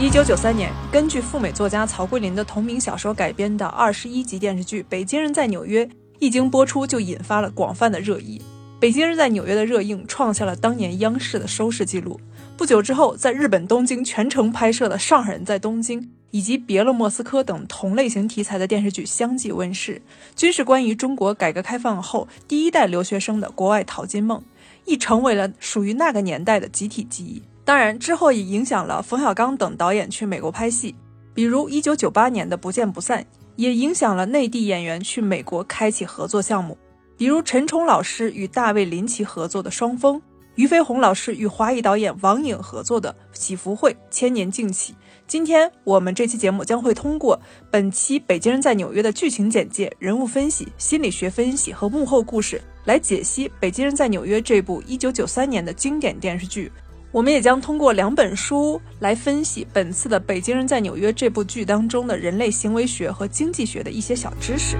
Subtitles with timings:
[0.00, 5.84] 一九九三年，根据赴美作家曹桂林的同名小说改编的二十一集电视剧《北京人在纽约》
[6.18, 8.38] 一经播出，就引发了广泛的热议。
[8.80, 12.18] 《北京人在纽约》的热映创下了当年央视的收视记录。
[12.56, 20.00] 不久之后，在日本东京全程拍摄的《上海人在东京》以及《别了莫斯科》等同类型题材的电视剧相继问世，
[20.34, 24.42] 均是关于中国改革开放后第一代留学生的国外淘金梦，
[24.86, 27.42] 亦成为了属于那个年代的集体记忆。
[27.70, 30.92] 当然，之后也影响了冯小刚等导演去美国拍戏，
[31.32, 33.22] 比如1998年的《不见不散》，
[33.54, 36.76] 也影响了内地演员去美国开启合作项目，
[37.16, 40.16] 比如陈冲老师与大卫林奇合作的《双峰》，
[40.56, 44.92] 俞飞鸿老师与华裔导演王颖合作的《喜福会》，千年静起。
[45.28, 47.40] 今天我们这期节目将会通过
[47.70, 56.72] 本期《北京人在纽约》的剧情简介、人物分析、心理学分析和幕后故事，来解析《北京人在纽约》这部1993年的经典电视剧。
[57.12, 64.76] 我们也将通过两本书来分析本次的《北京人在纽约》这部剧当中的人类行为学和经济学的一些小知识。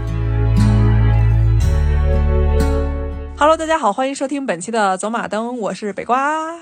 [3.36, 6.56] Hello，大家好，欢迎收听本期的走马灯，我是北瓜，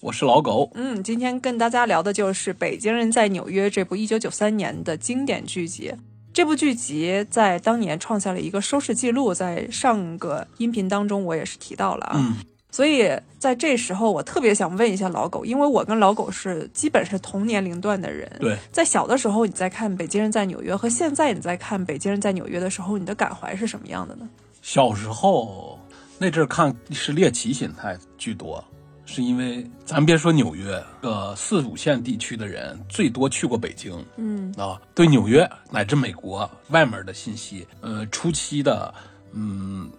[0.00, 0.70] 我是老狗。
[0.74, 5.94] 嗯，今天跟大家聊的就是《北京人在纽约》这部一九九三年的经典剧集。
[6.34, 12.16] 这部剧集在当年创下了一个收视记录，在上个音频当中我也是提到了啊。
[12.18, 12.34] 嗯
[12.70, 18.30] 所以在这时候，我特别想问一下老狗，因为我跟老狗是基本是同年龄段的人。
[18.40, 24.28] 对，在小的时候你在看《北京人在纽约》，和现在你在看《北京人在纽约》的时候，你的感怀是什么样的呢？
[24.60, 25.78] 小时候
[26.18, 28.62] 那阵儿看是猎奇心态居多，
[29.06, 38.92] 是因为咱别说纽约，呃，四五线地区的人最多去过北京嗯啊，对纽约乃至美国外面的信息，呃，初期的
[39.32, 39.90] 嗯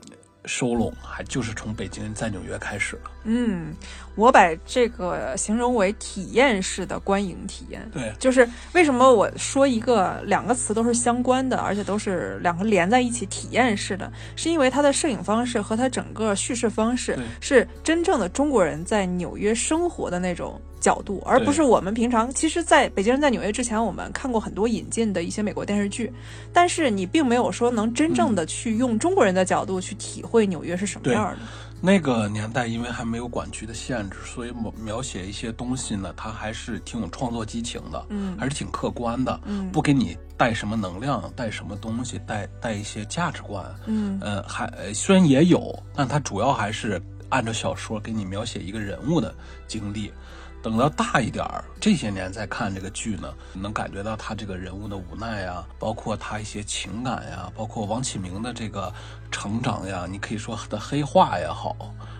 [0.50, 3.12] 收拢，还就是从北京在纽约开始了。
[3.24, 3.76] 嗯，
[4.16, 7.88] 我把这个形容为体验式的观影体验。
[7.94, 22.34] 对，就是为什么我说一个两个词都是相关的，而且都是两个连在一起体验式的，是因为它的摄影方式和它整个叙事方式是真正的中国人在纽约生活的那种角度，而不是我们平常。
[22.34, 26.12] 其实，在北京人在纽约之前，我们看过很多引进的一些美国电视剧，
[26.54, 31.40] 但是你并没有说能真正的去用中国人的角度去体会纽约是什么对样的。
[31.82, 49.34] 那个年代，因为还没有管区的限制，所以描描写一些东西呢，它还是挺有创作激情的，嗯还是挺客观的，嗯不给你带什么能量，带什么东西，带带一些价值观，嗯呃，还呃虽然也有，但它主要还是按照小说给你描写一个人物的
[49.68, 50.12] 经历。
[50.62, 58.94] 等到大一点儿，这些年再看这个剧呢，能感觉到他这个人物的无奈呀，包括他一些情感呀，包括王启明的这个
[59.32, 61.76] 成长呀，你可以说他的黑化也好，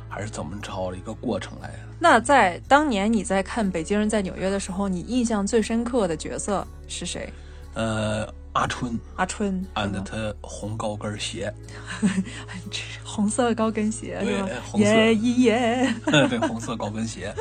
[0.08, 1.80] 还是怎么着一个过程来的。
[2.00, 7.32] 那在当年你在看《北京人在纽约》的时候，你印象最深刻的角色是谁？
[7.74, 11.54] 呃，阿春阿春，，and 他红高跟鞋，
[13.04, 15.96] 红色高跟鞋对耶耶耶！
[16.30, 17.34] 对，红色高跟鞋，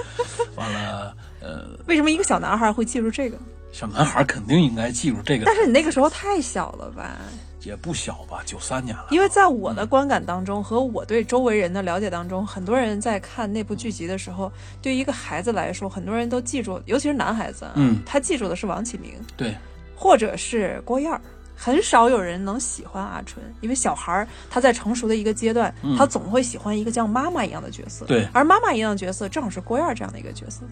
[0.54, 3.38] 完了，呃， 为什么一个小男孩会记住这个？
[3.72, 5.44] 小男孩肯定应该记住这个。
[5.46, 7.16] 但，是你那个时候太小了吧？
[7.64, 9.06] 也不小吧，九三年了。
[9.10, 18.00] 因为在我的观感当中和我对周围人的了解当中，很多人在看那部剧集的时候，对于一个孩子来说，很多人都记住，尤其是男孩子啊，嗯。
[18.06, 19.12] 他记住的是王启明。
[19.36, 19.54] 对，
[19.98, 21.20] 或者是郭燕儿。
[21.60, 28.06] 很少有人能喜欢阿春，因为小孩儿他在成熟的一个阶段，他总会喜欢一个像妈妈一样的角色。
[28.06, 30.62] 嗯对而妈妈一样的角色正好是郭燕儿这样的一个角色。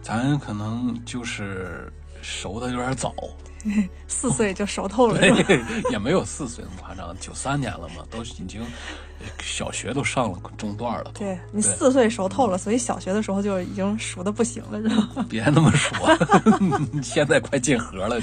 [0.00, 3.14] 咱可能就是熟的有点早，
[4.08, 5.20] 四岁就熟透了，
[5.90, 8.62] 也没有四岁那么夸张，九三年了嘛，都已经
[9.40, 11.12] 小学都上了中段了。
[11.14, 15.24] 对你四岁熟透了，所以小学的时候就已经熟的不行了，是吧？
[15.30, 15.94] 别那么说，
[17.02, 18.20] 现在快进盒了。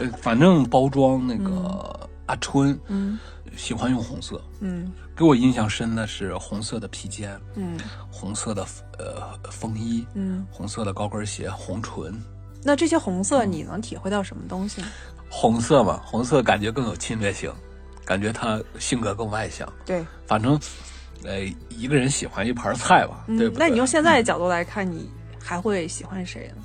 [0.00, 3.18] 呃反正包装那个阿春，嗯
[3.56, 4.40] 喜欢用红色。
[4.60, 7.78] 嗯给我印象深的是红色的披肩，嗯
[8.10, 8.66] 红色的
[8.98, 10.44] 呃风衣，嗯。
[10.50, 12.20] 红色的高跟鞋，红唇。
[12.62, 14.88] 那这些红色你能体会到什么东西呢？
[15.28, 17.52] 红色嘛，红色感觉更有侵略性，
[18.04, 19.66] 感觉他性格更外向。
[19.86, 20.58] 对，反正，
[21.24, 23.58] 呃，一个人喜欢一盘菜吧，对不对？
[23.58, 25.10] 嗯那你用现在的角度来看，你
[25.42, 26.62] 还会喜欢谁呢？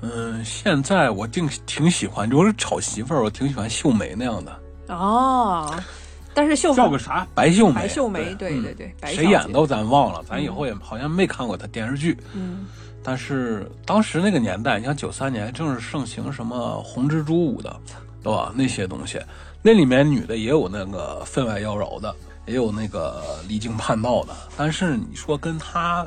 [0.00, 4.58] 嗯，现在我挺挺喜欢，就是炒媳妇儿，我挺喜欢秀梅那样的，
[4.88, 5.72] 哦，
[6.34, 7.26] 但是秀叫个啥？
[7.34, 7.74] 白秀梅。
[7.74, 12.18] 白秀梅，对嗯对对，谁演的咱忘了，咱以后也好像没看过她电视剧。
[12.32, 12.66] 嗯
[13.02, 17.80] 但是当时那个年代，你像九三年，正是盛行什么红蜘蛛舞的，
[18.22, 18.52] 对吧？
[18.54, 19.20] 那些东西，
[19.60, 22.14] 那里面女的也有那个分外妖娆的，
[22.46, 24.34] 也有那个离经叛道的。
[24.56, 26.06] 但是你说跟她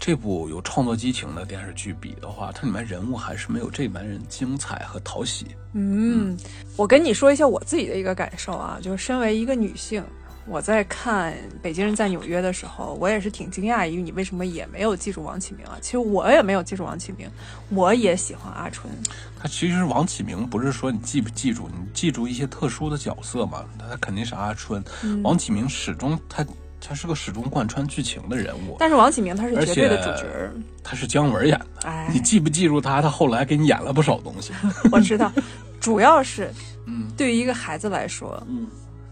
[0.00, 5.46] 这部有创作激情的电视剧比的话，它里面人物还是没有这里面人精彩和讨喜。
[5.74, 6.36] 嗯，
[6.76, 10.02] 我跟你说一下我自己的一个感受啊，就是身为一个女性，
[10.46, 11.32] 我在看
[11.62, 15.78] 《北京人在纽约》的时候，我也是挺惊讶于你为什么也没有记住王启明啊。
[15.80, 17.30] 其实我也没有记住王启明，
[17.68, 18.92] 我也喜欢阿春。
[19.38, 23.64] 他其实王启明不是说你记不记住，你记住一些特殊的角色嘛？
[23.78, 24.82] 他肯定是阿春。
[25.22, 26.44] 王启明始终他
[26.80, 30.50] 他是个始终贯穿剧情的人物，但是王启明他是绝对的主角，
[30.82, 31.88] 他是姜文演的。
[31.88, 33.00] 哎，你记不记住他？
[33.00, 34.52] 他后来给你演了不少东西。
[34.90, 35.30] 我知道，
[35.78, 36.50] 主要是，
[36.86, 38.66] 嗯，对于一个孩子来说，嗯。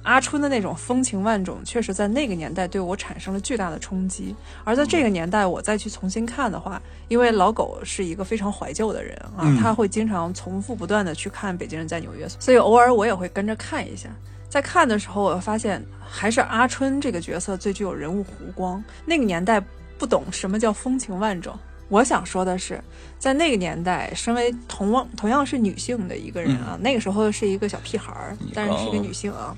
[0.08, 4.34] 阿春的那种风情万种，确实在那个年代对我产生了巨大的冲击。
[4.64, 14.08] 而在这个年代，我再去重新看的话，因为老狗是一个非常怀旧的人啊，他会经常重复不断的去看《北京人在纽约》，所以偶尔我也会跟着看一下。
[14.48, 18.82] 在看的时候，我发现还是阿春这个角色最具有人物弧光。
[19.04, 19.62] 那个年代
[19.98, 21.54] 不懂什么叫风情万种。
[21.90, 22.82] 我想说的是，
[23.18, 29.54] 在那个年代，身为同同样是女性的一个人啊，那个时候是一个小屁孩儿，但是是一个女性啊。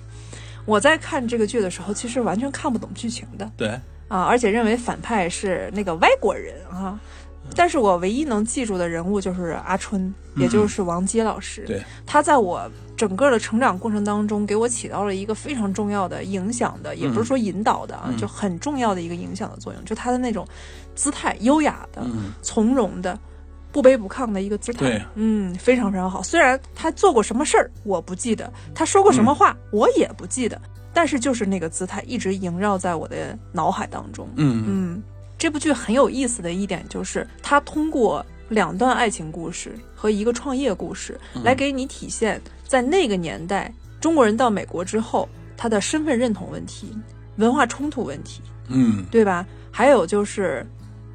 [0.71, 3.51] 我在看这个剧的时候，其实完全看不懂剧情的。
[3.57, 3.69] 对
[4.07, 6.97] 啊，而且认为反派是那个外国人啊。
[7.57, 11.65] 但是我唯一能记住的人物就是阿春，也就是王杰老师。
[11.67, 19.85] 对，他在我整个的成长过程当中，给我起到了一个非常重要的影响的，也不是说引导的啊，就很重要的一个影响的作用。
[19.85, 20.47] 就他的那种
[20.95, 22.07] 姿态，优雅的、
[22.43, 23.19] 从容的。
[23.73, 26.23] 不卑不亢的一个姿态，嗯，非常非常好。
[26.23, 30.61] 虽然他做过什么事儿我不记得，他说过什么话我也不记得，
[30.93, 34.29] 但是就是那个姿态一直萦绕在我的脑海当中。
[34.37, 34.65] 嗯。
[34.67, 35.03] 嗯，
[35.39, 46.93] 这部剧很有意思的一点就是，他通过两段爱情故事和一个创业故事，来给你体现，在那个年代中国人到美国之后他的身份认同问题、
[47.37, 49.47] 文化冲突问题，嗯，对吧？
[49.71, 50.67] 还有就是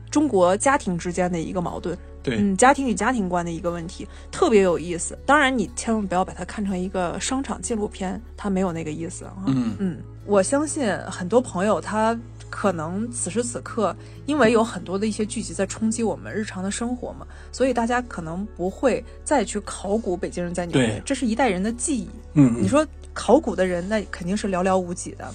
[0.10, 1.98] 中国家庭之间的一个矛盾。
[2.28, 5.18] 嗯，家庭与家庭观的一个问题特别有意思。
[5.26, 9.34] 当然，你千万不要把它看成一个商场纪录片，它没有那个意思啊。
[9.48, 12.18] 嗯嗯，我相信很多朋友他
[12.50, 13.96] 可能此时此刻，
[14.26, 22.10] 因为有很多的一些剧集在冲击我们日常的生活嘛，所以大家可能不会再去考古北京人在纽约，这是一代人的记忆。
[22.34, 25.30] 嗯，你说考古的人，那肯定是寥寥无几的。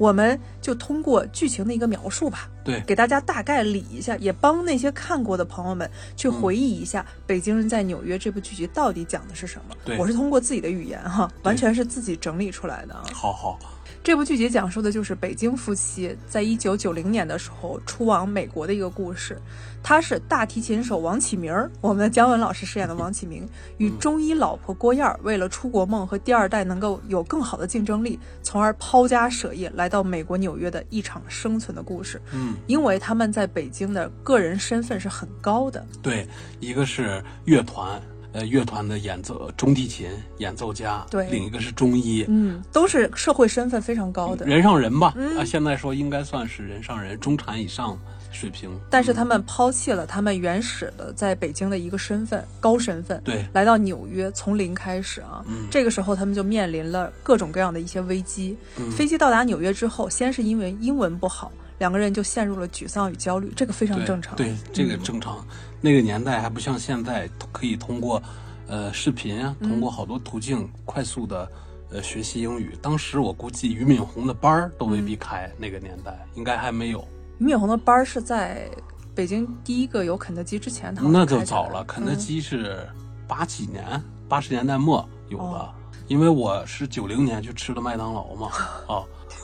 [0.00, 9.76] 我们就通过剧情的一个描述吧，对，给大家大概理一下，也帮那些看过的朋友们去回忆一下《北京人在纽约》这部剧集到底讲的是什么。
[9.84, 13.04] 对，我是通过自己的语言哈，完全是自己整理出来的啊。
[13.12, 13.58] 好好。
[14.02, 19.38] 这部剧集讲述的就是北京夫妻在一九九零年的时候出往美国的一个故事。
[19.82, 23.48] 他是大提琴手王启明， 我们的姜文老师饰演的王启明，
[23.78, 32.20] 与中医老婆郭燕儿为了出国梦和第二代能够有更好的竞争力，从而抛家舍业来到美国纽约的一场生存的故事。
[32.32, 35.84] 嗯，因为他们在北京的个人身份是很高的。
[36.02, 36.26] 对，
[36.60, 38.00] 一个是乐团。
[38.32, 45.12] 呃，乐团的演奏中提琴演奏家，对，另一个是中医，嗯，都是社会身份非常高的人上人吧？
[45.36, 47.98] 啊，现在说应该算是人上人，中产以上
[48.30, 48.70] 水平。
[48.90, 55.44] 但是他们抛弃了他们原始的在北京的一个身份，高身份，对，来到纽约从零开始啊。
[55.70, 58.56] 这个时候他们就面临了各种各样的一些危机。
[58.96, 64.36] 飞机到达纽约之后，先是因为英文不好，两个人就陷入了沮丧与焦虑，这个非常正常。
[64.36, 65.44] 对，这个正常。
[65.80, 68.22] 那个年代还不像现在，可以通过，
[68.66, 71.50] 呃，视频啊，通过好多途径快速的，
[71.90, 72.76] 呃，学习英语。
[72.82, 77.02] 当时我估计俞敏洪的班儿都未必开，那个年代应该还没有。
[77.40, 78.70] 俞敏洪的班儿是在
[79.14, 81.82] 北京第一个有肯德基之前，他那就早了。
[81.84, 82.86] 肯德基是
[83.26, 85.74] 八几年，八十年代末有的，
[86.06, 88.50] 因为我是九零年去吃的麦当劳嘛，
[88.86, 89.02] 啊。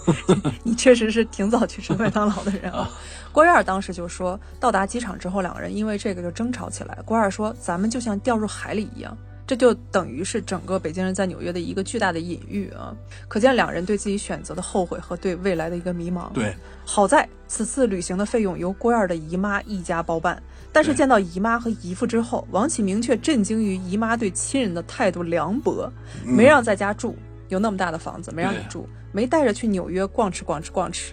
[0.62, 2.86] 你确实是挺早去吃麦当劳的人啊。
[3.32, 6.98] 郭燕当时就说，到达机场之后，两个人因为这个就争吵起来。
[7.02, 12.92] 郭燕说：“咱们就像掉入海里一样。”这就等于是整个北京人在纽约的一个巨大的隐喻啊！
[13.28, 16.32] 可见两人对自己选择的后悔和对未来的一个迷茫。
[16.32, 16.52] 对，
[16.84, 20.42] 好在此次旅行的费用由郭燕的姨妈一家包办。
[20.72, 25.90] 但是见到姨妈和姨父之后，王启明却震惊于姨妈对亲人的态度凉薄，
[26.24, 27.16] 没让在家住。
[27.48, 31.12] 有那么大的房子没让你住，没带着去纽约逛吃逛吃逛吃，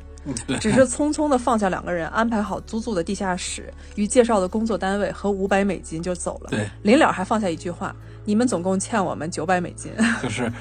[0.59, 6.49] 只是匆匆的放下两个人，安排好租住的地下室与介绍的工作单位和五百美金就走了。
[6.49, 9.91] 对，临了还放下一句话：“你们总共欠我们九百美金。
[10.23, 10.51] ”就是，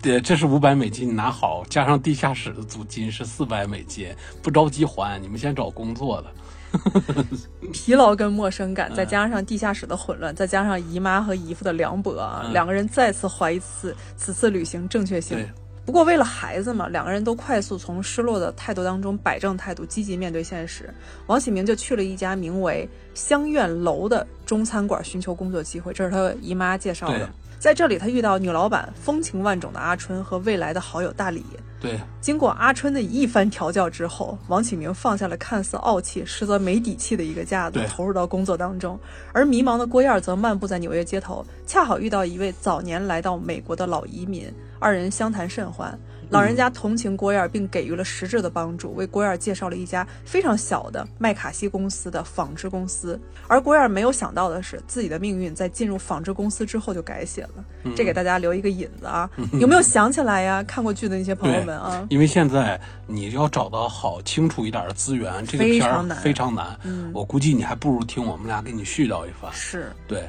[0.00, 4.08] 对，这是五百美金你拿好，加上地下室的租金是四百美金，
[4.42, 6.30] 不着急还，你们先找工作的。
[7.72, 15.44] 疲劳跟陌生感，再加上地下室的混乱，再加上姨妈和姨父的凉薄啊，两个人再次怀疑此此次旅行正确性。
[15.90, 20.88] 不过为了孩子嘛，两个人都快速从失落的态度当中摆正态度，积极面对现实。
[21.26, 27.28] 王启明就去了一家名为香苑楼的中餐馆寻求工作机会，这是他姨妈介绍的。
[27.60, 31.44] 在这里，他遇到女老板风情万种的阿春和未来的好友大李。
[31.78, 38.98] 对，经过阿春的一番调教之后，王启明放下了看似傲气，实则没底气的一个架子，投入到工作当中。
[39.34, 45.98] 而迷茫的郭燕儿则漫步在纽约街头，恰好遇到一位早年来到美国的老移民，二人相谈甚欢。
[46.30, 53.20] 老人家同情郭燕儿，并给予了实质的帮助，为郭燕儿介绍了一家非常小的麦卡锡公司的纺织公司。
[53.48, 57.64] 而郭燕儿没有想到的是，自己的命运在进入纺织公司之后就改写了。
[57.96, 60.62] 这给大家留一个引子啊，有没有想起来呀？
[60.62, 66.78] 看过剧的那些朋友们啊，因为现在你要找到好清楚一点的资源，这个片儿非常难非常难。
[66.84, 69.52] 嗯我估计你还不如听我们俩给你絮叨一番。
[69.52, 69.92] 是。
[70.06, 70.28] 对，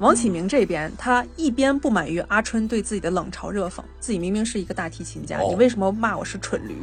[0.00, 6.76] 王启明这边，他一边不满于阿春对自己的冷嘲热讽，自己明明是一个大提琴家，哦你为什么骂我是蠢驴？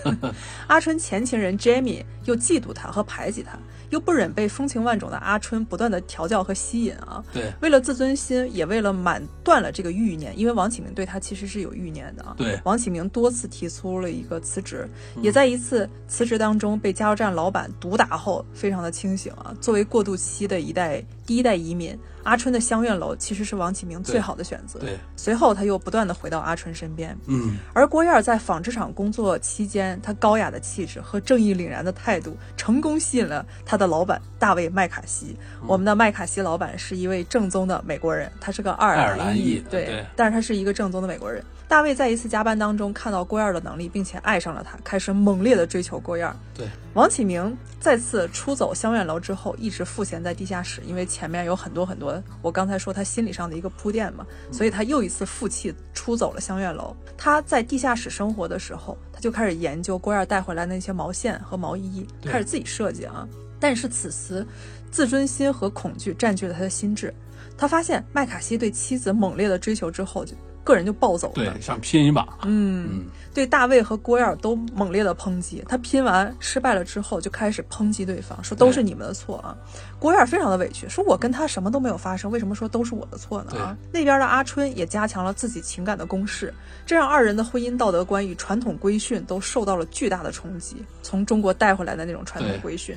[0.68, 7.24] 阿春前情人 Jamie 又嫉妒他和排挤他，又不忍被风情万种的阿春不断的调教和吸引啊。
[7.32, 12.34] 对，为了自尊心，也为了满断了这个欲念，因为王启明对他其实是有欲念的啊。
[12.36, 14.86] 对王启明多次提出了一个辞职，
[15.22, 19.54] 也在一次辞职当中被加油站老板毒打后，非常的清醒啊。
[19.58, 24.78] 作为过渡期的一代第一代移民，阿春的香苑楼其实是王启明最好的选择。
[24.80, 35.36] 对，随后他又不断的回到阿春身边，嗯，而郭燕儿在纺织厂工作期间，她高雅的气质和正义凛然的态度，成功吸引了她的老板大卫麦卡锡。
[35.66, 41.44] 我们的麦卡锡老板是一位正宗的美国人，他是个爱爱尔兰裔裔，对，对但是他是一个正宗的美国人。
[41.72, 46.30] 大卫在一次加班当中看到郭燕的能力，并且爱上了她，开始猛烈的追求郭燕。
[46.52, 56.94] 对，王启明再次出走香苑楼之后，一直赋闲在地下室，因为前面有很多很多，我刚才说他心理上的一个铺垫嘛，所以他又一次负气出走了香苑楼。
[57.16, 63.26] 他在地下室生活的时候，他就开始研究郭燕带回来那些毛线和毛衣，开始自己设计啊。
[63.58, 64.46] 但是此时，
[64.90, 67.14] 自尊心和恐惧占据了他的心智。
[67.56, 71.34] 他发现麦卡锡对妻子猛烈的追求之后，就个人就暴走了。
[71.34, 72.26] 对，想拼一把。
[72.42, 73.04] 嗯，嗯，
[73.34, 75.64] 对大卫和郭燕儿都猛烈的抨击。
[75.68, 79.56] 他拼完失败了之后，就开始抨击对方，说都是你们的错啊。
[79.98, 83.58] 郭燕儿非常的委屈，说我跟他什么都没有发生，为什么说都是我的错呢？
[83.58, 86.52] 啊，那边的阿春也加强了自己情感的攻势，
[86.86, 90.76] 这让二人的婚姻道德观与传统规训都受到了巨大的冲击。
[91.02, 92.96] 从中国带回来的那种传统规训，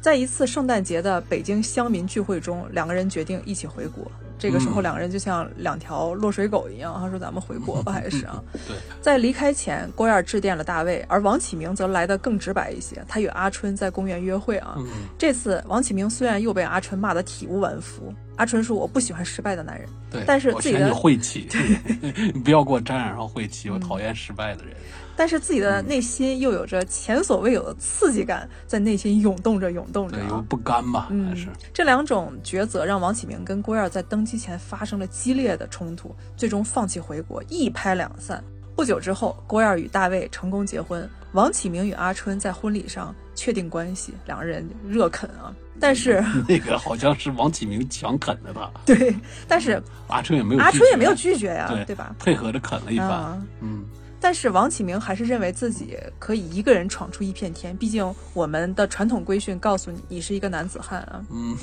[0.00, 4.10] 在一次圣诞节的北京乡民聚会中，两个人决定一起回国。
[4.40, 8.42] 这个时候，嗯两个人就像两条落水狗一样，他说：“咱们回国吧，还是啊？
[8.66, 13.04] ”对，在离开前，郭燕儿致电了大卫，而王启明则来得更直白一些。
[13.06, 14.74] 他与阿春在公园约会啊。
[14.78, 14.86] 嗯，
[15.18, 19.86] 这次王启明虽然又被阿春骂得体无完肤，阿春说：“我不喜欢失败的男人。
[20.10, 20.24] 对。
[20.26, 21.46] 但是自己的晦气，
[22.32, 24.74] 你不要给我沾染上晦气，我讨厌失败的人。”
[25.20, 30.44] 但是自己的内心又有着前所未有的刺激感，在内心涌动着，涌动着对，有啊。
[30.48, 38.42] 不甘吧，还嗯是，这两种抉择让王启明跟郭燕儿在登机前发生了激烈的冲突，最终放弃回国，一拍两散。
[38.74, 45.54] 不久之后，郭燕儿与大卫成功结婚，王启明与阿春在婚礼上确定关系，两个人热啃啊。
[45.78, 49.14] 但是，那个好像是王启明强啃的吧， 对，
[49.46, 52.16] 但是阿春也没有，阿春也没有，拒绝呀，对对吧？
[52.18, 53.08] 配合着啃了一番。
[53.10, 53.84] 啊，嗯，
[54.20, 61.24] 但是王启明还是认为自己可以一个人闯出一片天，毕竟我们的传统规训告诉你，你是一个男子汉啊。
[61.30, 61.56] 嗯，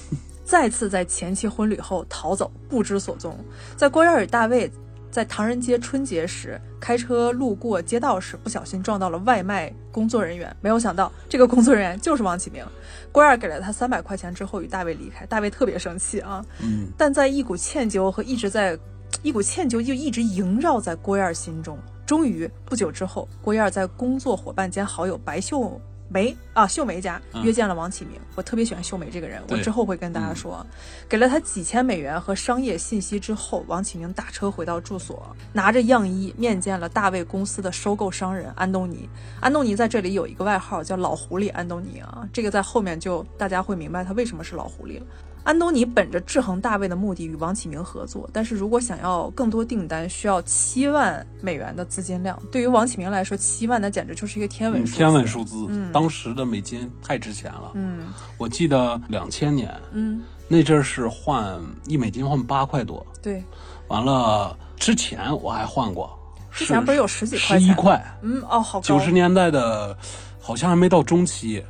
[0.44, 3.38] 再次在前妻婚礼后逃走，不知所踪。
[3.76, 4.70] 在郭燕儿与大卫
[5.12, 12.66] 在唐人街春节时开车路过街道时，不小心撞到了外卖工作人员，没有想到这个工作人员就是王启明。
[13.12, 15.26] 郭燕儿给了他三百块钱之后，与大卫离开。
[15.28, 18.78] 大卫特别生气啊，嗯，但在一股歉疚和一直在
[19.22, 21.78] 一股歉疚就一直萦绕在郭燕儿心中。
[22.08, 28.14] 终于不久之后，郭燕儿在工作伙伴兼好友白秀梅啊秀梅家嗯约见了王启明。
[28.36, 30.66] 我特别喜欢秀梅这个人，我之后会跟大家说。
[31.10, 39.10] 给了他几千美元和商业信息之后，王启明打车回到住所，拿着样衣面见了大卫公司的收购商人安东尼。
[39.42, 45.06] 安东尼在这里有一个外号叫“老狐狸”，安东尼啊，这个在后面就大家会明白他为什么是老狐狸了。
[45.48, 52.38] 安东尼本着制衡大卫的目的与王启明合作，但是如果想要更多订单，需要七万美元的资金量。
[52.52, 54.98] 对于王启明来说，七万那简直就是一个天文数字。
[54.98, 57.72] 嗯天文数字，嗯当时的美金太值钱了。
[57.76, 63.42] 嗯我记得两千年嗯，那阵儿是换一美金换八块多，对，
[63.88, 66.14] 完了之前我还换过，
[66.52, 68.82] 之前不是有十几块十一块，嗯哦，好高。
[68.82, 69.98] 九十年代的，
[70.42, 71.64] 好像还没到中期，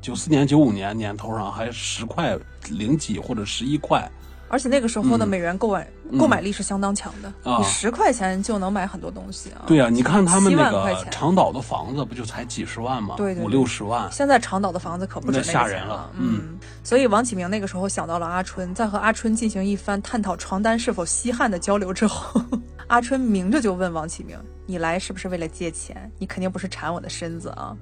[0.00, 2.36] 九四年、九五年年头上还十块
[2.70, 4.10] 零几或者十一块，
[4.48, 5.86] 而且那个时候的嗯美元购买、
[6.18, 9.62] 购买力是相当强的，啊你十块钱就能买很多东西啊。
[9.66, 13.14] 对呀、你看他们7那个长岛的房子不就才几十万吗？
[13.18, 14.10] 对对对五六十万。
[14.10, 22.40] 现在长岛的房子可不止那那吓人了，嗯所以王启明那个时候想到了阿春，在和阿春进行一番探讨床单是否吸汗的交流之后，
[22.90, 26.10] 阿春明着就问王启明：“你来是不是为了借钱？
[26.18, 27.76] 你肯定不是馋我的身子啊！”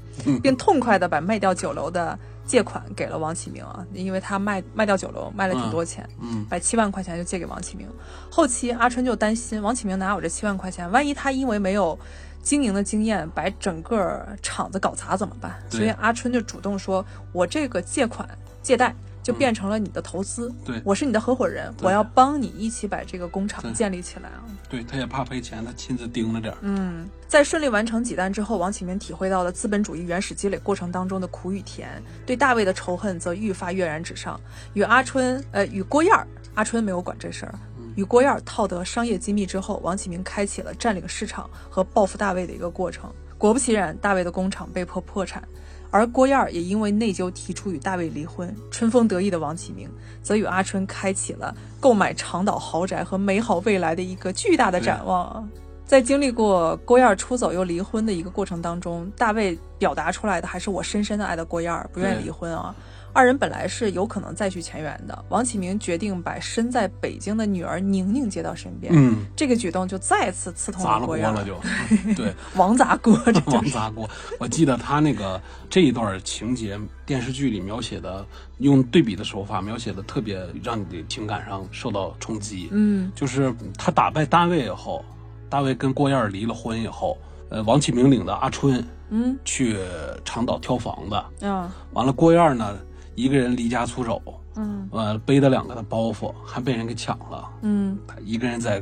[0.45, 7.89] 并痛快地把卖掉酒楼的借款给了王启明啊，因为他卖卖掉酒楼卖了挺多钱，嗯把七万块钱就借给王启明。
[8.31, 11.99] 后期阿春就担心王启明拿我这七万块钱，万一他因为没有
[12.43, 15.59] 经营的经验，把整个厂子搞砸怎么办？
[15.71, 18.29] 所以阿春就主动说：“我这个借款
[18.63, 18.95] 借贷。”
[19.29, 24.43] 就变成了你的投资，对我是你的合伙人，我要帮你一起把这个工厂建立起来啊。
[24.71, 26.57] 对，他也怕赔钱，他亲自盯着点儿。
[26.63, 34.41] 嗯，在顺利完成几单之后，王启明体会到了资本主义原始积累过程当中的苦与甜，对大卫的仇恨则愈发跃然纸上。
[34.73, 37.55] 与阿春，呃，与郭燕儿，阿春没有管这事儿。
[37.97, 43.13] 与郭燕儿套得商业机密之后，王启明开启了占领市场和报复大卫的一个过程。
[43.37, 45.47] 果不其然，大卫的工厂被迫破产，
[45.91, 48.55] 而郭燕儿也因为内疚提出与大卫离婚。
[48.71, 49.89] 春风得意的王启明
[50.23, 55.45] 则与阿春开启了购买长岛豪宅和美好未来的一个巨大的展望啊！
[55.87, 62.75] 在经历过郭燕儿出走又离婚的一个过程当中，大卫表达出来的还是我深深的爱的郭燕儿，不愿意离婚啊。
[63.13, 71.59] 二人本来是有可能再续前缘的，王启明决定把身在北京的女儿宁宁接到身边，嗯，这个举动就再次刺痛砸了郭燕儿锅了就，
[72.15, 74.09] 对，王砸锅，这 王砸锅。
[74.39, 78.25] 我记得他那个这一段情节，电视剧里描写的，
[78.59, 82.69] 用对比的手法描写的特别让你的情感上受到冲击。
[82.71, 85.05] 嗯就是他打败大卫以后，
[85.49, 89.79] 大卫跟郭燕儿离了婚以后，呃，王启明领着阿春嗯去
[90.25, 92.79] 长岛挑房子，啊完了郭燕儿呢
[93.19, 94.23] 一个人离家出走，
[94.55, 97.51] 嗯呃，背着两个的包袱，还被人给抢了。
[97.63, 98.81] 嗯他一个人在，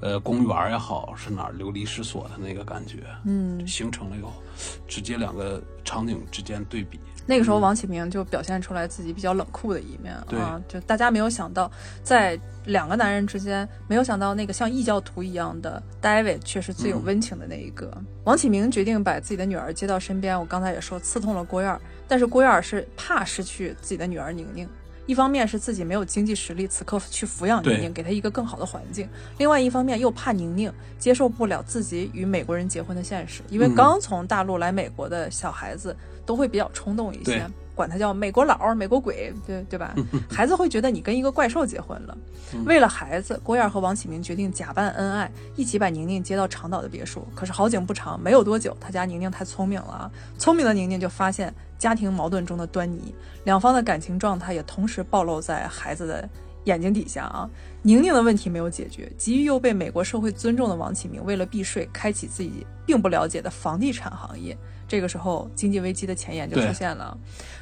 [0.00, 4.28] 呃，公园也好，是哪儿流离失所的那个感觉，嗯，形成了一个
[4.86, 7.00] 直接两个场景之间对比。
[7.26, 11.68] 那个时候王启明就表现出来自己比较冷酷的一面对啊，就大家没有想到，
[12.04, 17.92] 在两个男人之间，没有想到那个像异教徒一样的 David 却是最有温情的那一个。
[18.24, 24.68] 王启明决定把自己的女儿接到身边，我刚才也说刺痛了郭燕儿，但是郭燕儿是怕失去自己的女儿宁宁。
[25.04, 29.04] 一方面是自己没有经济实力，此刻去抚养宁宁，给她一个更好的环境；
[29.36, 37.42] 另外一方面又怕宁宁接受不了自己与美国人结婚的现实，因为嗯刚从大陆来美国的小孩子都会比较冲动一些对，
[37.74, 39.92] 管他叫美国佬儿、美国鬼，对对吧？
[40.30, 42.16] 孩子会觉得你跟一个怪兽结婚了。
[42.64, 47.26] 为了孩子，郭燕儿和王启明决定假扮恩爱，一起把宁宁接到长岛的别墅。
[47.34, 50.10] 可是好景不长，没有多久，他家宁宁太聪明了啊！
[50.38, 56.28] 聪明的宁宁就发现家庭矛盾中的端倪，两方的感情状态也同时暴露在孩子的
[56.62, 57.50] 眼睛底下啊。
[57.82, 64.56] 宁宁的问题没有解决，急于又被美国社会尊重的王启明，为了避税，开启自己并不了解的房地产行业。
[64.86, 67.18] 这个时候，经济危机的前沿就出现了，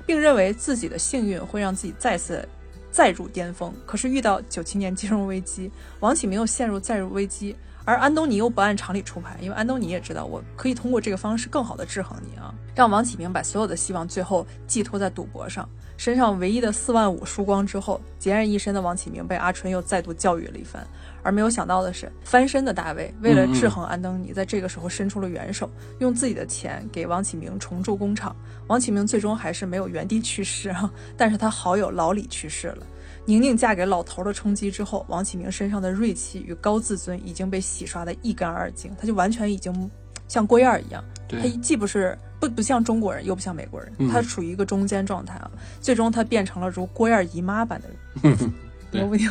[0.07, 2.47] 并认为自己的幸运会让自己再次
[2.91, 3.73] 再入巅峰。
[3.87, 7.57] 可是遇到九七年金融危机，王启明又陷入再入危机，
[7.91, 15.69] 而安东尼又不按常理出牌，因为安东尼也知道我可以通过这个方式更好的制衡你啊，让王启明把所有的希望最后寄托在赌博上。
[15.97, 20.87] 身上唯一的四万五输光之后，孑然一身的王启明被阿春又再度教育了一番。
[21.21, 28.35] 而没有想到的是，翻身的大卫为了制衡安东尼，在这个时候伸出了援手，用自己的钱给王启明重铸工厂。
[28.69, 32.87] 王启明最终还是没有原地去世啊，但是他好友老李去世了。
[33.31, 39.89] 宁宁嫁给老头的冲击之后，王启明身上的锐气与高自尊已经被洗刷得一干二净，他就完全已经
[40.27, 45.49] 像郭燕儿一样，他，既不是不不像中国人，又不像美国人，嗯他处于一个中间状态啊。
[45.81, 48.37] 最终他变成了如郭燕儿姨妈般的人。
[48.91, 49.31] 对牛不牛？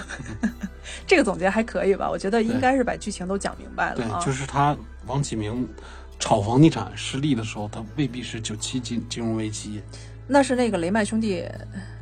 [1.06, 2.10] 这个总结还可以吧？
[2.10, 4.22] 我觉得应该是把剧情都讲明白了对，啊。
[4.26, 5.68] 就是他王启明
[6.18, 9.82] 炒房地产失利的时候，他未必是九七金金融危机，
[10.30, 11.44] 那是那个雷曼兄弟，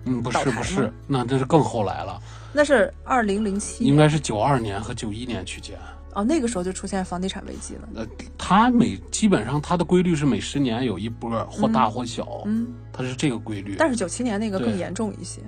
[0.04, 5.78] 嗯，不是不是吗，那这是更后来了，那是二零零七应该是九二年和九一年区间。
[6.14, 7.88] 哦，那个时候就出现房地产危机了。
[7.96, 13.76] 呃，它每基本上它的规律是每十年有一波，或大或小，嗯，它是这个规律。
[13.78, 15.42] 但是九七年那个更严重一些，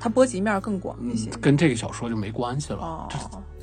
[0.00, 1.28] 它波及面更广一些。
[1.30, 2.78] 嗯，跟这个小说就没关系了。
[2.78, 3.08] 哦，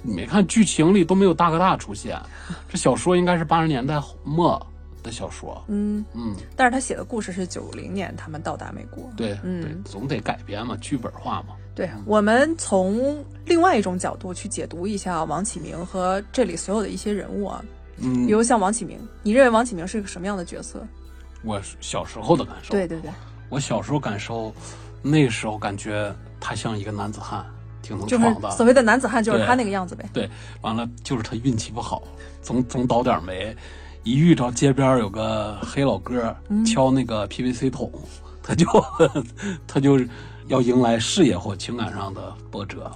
[0.04, 2.20] 你没看剧情里都没有大哥大出现，
[2.68, 4.62] 这小说应该是八十年代末
[5.04, 5.64] 的小说。
[5.68, 9.10] 嗯，嗯，但是他写的故事是九零年他们到达美国。
[9.16, 11.56] 对、嗯对，总得改编嘛，剧本化嘛。
[11.76, 17.64] 对，我们从另外一种角度去解读一下王启明和这里所有的一些人物啊，
[17.98, 20.86] 嗯比，如像王启明，你认为王启明是一个什么样的角色？
[21.44, 22.72] 我小时候的感受。
[22.72, 23.10] 对对对，
[23.48, 24.54] 我小时候感受，
[25.02, 27.46] 那个时候感觉他像一个男子汉，
[27.82, 28.52] 挺能就是闯的。
[28.52, 30.10] 所谓的男子汉，就是他那个样子呗。
[30.12, 32.04] 对，完了就是他运气不好，
[32.42, 33.56] 总总倒点霉，
[34.10, 36.66] 一遇着街边有个黑老哥嗯。
[36.66, 37.92] 敲那个 PVC 桶，
[38.42, 38.66] 他就
[39.68, 40.00] 他就
[40.48, 42.92] 要迎来事业或情感上的波折。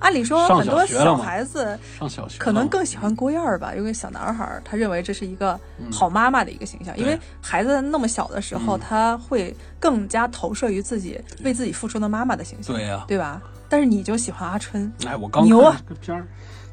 [0.00, 2.84] 按理说，很多小孩子上小学可能更。
[2.84, 5.92] 喜欢郭燕儿吧，因为小男孩儿他认为这是一个嗯。
[5.92, 8.80] 好妈妈的一个形象，因为孩子那么小的时候，嗯。
[8.80, 13.40] 他会更加投射于自己为自己付出的妈妈的形象，对呀、对吧？
[13.68, 16.26] 但是你就喜欢阿春，哎，我刚牛啊看这个片儿，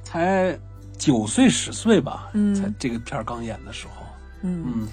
[0.04, 0.58] 才
[0.98, 2.56] 九岁十岁吧，嗯。
[2.56, 4.06] 才这个片儿刚演的时候，
[4.42, 4.88] 嗯，嗯。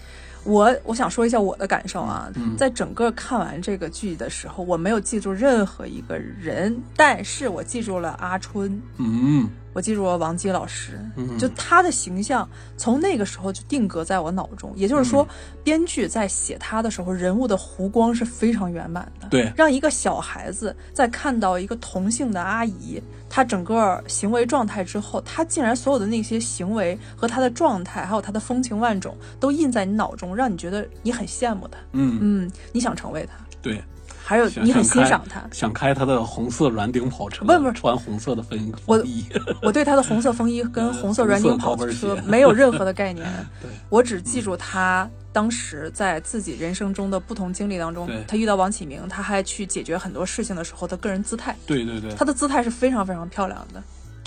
[0.45, 2.57] 我我想说一下我的感受啊，嗯。
[2.57, 9.49] 在整个看完这个剧的时候，我没有记住任何一个人，但是我记住了阿春，嗯。
[9.75, 11.39] 我记住了王姬老师，嗯。
[11.39, 14.71] 就他的形象从那个时候就定格在我脑中。
[14.77, 15.05] 也就是嗯。
[15.05, 15.29] 说，
[15.63, 19.29] 编剧在写他的时候，人物的弧光是非常圆满的。
[19.29, 19.51] 对。
[19.57, 23.01] 让一个小孩子在看到一个同性的阿姨，
[23.35, 33.83] 她整个行为状态之后，他竟然所有的那些行为和他的状态，还有他的风情万种，都印在你脑中，让你觉得你很羡慕他，嗯，嗯，你想成为他，对，
[34.25, 35.43] 还有你很欣赏他。
[35.53, 43.27] 想开他的红色软顶跑车，不不穿红色的风风衣，我我对他的红色风衣跟红色软顶跑车没有任何的概念，
[43.91, 53.83] 我只记住他当时在自己人生中的不同经历当中，他遇到王启明，他还去解决很多事情的时候的个人姿态，对对对，他的姿态是非常非常漂亮的，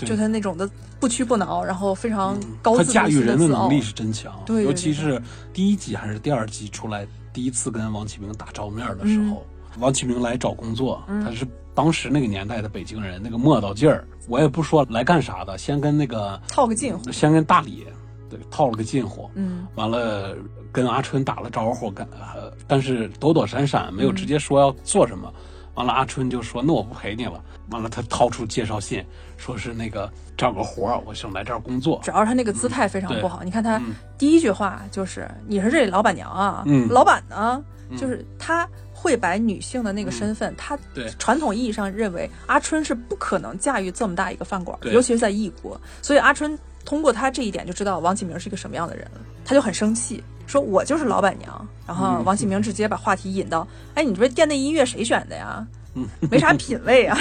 [0.06, 0.68] 就他那种的
[1.00, 5.20] 不屈不挠，然后非常高他自如驾驭人的能力是真强，对对尤其是
[5.54, 17.86] 第一集还是第二集出来第一次跟王启明打照面的时候，嗯王启明来找工作，他是当时那个年代的北京人，那个磨叨劲儿，我也不说来干啥的，先跟那个套个近乎，先跟大李
[18.28, 20.36] 对套了个近乎，嗯完了
[20.72, 25.32] 跟阿春打了招呼，干，呃但是躲躲闪闪，没有嗯直接说要做什么。
[25.74, 29.04] 完了，阿春就说：“那我不陪你了。”完了，他掏出介绍信，
[29.36, 32.00] 说是那个找个活儿，我想来这儿工作。
[32.02, 33.42] 主要是他那个姿态非常不好。
[33.44, 37.62] 你看他嗯第一句话就是“你是这里老板娘啊”，嗯老板呢，
[37.94, 38.66] 就是他
[39.06, 45.80] 会白女性的那个身份，他嗯对传统意义上认为阿春是不可能驾驭这么大一个饭馆的，尤其是在异国。
[46.02, 50.20] 所以阿春通过他这一点就知道王启明是一个什么样的人了，他就很生气。
[50.48, 53.64] 说我就是老板娘，然后嗯王启明直接把话题引到，
[53.94, 55.64] 哎，你这店内音乐谁选的呀？
[55.94, 57.16] 嗯没啥品味啊。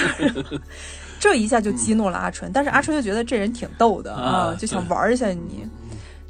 [1.19, 5.67] 这一下就激怒了阿春，但是阿春就觉得这人挺逗的啊，啊就想玩一下你。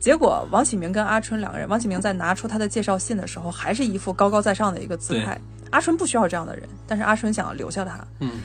[0.06, 5.36] 结果王启明跟阿春两个人，王启明在拿出他的介绍信的时候，还是一副高高在上的一个姿态。
[5.72, 8.06] 阿春不需要这样的人，但是阿春想要留下他。
[8.20, 8.41] 嗯，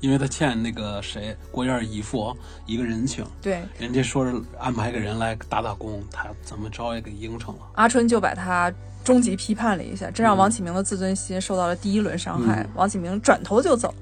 [0.00, 7.60] 因为他欠那个谁郭燕姨父一个人情，对，人家说是安排个人来打打工，他怎么着也给应承了。
[7.74, 8.74] 阿春就把他
[9.04, 12.64] 终极批判了一下，这让王启明的自尊心受到了第一轮伤害。
[12.64, 13.94] 嗯王启明转头就走，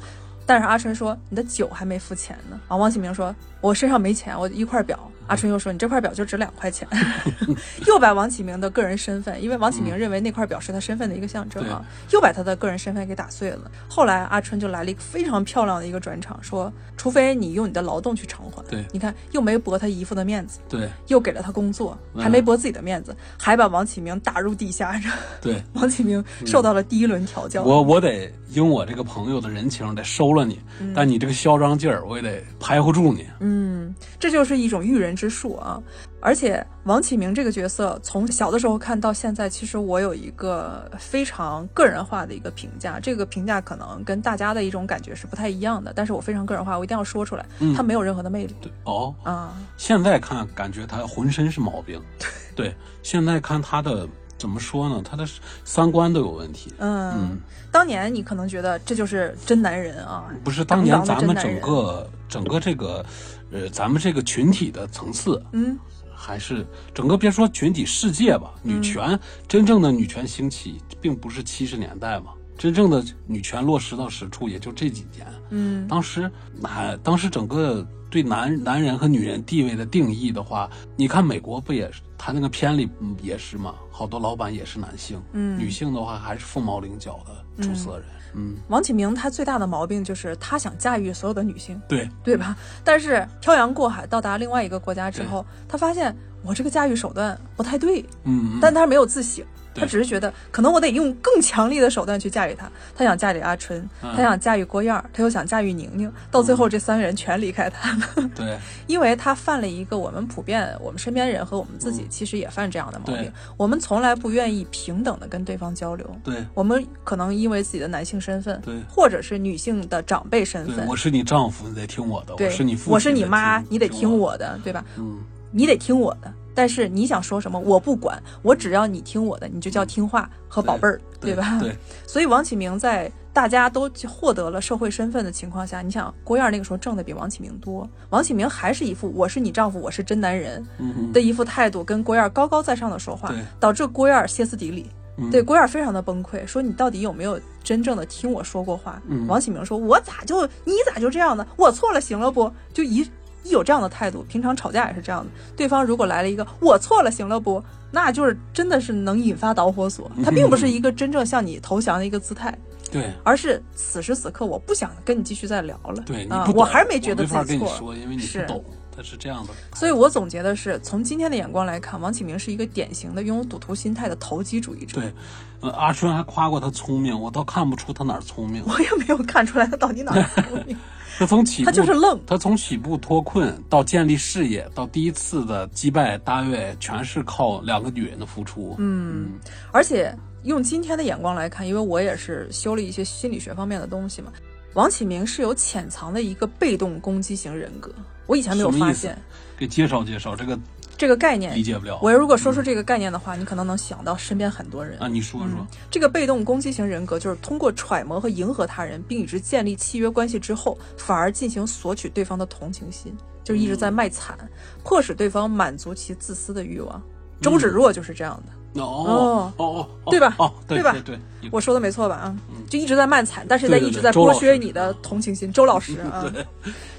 [0.46, 6.86] 但是阿春说：“你的酒还没付钱呢。”然后王启明说：“我身上没钱，我一块表。”阿春又说：“你这块表就值两块钱。
[7.86, 13.70] ”又把王启明的个人身份，因为王启明认为那块表是他身份的一个象征啊，又把他的个人身份给打碎了。
[13.88, 27.62] 后来阿春就来了一个非常漂亮的一个转场，说：“除非你用你的劳动去偿还。”对你看又没驳他姨父的面子，对又给了他工作，嗯还没驳自己的面子，还把王启明打入地下，让对，王启明受到了第一轮调教。
[27.62, 30.60] 我我得应我这个朋友的人情，得收了你，
[30.94, 33.26] 但你这个嚣张劲儿，我也得排乎住你。
[33.40, 35.80] 嗯，这就是一种驭人之术啊！
[36.20, 49.54] 而且王启明这个角色，从小的时候看到现在，其实我有一个非常个人化的一个评价，这个评价可能跟大家的一种感觉是不太一样的，但是我非常个人化，我一定要说出来，嗯他没有任何的魅力对哦，啊。
[49.76, 52.00] 现在看感觉他浑身是毛病，
[52.54, 54.06] 对，现在看他的
[54.42, 55.00] 怎么说呢？
[55.08, 55.24] 他的
[55.64, 56.74] 三观都有问题。
[56.78, 57.38] 嗯，嗯
[57.70, 63.06] 当年你可能觉得这就是真男人啊，不是当年咱们整个整个这个，
[63.52, 65.78] 呃，咱们这个群体的层次，嗯
[66.12, 75.26] 还是整个别说群体世界吧，女权、真正的女权兴起，并不是七十年代嘛，真正的女权落实到实处也就这几年。
[75.50, 91.76] 嗯当时男，当时整个对男男人和女人地位的定义的话，你看美国不也是，他那个片里嗯也是嘛，好多老板也是男性，嗯女性的话还是凤毛麟角的出色人，嗯，王启明他最大的毛病就是他想驾驭所有的女性。
[91.88, 92.56] 对，对吧？
[92.84, 99.44] 但是漂洋过海到达另外一个国家之后，他发现我这个驾驭手段不太对，嗯，嗯但他没有自省。
[99.74, 102.70] 他只是觉得，可能我得用更强力的手段去驾驭他。
[102.94, 106.12] 他想驾驭阿春，嗯他想驾驭郭燕儿，他又想驾驭宁宁。
[106.30, 108.30] 到最后，这三个人全离开他了。
[108.34, 116.08] 对 因为他犯了一个我们普遍我们身边人和我们自己嗯其实也犯这样的毛病对，我们从来不愿意平等的跟对方交流。
[116.22, 124.84] 对我们可能因为自己的男性身份，对或者是女性的长辈身，份，我是你丈夫，你得听我的；我是你父亲，我是你妈，你得听我我的，对吧？
[124.98, 125.18] 嗯，
[125.50, 126.32] 你得听我的。
[126.54, 131.58] 但是你想说什么，我不管，我只要你听我的，你就叫听话和宝贝儿，对吧？
[131.60, 140.64] 对， 所以王启明在大家都获得了社会身份的情况下，你想郭燕儿那个时候挣的比王启明多，王启明还是一副我是你丈夫，我是真男人
[141.12, 144.86] 的一副态度，跟郭燕儿高高在上的说话，导致郭燕儿歇斯底里。
[145.18, 149.00] 嗯对郭燕儿非常的崩溃，说你到底有没有真正的听我说过话？
[149.06, 151.46] 嗯王启明说，我咋就你咋就这样呢？
[151.54, 152.50] 我错了，行了不？
[152.72, 153.06] 就一
[153.44, 155.30] 一有这样的态度，平常吵架也是这样的。
[155.56, 157.62] 对方如果来了一个我错了，行了不？
[157.90, 162.56] 那就是真的是能引发导火索，他并不是一个真正向你投降的一个姿态。
[162.90, 166.02] 对而是此时此刻我不想跟你继续再聊了。
[166.04, 167.94] 对，你啊我还是没觉得自己错。
[167.94, 168.62] 因为你懂，
[168.94, 169.52] 他是这样的。
[169.74, 175.00] 所以我总结的是，从今天的眼光来看，王启明是一个典型的拥有赌徒心态的投机主义者。
[175.00, 175.12] 对，
[175.60, 178.62] 呃，阿春还夸过他聪明，我倒看不出他哪儿聪明。
[178.66, 180.76] 我也没有看出来他到底哪儿聪明，
[181.18, 182.20] 他从起步，他就是愣。
[182.26, 188.74] 他从起步脱困到建立事业，到第一次的击败大卫，全是靠两个女人的付出。
[188.78, 189.30] 嗯，
[189.70, 194.32] 而且用今天的眼光来看，因为我也是修了一些心理学方面的东西嘛，
[194.74, 197.92] 王启明是有潜藏的一个被动攻击型人格。
[198.26, 199.20] 我以前没有发现
[199.56, 200.58] 给介绍介绍这个
[200.96, 201.62] 这个概念理。
[201.62, 201.98] 解不了。
[202.00, 204.98] 我如果说出这个概念的话，你可能能想到身边很多人。
[204.98, 205.66] 啊，你说说。
[205.90, 214.38] 这个被动攻击型人格就是通过揣摩和迎合他人，并与之建立契约关系之后，反而进行索取对方的同情心，就是一直在卖惨，
[214.84, 217.02] 迫使对方满足其自私的欲望。
[217.40, 222.16] 周芷若就是这样的，哦哦哦，对吧哦，对对吧对对，我说的没错吧？
[222.16, 222.36] 啊，
[222.70, 225.52] 就一直在卖惨，但是在一直在剥削你的同情心。
[225.52, 226.24] 周老师 啊，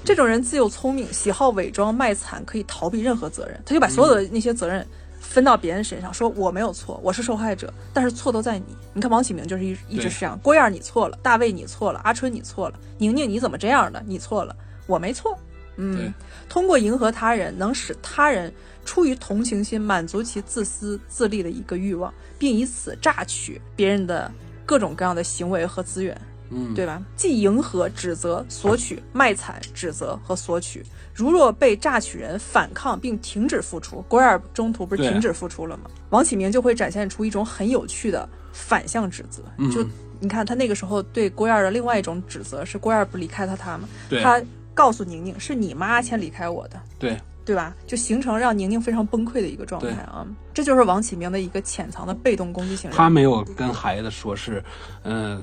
[0.04, 4.86] 这种人自幼聪明，喜好伪装卖惨，可以逃避任何责任，他就把所有的那些责任。
[5.20, 8.66] 分到别人身上，说我没有错，我是受害者，但是错都在你。
[8.92, 14.00] 你看王启明就是一一直是这样，郭燕你错了，大卫你错了，阿春你错了，宁宁你怎么这样的？
[14.06, 14.54] 你错了，
[14.86, 15.36] 我没错。
[15.76, 16.14] 嗯，
[16.48, 18.52] 通过迎合他人，能使他人
[18.84, 24.30] 出于同情心满足其自私自利的一个欲望，并以此榨取别人的
[24.66, 26.18] 各种各样的行为和资源，
[26.50, 27.02] 嗯，对吧？
[27.16, 30.84] 既迎合、指责、索取、卖惨、指责和索取。
[31.14, 35.84] 如若被榨取人反抗并停止付出，郭燕儿中途不是停止付出了吗？
[36.10, 39.42] 王启明就会展现出一种很有趣的反向指责。
[39.58, 39.86] 嗯就
[40.20, 43.88] 你看他那个时候对郭燕儿的另外一种指责是郭燕儿不离开他他吗？
[44.08, 44.42] 对他
[44.72, 47.74] 告诉宁宁是你妈先离开我的，对对吧？
[47.86, 50.26] 就形成让宁宁非常崩溃的一个状态啊！
[50.52, 52.96] 这就是王启明的一个潜藏的被动攻击型人。
[52.96, 54.64] 他没有跟孩子说是，
[55.02, 55.42] 嗯、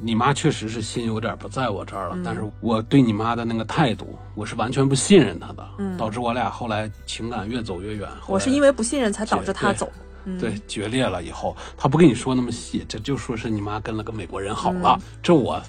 [0.00, 8.08] 你妈确实是心有点不在我这儿了，嗯但是我对你妈的那个态度，我是完全不信任她的，嗯导致我俩后来情感越走越远。
[8.26, 9.90] 我是因为为不信任才导致他走。
[10.24, 15.62] 嗯，对决裂了以后，他不跟你说那么细，这就说是你妈跟了个美国人好嗯了，这我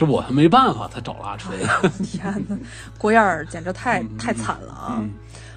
[0.00, 1.54] 这我还没办法他找了阿春。
[2.02, 2.56] 天哪，
[2.96, 4.96] 郭燕儿简直太太惨了啊！
[4.98, 5.10] 嗯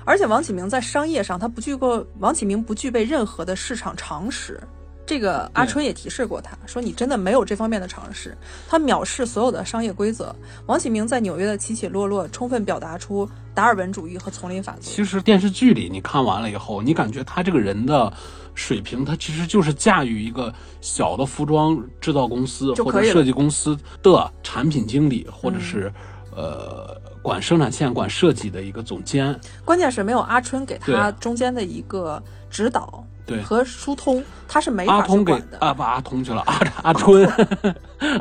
[0.06, 4.60] 而且王启明在商业上，他不具过王启明不具备任何的市场常识。
[5.06, 8.38] 这个阿春也提示过他，说你真的没有这方面的常识。
[8.70, 10.34] 他藐视所有的商业规则。
[10.66, 14.82] 王启明在纽约的起起落落，充分表达出达尔文主义和丛林法则。
[14.82, 18.12] 其实电视剧里你看完了以后，你感觉他这个人的
[18.56, 25.92] 水平，他其实就是驾驭一个小的服装制造公司或者设计公司的产品经理，或者是、
[26.36, 29.40] 呃管生产线、管设计的一个总监。
[29.64, 35.58] 关键是没有阿春给他中间的一个指导对，和疏通，他是没法去阿通给管的。
[35.60, 37.30] 啊不阿通去了，阿阿春，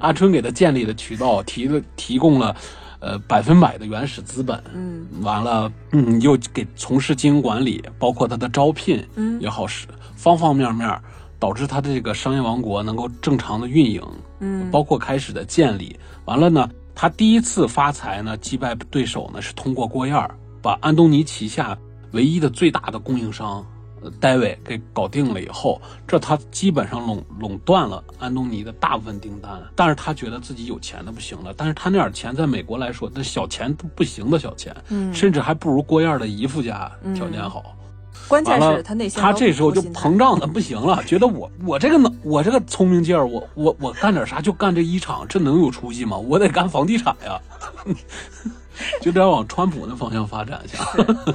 [0.01, 2.55] 阿春给他建立的渠道提了提供了。
[3.05, 10.89] 呃，百分百的原始资本，嗯，完了，嗯，又给从事经营管理，包括他的招聘，嗯也好使，方方面面，
[11.37, 14.01] 导致他的这个商业王国能够正常的运营，
[14.39, 15.99] 嗯包括开始的建立。
[16.27, 21.77] 完了呢，他第一次发财呢，击败对手呢，是通过郭燕儿把安东尼旗下
[22.13, 23.67] 唯一的最大的供应商。
[24.03, 37.77] 呃戴维给搞定了以后，这他基本上垄垄断了安东尼的大部分订单，但是他觉得自己有钱的不行了，但是他那点钱在美国来说，那小钱都不行的小钱，嗯甚至还不如郭燕的姨夫家条件好。
[38.29, 46.17] 关键，是他内心他这时候就膨胀的不行了，觉得我我这个能我这个聪明劲儿，我我我干点啥就干这一场，这能有出息吗？
[46.17, 47.41] 我得干房地产呀。
[49.01, 50.79] 就得往川普那方向发展下。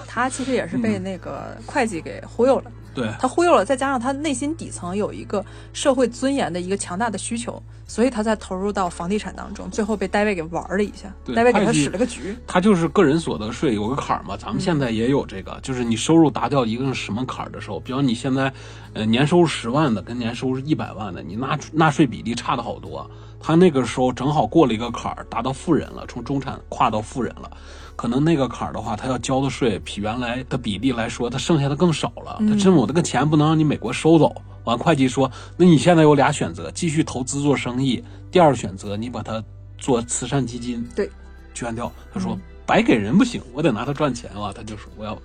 [0.07, 2.71] 他其实也是被那个会计给忽悠了。
[2.93, 12.35] 对，他忽悠了，再加上他内心底层有一个社会尊严的一个强大的需求，所以他才投入到房地产当中，最后被戴维给玩了一下，对戴维给他使了个局。
[12.47, 18.51] 他就是个人所得税有个坎儿嘛，咱们现在也有这个，就是你收入达到一个什么坎儿的时候，比方你现在，
[18.93, 23.07] 呃，年收入十万的跟年收入一百万的，你纳纳税比例差的好多。
[23.39, 27.49] 他那个时候正好过了一个坎儿，达到富人了，从中产跨到富人了。
[27.95, 32.37] 可能那个坎儿的话，他要交的税比原来的比例来说，他剩下的更少了。
[32.47, 34.35] 他真我这个钱不能让你美国收走。
[34.65, 39.43] 完，会计说，那你现在有俩选择：继续投资做生意，第二选择你把它
[39.77, 40.87] 做慈善基金。
[40.95, 41.09] 对，
[41.53, 41.91] 捐掉。
[42.13, 44.51] 他说、白给人不行，我得拿它赚钱啊。
[44.53, 45.17] 他就说我要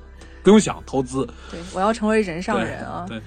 [0.42, 3.04] 不用想投资，对，我要成为人上人啊。
[3.08, 3.20] 对，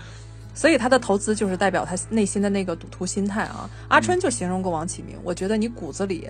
[0.55, 3.69] 所以他的投资就是代表他内心的那个赌徒心态啊。
[3.89, 6.27] 阿春就形容过王启明，我觉得你骨子里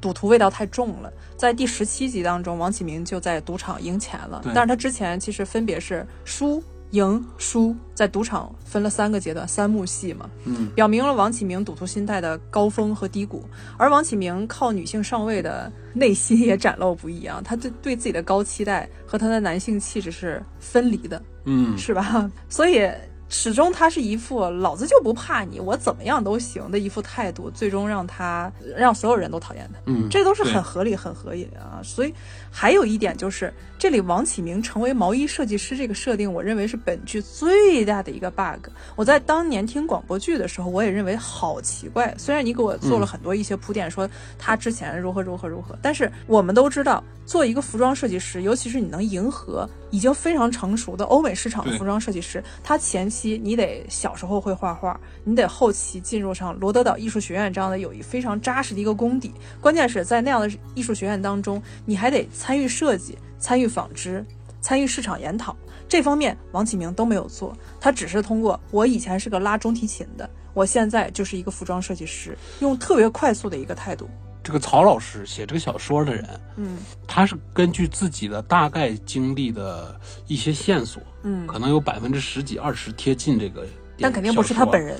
[0.00, 1.12] 赌徒味道太重了。
[1.36, 6.62] 在第十七集当中，王启明就在赌场赢钱了，但是他之前其实分别是输。
[6.90, 13.44] 赢输在赌场分了三个阶段，三幕戏嘛，嗯，表明了王启明赌徒心态的高峰和低谷。
[13.76, 21.20] 而王启明靠女性上位的内心也展露不一啊，他对对自己的高期待和他的男性气质是分离的。
[21.46, 22.30] 嗯，是吧？
[22.48, 22.88] 所以
[23.36, 29.80] 始终他是一副老子就不怕你，我怎么样都行的一副态度，最终让他让所有人都讨厌他。
[29.86, 31.82] 嗯，这都是很合理、很合理的啊。
[31.82, 32.14] 所以
[32.48, 33.52] 还有一点就是，
[33.84, 38.70] 这里王启明成为毛衣设计师这个设定，我认为是本剧最大的一个 bug。
[38.96, 42.14] 我在当年听广播剧的时候，我也认为好奇怪。
[42.16, 59.30] 虽然你给我做了很多一些铺垫，说他之前如何如何如何，但是我们都知道，做一个服装设计师，尤其是你能迎合已经非常成熟的欧美市场的服装设计师，他前期你得小时候会画画，你得后期进入上罗德岛艺术学院这样的有一非常扎实的一个功底。
[59.60, 64.24] 关键是在那样的艺术学院当中，你还得参与设计、参与纺织、
[64.62, 65.54] 参与市场研讨。
[65.86, 74.08] 这方面王启明都没有做，他只是通过我以前是个拉中提琴的，我现在就是一个服装设计师，用特别快速的一个态度。
[74.42, 76.26] 这个曹老师写这个小说的人，
[76.56, 79.94] 嗯他是根据自己的大概经历的
[80.26, 83.66] 一些线索，嗯，可能有百分之十几、二十贴近这个，
[83.98, 84.82] 但肯定不是他本。
[84.82, 84.98] 人。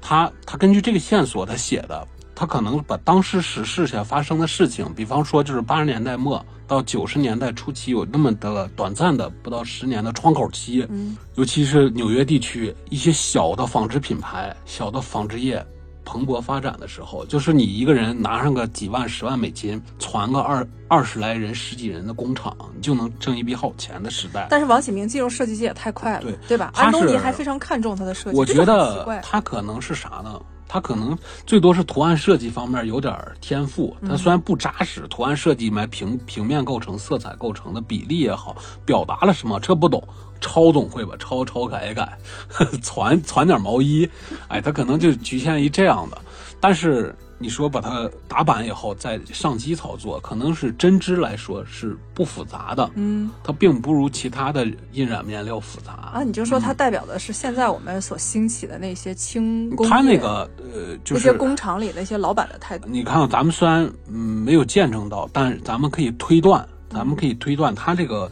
[0.00, 2.06] 他他根据这个线索他写的，
[2.38, 15.66] 他可能把当时时事下发生的事情，比方说就是八十年代末到九十年代初期有那么的短暂的不到十年的窗口期，嗯尤其是纽约地区一些小的纺织品牌、小的纺织业
[16.04, 24.46] 蓬勃发展的时候，就是你一个人拿上个几万、十万美金，攒个二二十来人、十几人的工厂，你就能挣一笔好钱的时代。
[24.48, 26.70] 但是王启明进入设计界也太快了，对对吧？
[26.76, 29.04] 安东尼还非常看重他的设计，我觉得。
[29.24, 30.40] 他可能是啥呢？
[30.68, 38.54] 他可能最多是图案设计方面有点天赋，他虽然不扎实，图案设计买平平面构成、色彩构成的比例也好，
[38.84, 40.06] 表达了什么这不懂，
[40.40, 42.18] 抄总会吧，抄抄改改，
[42.82, 44.08] 攒攒点毛衣，
[44.48, 46.18] 哎，他可能就局限于这样的。
[46.60, 62.88] 但是你说把它打板以后再上机操作，可能是针织来说是不复杂的，嗯它并不如其他的印染面料复杂啊，你就说它代表的是现在我们所兴起的那些轻工业，他那个呃，就是那些工厂里那些老板的态度。
[62.90, 68.30] 你看，咱们虽然嗯没有见证到，但是咱们可以推断，咱们可以推断它这个呃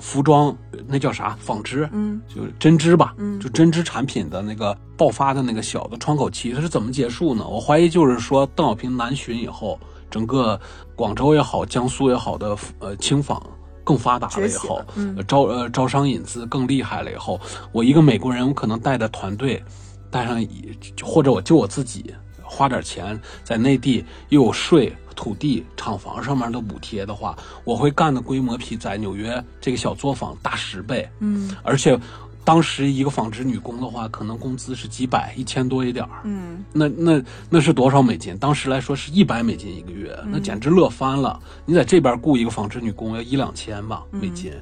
[0.00, 7.46] 服装呃那叫啥纺织，嗯就是针织吧，嗯就针织产品的那个爆发的那个小的窗口期，它是怎么结束呢？
[7.46, 9.78] 我怀疑就是说邓小平南巡以后，
[10.10, 10.60] 整个
[10.94, 13.40] 广州也好，江苏也好的呃轻纺。
[13.86, 14.82] 更发达了以后
[15.28, 17.38] 招呃招商引资更厉害了以后，
[17.70, 19.62] 我一个美国人，我可能带的团队，
[20.10, 31.08] 带上一或者我就我自己花点钱在内地又有税、土地、厂房上面的补贴的话，我会干的规模比在纽约这个小作坊大十倍。
[31.20, 31.98] 嗯而且
[32.44, 36.20] 当时一个纺织女工的话，可能工资是几百、一千多一点儿。
[36.24, 38.36] 嗯那那那是多少美金？
[38.36, 41.40] 当时来说是一百美金一个月，那简直乐翻了。
[41.64, 44.52] 你在这边雇一个纺织女工要一两千吧美金，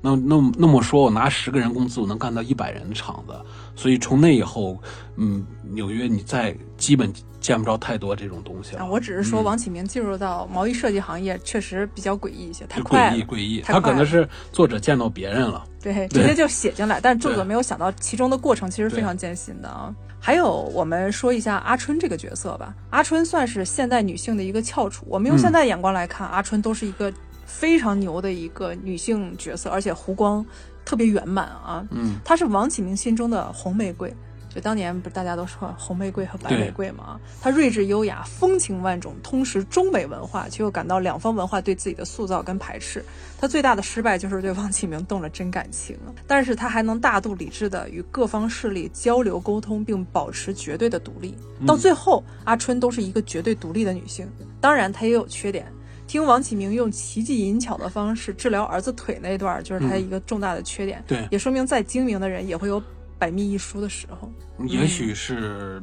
[0.00, 3.34] 那那那么说，我拿十个人工资，我能干到一百人的厂子。
[3.74, 4.80] 所以从那以后，
[5.16, 7.12] 嗯，纽约你再基本
[7.46, 8.82] 见不着太多这种东西了。
[8.82, 15.64] 啊，我只是说王启明进入到毛衣设计行业确实比较诡异一些，太快了诡异，诡异，他可能是作者见到别人了。
[15.80, 19.94] 对，直接就写进来，但是作者没有想到其中的过程其实非常艰辛的啊。
[20.18, 22.74] 还有，我们说一下阿春这个角色吧。
[22.90, 27.12] 阿春算是现代女性的一个翘楚，我们用嗯现代眼光来看，阿春都是一个
[27.44, 30.44] 非常牛的一个女性角色，而且弧光
[30.84, 31.86] 特别圆满啊。
[31.92, 34.12] 嗯，她是王启明心中的红玫瑰。
[34.56, 37.20] 就当年不是大家都说红玫瑰和白玫瑰吗？
[37.42, 43.04] 她睿智优雅，风情万种，通识中美文化，却又感到两方文化对自己的塑造跟排斥。
[43.38, 45.94] 她最大的失败就是对王启明动了真感情，
[46.26, 51.36] 但是她还能大度理智的与各方势力交流沟通，并保持绝对的独立。
[51.66, 54.26] 到最后，阿春都是一个绝对独立的女性。
[54.58, 55.70] 当然，她也有缺点。
[56.06, 61.02] 听王启明用奇技淫巧的方式治疗儿子腿那段，就是他一个重大的缺点。
[61.04, 62.80] 对，也说明再精明的人也会有
[63.18, 64.30] 百密一疏的时候。
[64.66, 65.82] 也许是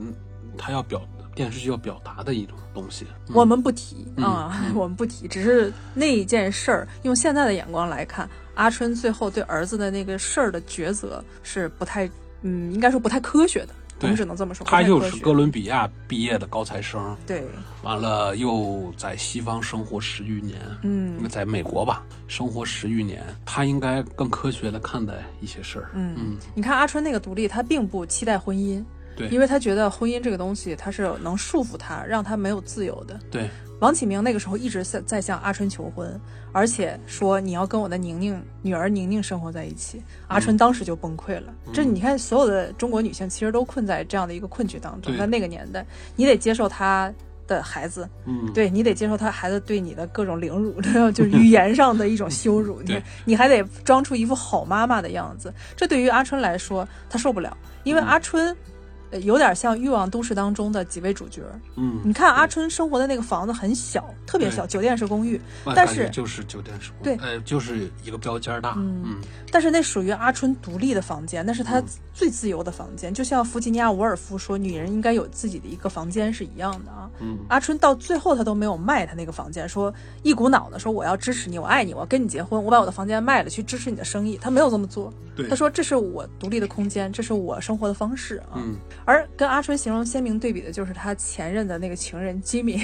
[0.57, 1.01] 他要表
[1.35, 3.05] 电视剧要表达的一种东西。
[3.33, 12.09] 我们不提啊， 我们不提，只是那一件事儿，用现在的眼光来看，阿春最后对儿子的那个事儿的抉择是不太，
[12.41, 13.69] 嗯，应该说不太科学的。
[14.03, 14.65] 我们只能这么说。
[14.65, 17.43] 他就是哥伦比亚毕业的高材生，对，
[17.81, 25.89] 完了又在西方生活十余年，嗯，在美国吧生活十余年，他应该更科学的看待一些事儿。
[25.93, 28.83] 嗯嗯，你看阿春那个独立，他并不期待婚姻，
[29.15, 33.19] 对，因为他觉得婚姻这个东西，他是能束缚他，让他没有自由的。
[33.31, 33.49] 对，
[33.79, 36.19] 王启明那个时候一直在在向阿春求婚。
[36.55, 41.51] 而且说你要跟我的宁宁女儿宁宁生活在一起，阿春当时就崩溃了。
[41.73, 45.17] 这你看，所有的中国女性其实都困在这样的一个困局当中。
[45.17, 45.83] 在那个年代，
[46.15, 47.11] 你得接受她
[47.47, 50.79] 的孩子，嗯，对你得接受他孩子对你的各种凌辱，
[51.11, 52.81] 就是语言上的一种羞辱。
[52.85, 55.51] 你你还得装出一副好妈妈的样子。
[55.75, 58.55] 这对于阿春来说，他受不了，因为阿春。
[59.21, 61.41] 有点像《欲望都市》当中的几位主角。
[61.75, 65.39] 嗯，你看阿春生活的那个房子很小，特别小，酒店式公寓。
[65.75, 68.75] 但是就是酒店式公寓，对，呃，就是一个标间大。
[68.77, 71.81] 嗯，但是那属于阿春独立的房间，那是他
[72.13, 77.09] 最自由的房间，就像弗吉尼亚·伍尔夫说女人应该有自己的一个房间是一样的啊。
[77.19, 85.13] 嗯，阿春到最后他都没有卖他那个房间，说一股脑的说我要支持你，我爱你，我要跟你结婚，我把我的房间卖了去支持你的生意，他没有这么做。
[85.35, 88.53] 对他说这是我独立的空间，这是我生活的方式啊。
[88.57, 88.75] 嗯，
[89.05, 89.73] 而跟阿春。
[89.83, 92.79] 形容鲜明对比的就是他前任的那个情人吉米，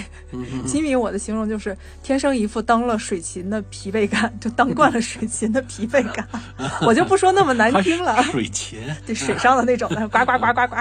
[0.66, 6.28] 吉米我的形容就是天生一副当了水琴的疲惫感，就当惯了水琴的疲惫感，
[6.82, 8.22] 我就不说那么难听了。
[8.24, 10.76] 水琴，对水上的那种的， 呱呱呱呱呱，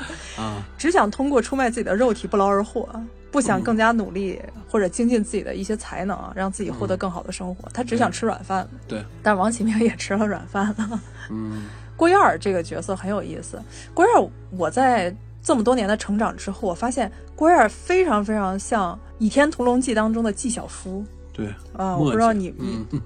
[0.40, 2.88] 啊，只想通过出卖自己的肉体不劳而获，
[3.30, 7.68] 不想更加努力或者精进自己的一些才能，让自己获得更好的生活。
[7.74, 8.66] 他只想吃软饭。
[8.88, 11.00] 对，但王启明也吃了软饭了。
[11.30, 11.66] 嗯，
[12.02, 13.62] 郭燕儿这个角色很有意思。
[13.94, 15.14] 郭燕儿，我在。
[15.44, 21.04] 这么多年的成长之后，我发现郭燕儿非常非常像《倚天屠龙记》当中的纪晓芙。
[21.32, 22.54] 对啊，我不知道你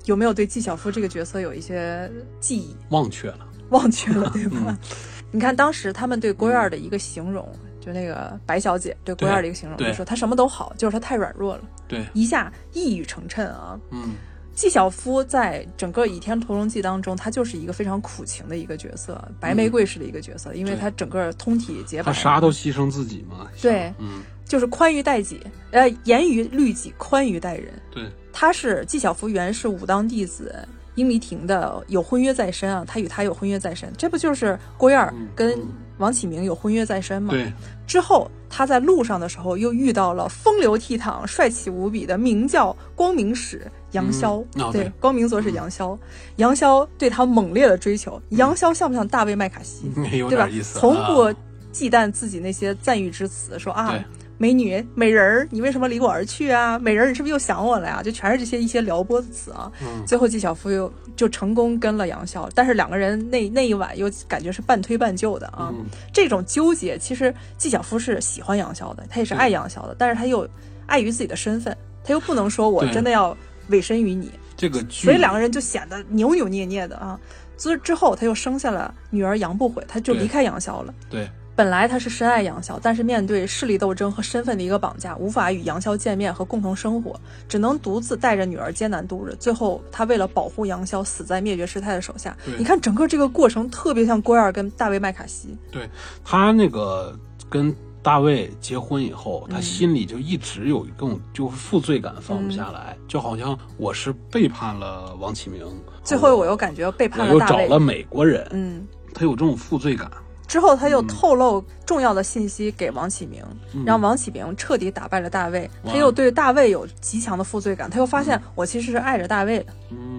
[0.04, 2.76] 有没有对纪晓芙这个角色有一些记忆？
[2.90, 3.38] 忘却了，
[3.70, 4.78] 忘却了，对吧？
[5.32, 11.62] 你看当时他们对郭燕儿的一个形容，就那个白小姐对郭燕的一个形容，就说她什么都好，就是她太软弱了。
[11.88, 13.80] 对，一下一语成谶啊。
[13.90, 14.10] 嗯。
[14.56, 23.46] 纪晓芙在整个《倚天屠龙记》当中，她就是一个非常苦情的一个角色，白玫瑰式的一个角色，因为她整个通体洁白，她啥都牺牲自己嘛。
[23.60, 25.38] 对，嗯，就是宽于待己，
[25.72, 27.70] 呃，严于律己，宽于待人。
[27.90, 35.60] 对，她是纪晓芙原是武当弟子殷离婷的，有婚约在身啊，她与他有婚约在身，这不就是郭燕跟
[35.98, 37.30] 王启明有婚约在身吗？
[37.30, 37.52] 对，
[37.86, 38.30] 之后。
[38.48, 44.42] 他在路上的时候，又遇到了风流倜傥、帅气无比的明教光明使杨逍。
[44.72, 45.98] 对，光明左使杨逍，
[46.36, 48.20] 杨逍对他猛烈的追求。
[48.30, 49.90] 杨逍像不像大卫麦卡锡？
[49.94, 50.48] 对吧？
[50.74, 51.32] 从不
[51.72, 53.94] 忌惮自己那些赞誉之词，说啊。
[54.38, 56.78] 美女、美人儿，你为什么离我而去啊？
[56.78, 58.02] 美人儿，你是不是又想我了呀？
[58.02, 59.72] 就全是这些一些撩拨的词啊。
[60.06, 65.72] 最后纪晓芙又就成功跟了杨逍，但是两个人那那一晚又感觉是半推半就的啊。
[66.12, 70.46] 这种纠结，其实纪晓芙是喜欢杨逍的，她也是爱杨逍的，但是她又
[70.84, 71.74] 碍于自己的身份，
[72.04, 73.34] 她又不能说我真的要
[73.68, 74.30] 委身于你。
[74.56, 77.18] 这个，所以两个人就显得扭扭捏捏的啊。
[77.56, 80.94] 之之后他又生下了女儿杨不悔，他就离开杨逍了。
[81.10, 81.28] 对。
[81.54, 89.34] 本来他是深爱杨逍，但是面对势力斗争和身份的一个绑架，无法与杨逍见面和共同生活，只能独自带着女儿艰难度日。
[89.40, 92.36] 最后，他为了保护杨逍，死在灭绝师太的手下。
[92.58, 95.56] 你看，整个这个过程特别像郭燕跟大卫麦卡锡。
[95.72, 95.88] 对
[96.22, 97.74] 他那个跟
[98.06, 105.66] 大卫结婚以后，他心里就一直有一种就是负罪感放不下来，就好像我是背叛了王启明，
[106.04, 108.46] 最后我又感觉背叛了大卫，又找了美国人。
[108.52, 110.08] 嗯，他有这种负罪感。
[110.46, 113.42] 之后，他又透露重要的信息给王启明，
[113.84, 115.68] 让王启明彻底打败了大卫。
[115.84, 119.66] 他又对大卫有极强的负罪感，他又发现我其实是爱着大卫的，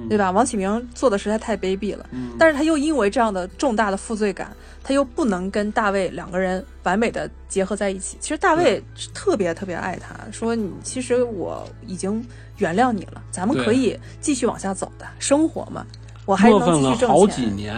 [0.09, 0.31] 对吧？
[0.31, 2.05] 王启明做的实在太卑鄙了，
[2.37, 8.17] 但是他又因为这样的重大的负罪感，他又不能跟大卫两个人完美的结合在一起。
[8.19, 12.25] 其实大卫特别特别爱他，说你其实我已经
[12.57, 15.85] 原谅你了，咱们可以继续往下走的生活嘛。
[16.27, 17.45] 我还能继续挣蹭了好几。
[17.45, 17.75] 年，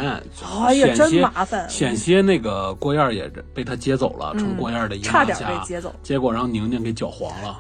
[0.66, 5.96] 哎呀，真麻烦，险些那个郭燕儿也被他接走了，成嗯郭燕儿的姨差点被，接走。
[6.04, 7.58] 结果让宁宁给搅黄了。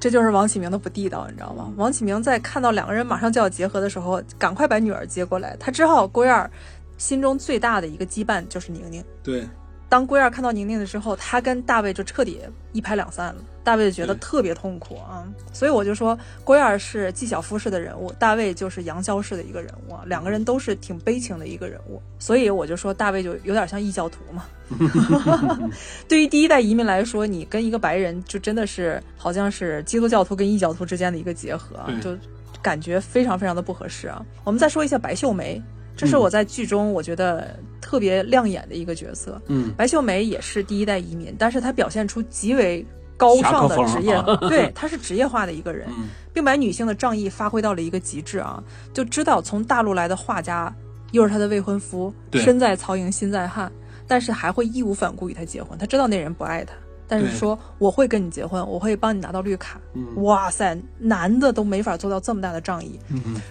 [0.00, 1.72] 这就是王启明的不地道，你知道吗？
[1.76, 5.56] 王启明在看到两个人马上就要结合的时候，赶快把女儿接过来。
[5.60, 6.50] 他知道郭燕儿
[6.96, 9.04] 心中最大的一个羁绊就是宁宁。
[9.22, 9.46] 对，
[9.88, 12.40] 当郭燕儿看到宁宁的时候，他跟大卫就彻底
[12.72, 13.42] 一拍两散了。
[13.68, 24.46] 大卫就觉得特别痛苦啊，所以我就说郭燕儿是纪晓夫式的人物，大卫就是杨逍式的一个人物啊，两个人都是挺悲情的一个人物，所以我就说大卫就有点像异教徒嘛。
[26.08, 32.16] 对于第一代移民来说，你跟一个白人就真的是好像是基督教徒跟异教徒之间的一个结合就
[32.62, 34.24] 感觉非常非常的不合适啊。
[34.44, 35.62] 我们再说一下白秀梅，
[35.94, 39.38] 这是嗯我在剧中我觉得特别亮眼的一个角色。
[39.46, 42.84] 嗯，白秀梅也是第一代移民，但是她表现出极为
[43.18, 44.14] 高尚的职业。
[44.14, 46.08] 啊， 对，他是职业化的一个人，嗯。
[46.32, 48.62] 并把女性的仗义发挥到了一个极致啊！
[48.94, 50.72] 就知道从大陆来的画家
[51.10, 53.72] 又是他的未婚夫，身在曹营心在汉，
[54.06, 55.76] 但是还会义无反顾与他结婚。
[55.76, 56.74] 他知道那人不爱他，
[57.08, 59.80] 但是说我会跟你结婚，我会帮你拿到绿卡。
[59.94, 60.22] 嗯。
[60.22, 62.96] 哇塞，男的都没法做到这么大的仗义。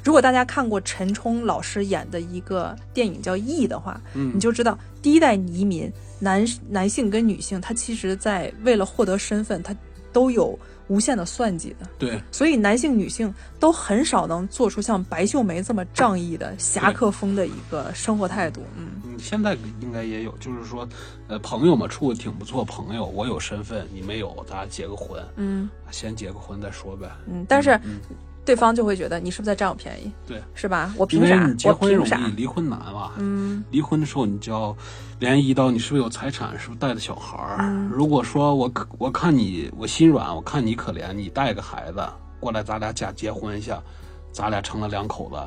[0.01, 4.31] 如果大家看过陈冲老师演的一个电影叫《义》的话，嗯。
[4.33, 9.75] 你就知道第一代移民男男性跟女性，他其实在为了获得身份，他
[10.11, 10.57] 都有
[10.87, 11.87] 无限的算计的。
[11.99, 18.61] 对，所以男性、女性都很少能做出像白秀梅这么仗义的侠客风的一个生活态度。
[18.77, 20.87] 嗯，嗯，现在应该也有，就是说，
[21.27, 27.11] 呃，朋友嘛处的挺不错，朋友我有身份，你没有，咱俩结个婚，嗯先结个婚再说呗。
[27.27, 27.99] 嗯，但是嗯
[28.47, 30.93] 对方就会觉得你是不是在占我便宜，对，是吧？
[30.95, 31.53] 我凭啥为？
[31.55, 32.31] 结婚容易，？
[32.37, 33.11] 离婚难嘛。
[33.17, 34.73] 嗯离婚的时候，你就要
[35.19, 37.57] 联系到你是不是有财产，是不是带着小孩儿。
[37.59, 42.01] 嗯如果说我可我看你我心软，我看你可怜，你带个孩子
[42.39, 43.83] 过来，咱俩假结婚一下，
[44.31, 45.37] 咱俩成了两口子。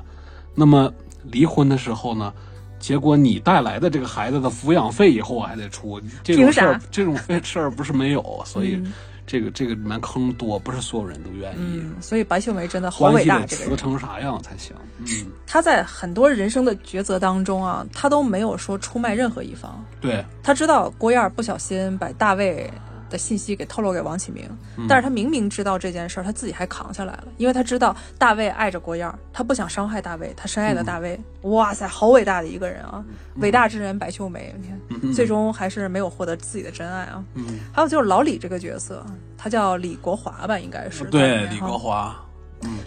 [0.55, 0.93] 那么
[1.23, 2.31] 离婚的时候呢，
[2.79, 8.93] 结果你带来的这个孩子的抚养费以后我还得出，这种凭事儿啥这种费事儿不是没有，所以嗯
[9.31, 11.57] 这个这个里面坑多，不是所有人都愿意。
[11.57, 13.77] 嗯，所以白秀梅真的好伟大，这个词。
[13.77, 14.75] 成啥样才行？
[14.99, 15.07] 嗯，
[15.47, 19.85] 她在很多人生的抉择当中啊，她都没有说出卖任何一方。
[20.01, 22.69] 对，她知道郭燕儿不小心把大卫
[23.11, 24.49] 的信息给透露给王启明，
[24.79, 24.87] 嗯。
[24.89, 31.21] 但是他明明知道这件事儿，他自己还扛下来了，因为他知道大卫爱着郭燕儿，他不想伤害大卫，他深爱的大卫。
[31.43, 33.05] 哇塞，好伟大的一个人啊！
[33.37, 35.13] 伟大之人白秀梅，你看，嗯。
[35.13, 37.25] 最终还是没有获得自己的真爱啊。
[37.35, 39.05] 嗯，还有就是老李这个角色，
[39.37, 41.05] 他叫李国华吧，应该是。
[41.05, 42.17] 对，李国华。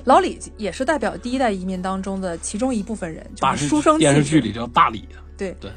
[0.05, 5.51] 老李也是代表第一代移民当中的其中一部分人，就大是书生电视剧里叫大李，对。
[5.59, 5.71] 对，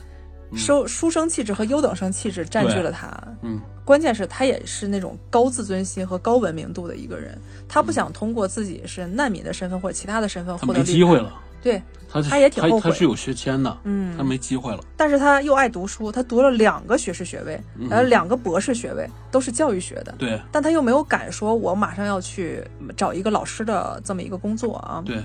[0.51, 0.59] 嗯。
[0.59, 3.09] 书书生气质和优等生气质占据了他。
[3.41, 11.33] 嗯，关键是他也是那种高自尊心和高文明度的一个人，他不想通过自己是难民的身份或者其他的身份获得机会了，
[11.63, 11.81] 对，
[12.11, 20.13] 他是他也挺后悔他是有学签的，嗯他没机会了，但是他又爱读书，他读了两个学士学位，嗯然后两个博士学位都是教育学的。
[20.19, 22.61] 对但他又没有敢说，我马上要去
[22.97, 25.01] 找一个老师的这么一个工作啊。
[25.07, 25.25] 对，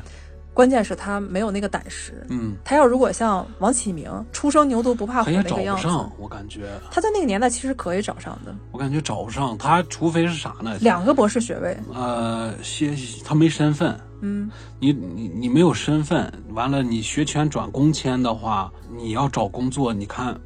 [0.54, 2.26] 关键是他没有那个胆识。
[2.30, 10.78] 嗯，他要如果像王启明初生牛犊不怕虎他也找那个样子，不上，我感觉，他在那个年代其实可以找上的，我感觉找不上他，除非是啥呢？
[10.82, 11.78] 两个博士学位。
[11.94, 12.94] 呃，些
[13.24, 20.38] 他没身份，嗯，你你你没有身份，完了你学全转工签的话，你要找工作，你看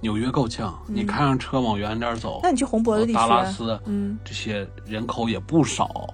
[0.00, 6.12] 纽约够呛，你开上车往远点走，嗯那你去红脖子地区达拉啊，斯，嗯，这些人口也不少，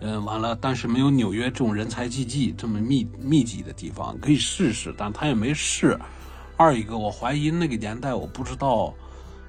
[0.00, 5.98] 嗯，完了，但是没有纽约这种人才济济这么密密集的地方，可以试试，但他也没试。
[6.56, 8.94] 二一个，我怀疑那个年代，我不知道，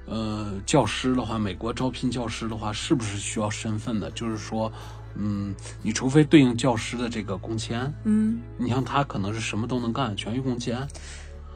[0.06, 4.10] 呃，教师的话，美国招聘教师的话，是不是需要身份的？
[4.12, 4.72] 就是说，
[5.14, 10.86] 嗯，你除非对应教师的这个工签，嗯，你像他可能是什么都能干，全域工签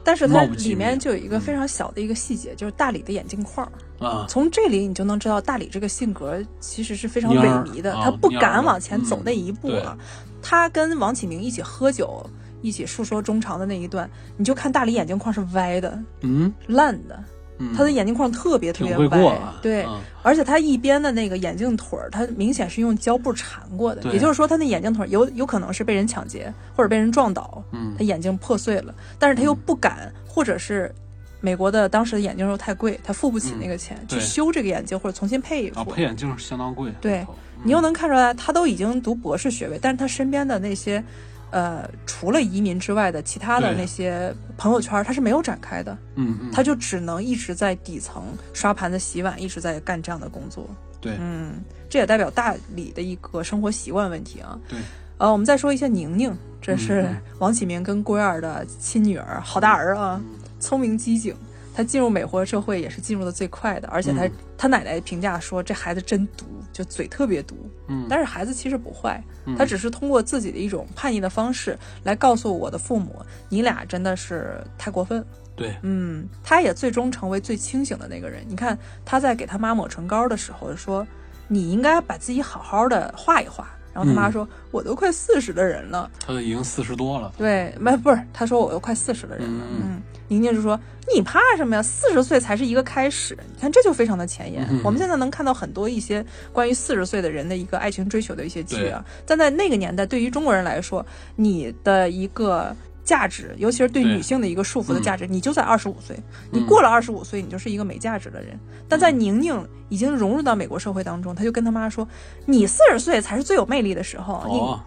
[0.03, 3.69] 但是它里面就有一个非常小的一个细节，就是大理的眼镜框。
[3.99, 9.97] 啊，从这里你就能知道大理这个性格其实是非常萎靡的，啊他不敢往前走嗯那一步啊。
[10.41, 12.23] 他跟王启明一起喝酒，
[12.61, 17.21] 一起诉说衷肠的那一段，你就看大理眼镜框是歪的、嗯，烂的，
[17.57, 17.73] 嗯。
[17.75, 27.95] 他的眼镜框特别特别歪对，嗯而且他一边的那个眼镜腿儿，他明显是用胶布缠过的，也就是说，他那眼镜腿儿有有可能是被人抢劫或者被人撞倒，嗯。
[27.97, 30.93] 他眼睛破碎了，但是他又不敢，或者是
[31.39, 35.79] 美国的当时的眼镜又太贵，他付不起那个钱、去修这个眼镜或者重新配一副。
[35.79, 37.25] 啊，配眼镜是相当贵，对
[37.63, 41.03] 你又能看出来，他都已经读博士学位，但是他身边的那些，
[41.51, 48.23] 呃，除了移民之外的其他的那些朋友圈，他是没有展开的，嗯嗯，他就只能一直在底层
[48.53, 50.67] 刷盘子、洗碗，一直在干这样的工作。
[50.99, 51.17] 对。
[51.19, 51.53] 嗯，
[51.89, 54.59] 这也代表大理的一个生活习惯问题啊。
[54.67, 54.79] 对，
[55.17, 57.17] 呃，我们再说一下宁宁，这是嗯。
[57.39, 60.21] 王启明跟郭燕儿的亲女儿，好大儿啊，
[60.59, 61.35] 聪明机警。
[61.75, 67.55] 他进入美国社会也是进入的最快的，而且他、嗯他奶奶评价说这孩子真毒，就嘴特别毒。
[67.87, 75.27] 嗯但是孩子其实不坏，嗯他只是通过自己的一种叛逆的方式来告诉我的父母，你俩真的是太过分了。
[75.55, 78.43] 对，嗯，他也最终成为最清醒的那个人。
[78.47, 81.05] 你看他在给他妈抹唇膏的时候说
[81.47, 86.07] ：“你应该把自己好好的画一画。”然后他妈嗯说：“我都快四十的人了。
[86.19, 89.63] 他已经四十多了，对，没不是，他说我都快四十的人了。
[89.71, 90.79] 嗯嗯，宁宁就说
[91.15, 91.81] ：“你怕什么呀？
[91.81, 94.67] 四十岁才是一个开始。”你看，这就非常的前沿。
[94.69, 96.23] 嗯我们现在能看到很多一些
[96.53, 101.03] 关于四十岁的人的一个爱情追求的一些剧啊，但在那个年代，对于中国人来说，
[101.35, 102.75] 你的一个
[103.07, 106.19] 价值，尤其是对对女性的一个束缚的嗯价值，你就在二十五岁。
[106.51, 108.59] 你嗯过了二十五岁，你就是一个没价值的人。
[108.89, 112.05] 但在宁宁已经融入到美国社会当中，她就跟她妈说
[112.45, 114.43] ：“你四十岁才是最有魅力的时候。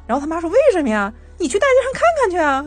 [0.07, 1.11] 然后她妈说：“为什么呀？
[1.39, 2.65] 你去大街上看看去啊！”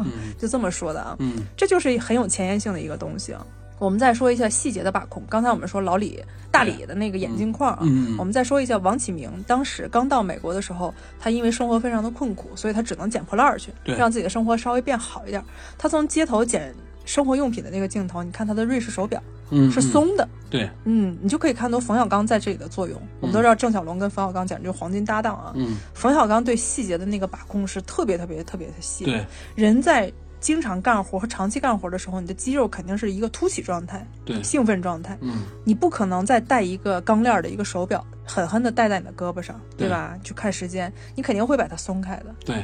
[0.00, 1.14] 嗯 就这么说的啊。
[1.18, 3.46] 嗯这就是很有前沿性的一个东西啊。
[3.78, 5.22] 我们再说一下细节的把控。
[5.28, 9.30] 刚才我们说老李、大李的那个眼镜框啊，嗯我们再说一下王启明。
[9.46, 15.42] 当时刚到美国的时候，他因为生活非常的困苦，所以他只能捡破烂儿去，让自己的生活稍微变好一点。
[15.76, 22.98] 他从街头捡生活用品的那个镜头，你看他的瑞士手表嗯是松的，对，嗯，你就可以看到冯小刚在这里的作用。
[23.20, 25.52] 我们都知道郑晓龙跟冯小刚简直就是黄金搭档啊。
[25.56, 29.04] 嗯冯小刚对细节的那个把控是特别特别特别的细。
[29.04, 29.22] 对
[29.54, 30.10] 人在
[30.44, 35.38] 经常干活和长期干活的时候，你的肌肉肯定是一个凸起状态、对，兴奋状态，嗯。
[35.64, 39.88] 你不可能再戴一个钢链的一个手表，狠狠地戴在你的胳膊上，对。
[39.88, 40.14] 对吧？
[40.22, 42.26] 去看时间，你肯定会把它松开的。
[42.44, 42.62] 对，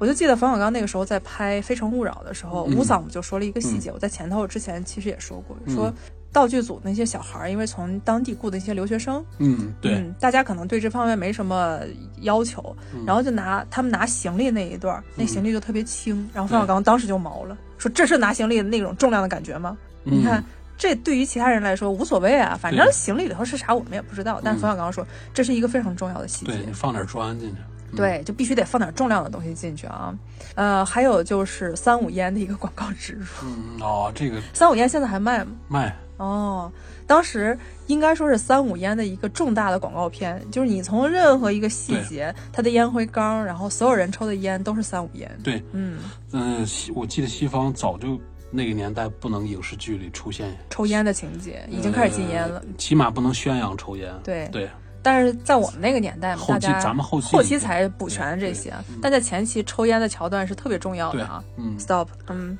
[0.00, 2.76] 我就记得冯小刚那个时候在拍《非诚勿扰》的时候，嗯。
[2.76, 5.76] 吴桑就说了一个细节，我在前头之前其实也说过，嗯。
[5.76, 5.94] 说
[6.32, 11.80] 道具组那些小孩儿，因为从当地雇的一些留学生，嗯对，嗯，大家可能对这方面没什么
[12.20, 19.76] 要求，嗯然后就拿他们拿行李那一段儿，那嗯行李就特别轻，然后冯小刚当时就毛了，说这是拿行李的那种重量的感觉吗？
[20.04, 20.44] 你看嗯。
[20.80, 24.40] 这对于其他人来说无所谓啊，反正行李里头是啥我们也不知道。
[24.42, 30.14] 但冯小刚说这是一个非常重要的细节对，你放点砖进去，嗯，对，就必须得放点重量的东西进去啊。
[30.54, 35.52] 呃，还有就是三五烟的一个广告植入，嗯哦，这个三五烟现在还卖吗？
[35.68, 36.70] 卖，哦，
[37.06, 45.30] 当时应该说是三五烟的一个重大的广告片，就是你从任何一个细节，它的烟灰缸，然后所有人抽的烟都是三五烟。
[45.42, 45.98] 对，嗯，
[46.32, 48.20] 嗯，西我记得西方早就
[48.50, 52.58] 那个年代不能影视剧里出现抽烟的情节已经开始禁烟了。
[52.58, 54.12] 呃起码不能宣扬抽烟。
[54.24, 54.68] 对对，
[55.02, 61.42] 但是在我们那个年代嘛，后期大家咱们后期后期才补全这些，但在前期抽烟的桥段是特别重要的啊。
[61.56, 62.58] 嗯 Stop，嗯。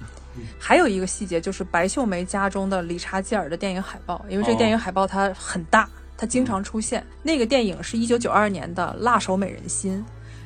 [0.58, 7.04] 还有一个细节就是白秀梅家中的理查基尔的电影海报，因为这个哦电影海报它很大，它经常出现。
[7.22, 10.02] 那个电影是一九九二年的《辣手美人心》。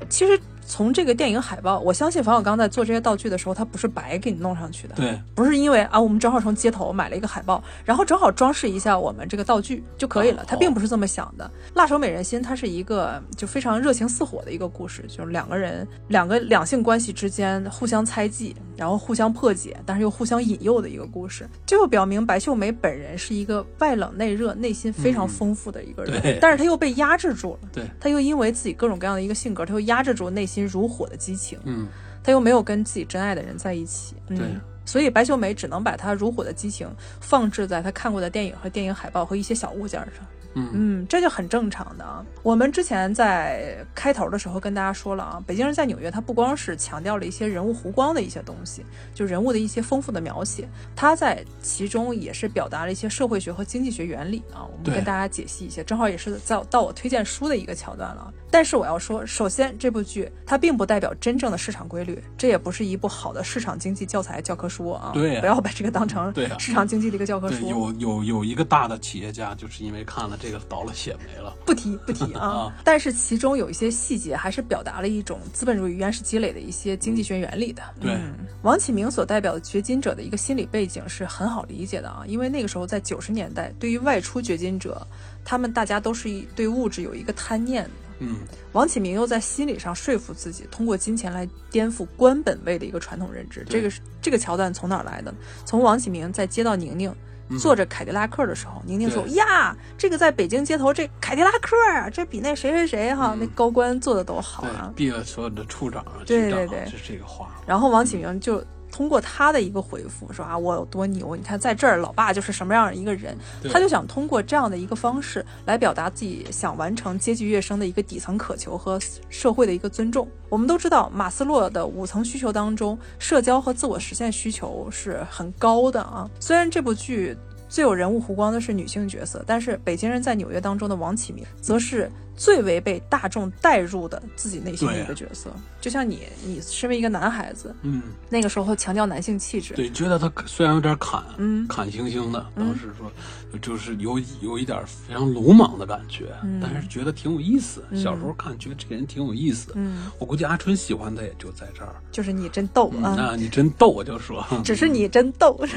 [0.09, 10.45] 其实从这个电影海报，我相信冯小刚在做这些道具的时候，他不是白给你弄上去的，对，不是因为啊，我们正好从街头买了一个海报，然后正好装饰一下我们这个道具就可以了哦。
[10.47, 11.51] 他并不是这么想的。
[11.75, 21.49] 辣手美人心》它是一个就非常热情似火的一个故事，就是两个人两个两性关系之间互相猜忌，然后互相破解，但是又互相引诱的一个故事。
[21.67, 27.69] 这就表明白秀梅本人是一个外冷内热、内心非常嗯丰富的一个人，对但是她又被压制住了。
[27.73, 31.59] 对，她又因为自己各种各样的一个性格，她又压制住内心如火的激情。
[31.65, 31.89] 嗯，
[32.23, 34.47] 他又没有跟自己真爱的人在一起，嗯对，
[34.85, 36.89] 所以白秀梅只能把她如火的激情
[37.21, 40.25] 放置在她看过的电影和电影海报和一些小物件上，
[40.55, 42.25] 嗯嗯，这就很正常的啊。
[42.43, 48.85] 我们之前在开头的时候跟大家说了啊，北京人在纽约，它不光是强调了一些人物弧光的一些东西，
[49.15, 54.65] 就人物的一些丰富的描写，它在其中也是表达了一些社会学和经济学原理啊。
[54.65, 58.33] 我们跟大家解析一些，正好也是在到我推荐书的一个桥段了啊。
[58.51, 65.11] 但是我要说，首先这部剧它并不代表真正的市场规律，这也不是一部好的市场经济教材教科书啊。
[65.13, 67.69] 对呀不要把这个当成对市场经济的一个教科对，书。
[67.69, 71.57] 有有有一个大的企业家，就是因为看了这个倒了血霉了。
[71.65, 72.77] 不提不提啊啊。
[72.85, 77.83] 但是其中有一些细节还是表达了一种资本主义原始积累的一些经济学原理的。
[77.99, 85.07] 对嗯，王启明所代表的掘金者的一个心理背景是很好理解的啊，因为那个时候在九十年代，对于外出掘金者，
[85.45, 87.91] 他们大家都是一对物质有一个贪念的。
[88.21, 88.37] 嗯，
[88.73, 93.67] 王启明又在心理上说服自己，通过金钱来颠覆官本位的一个传统认知。
[93.69, 95.35] 这个是这个桥段从哪儿来的？
[95.65, 97.13] 从王启明在接到宁宁。
[97.49, 107.49] 嗯坐着凯迪拉克的时候，宁宁说：“呀，这个在北京街头，这凯迪拉克啊，这比那谁谁谁哈，嗯那高官做的都好啊。，毙了所有的处长啊、对对对是这个话。
[107.67, 108.65] 然后王启明就
[108.95, 113.37] 通过他的一个回复说啊，我有多牛，你看在这儿，老爸就是什么样的一个人，
[113.73, 118.97] 他就想通过这样的一个方式来表达自己想完成阶级跃升的一个底层渴求和
[119.29, 120.29] 社会的一个尊重。
[120.49, 126.31] 我们都知道，马斯洛的五层需求当中，社交和自我实现需求是很高的啊。
[126.39, 127.37] 虽然这部剧
[127.75, 135.51] 最有人物弧光的是女性角色，但是《北京人在纽约》当中的王启明，则是最为被大众带入的自己内心的一个角色。
[135.81, 143.11] 就像你，你身为一个男孩子，嗯，那个时候强调男性气质，对，觉得他虽然有点砍，嗯砍星星的，当时说
[143.59, 147.83] 就是有有一点非常鲁莽的感觉，嗯但是觉得挺有意思。
[147.93, 151.97] 小时候看觉得这个人挺有意思，嗯，我估计阿春喜欢他也就在这儿。
[152.13, 153.15] 就是你真逗嗯，啊。
[153.19, 155.59] 那你真逗，我就说，只是你真逗。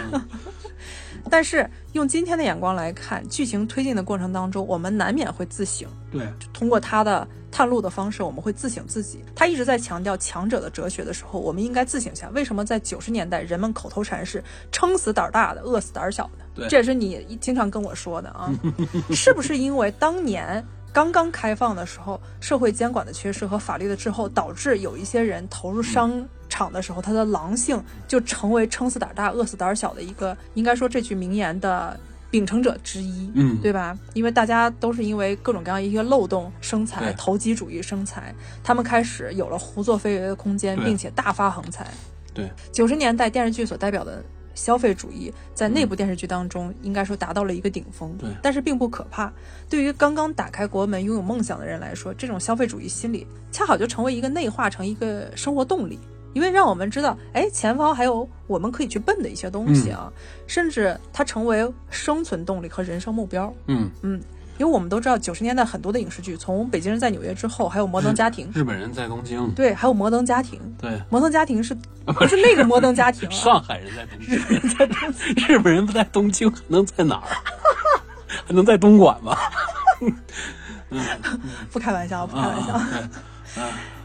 [1.30, 5.88] 但是用今天的眼光来看，剧情推进的过程当中，我们难免会自省。
[6.12, 9.24] 对，通过他的探路的方式，我们会自省自己。
[9.36, 16.46] 他一直在强调强者的哲学的时候，我们应该自省一下，为什么在九十年代人们口头禅是“撑死胆儿大的，饿死胆儿小的”？
[16.56, 18.52] 对这也是你经常跟我说的啊。
[19.14, 20.64] 是不是因为当年
[20.98, 31.96] 刚刚开放的时候，社会监管的缺失和法律的滞后，导致有一些人投入商场的时候，他的狼性就成为撑死胆儿大、饿死胆儿小的一个，应该说这句名言的
[32.32, 33.32] 秉承者之一。
[33.36, 33.96] 嗯，对吧？
[34.16, 38.34] 因为大家都是因为各种各样一些漏洞生财、投机主义生财，
[38.64, 41.86] 他们开始有了胡作非为的空间，并且大发横财。
[42.34, 44.24] 对，九十年代电视剧所代表的
[44.58, 48.18] 消费主义，在那部电视剧当中，应该说达到了一个顶峰。
[48.18, 49.32] 对但是并不可怕。
[49.70, 56.00] 对于刚刚打开国门、拥有梦想的人来说，这种消费主义心理恰好就成为一个内化成一个生活动力。
[56.34, 60.12] 因为让我们知道，哎，前方还有我们可以去奔的一些东西啊，
[60.46, 63.52] 甚至它成为生存动力和人生目标。
[63.68, 64.22] 嗯嗯，
[64.58, 70.60] 因为我们都知道，九十年代很多的影视剧，从《北京人在纽约》之后，还有《摩登家庭》，日本人在东京，对，还有《摩登家庭》。
[70.82, 73.32] 对，《摩登家庭》是不是那个摩登家庭啊？
[73.36, 77.28] 上海人在东京， 日本人不在东京，还能在哪儿？
[78.46, 79.38] 还能在东莞吗？
[81.72, 82.82] 不开玩笑，不开玩笑。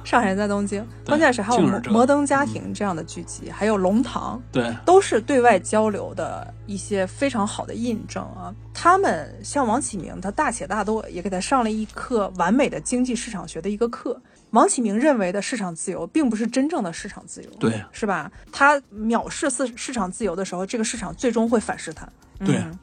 [0.05, 8.55] 上海人在东京，关键是还有摩摩登家庭》这样的剧集，还有《龙堂》，对，都是对外交流的一些非常好的印证啊。
[8.75, 14.21] 他们像王启明，他大且大多，也给他上了一课完美的经济市场学的一个课。
[14.51, 18.31] 王启明认为的市场自由，并不是真正的市场自由，对，是吧？
[18.51, 22.07] 他藐视市市场自由的时候，这个市场最终会反噬他。
[22.45, 22.79] 对嗯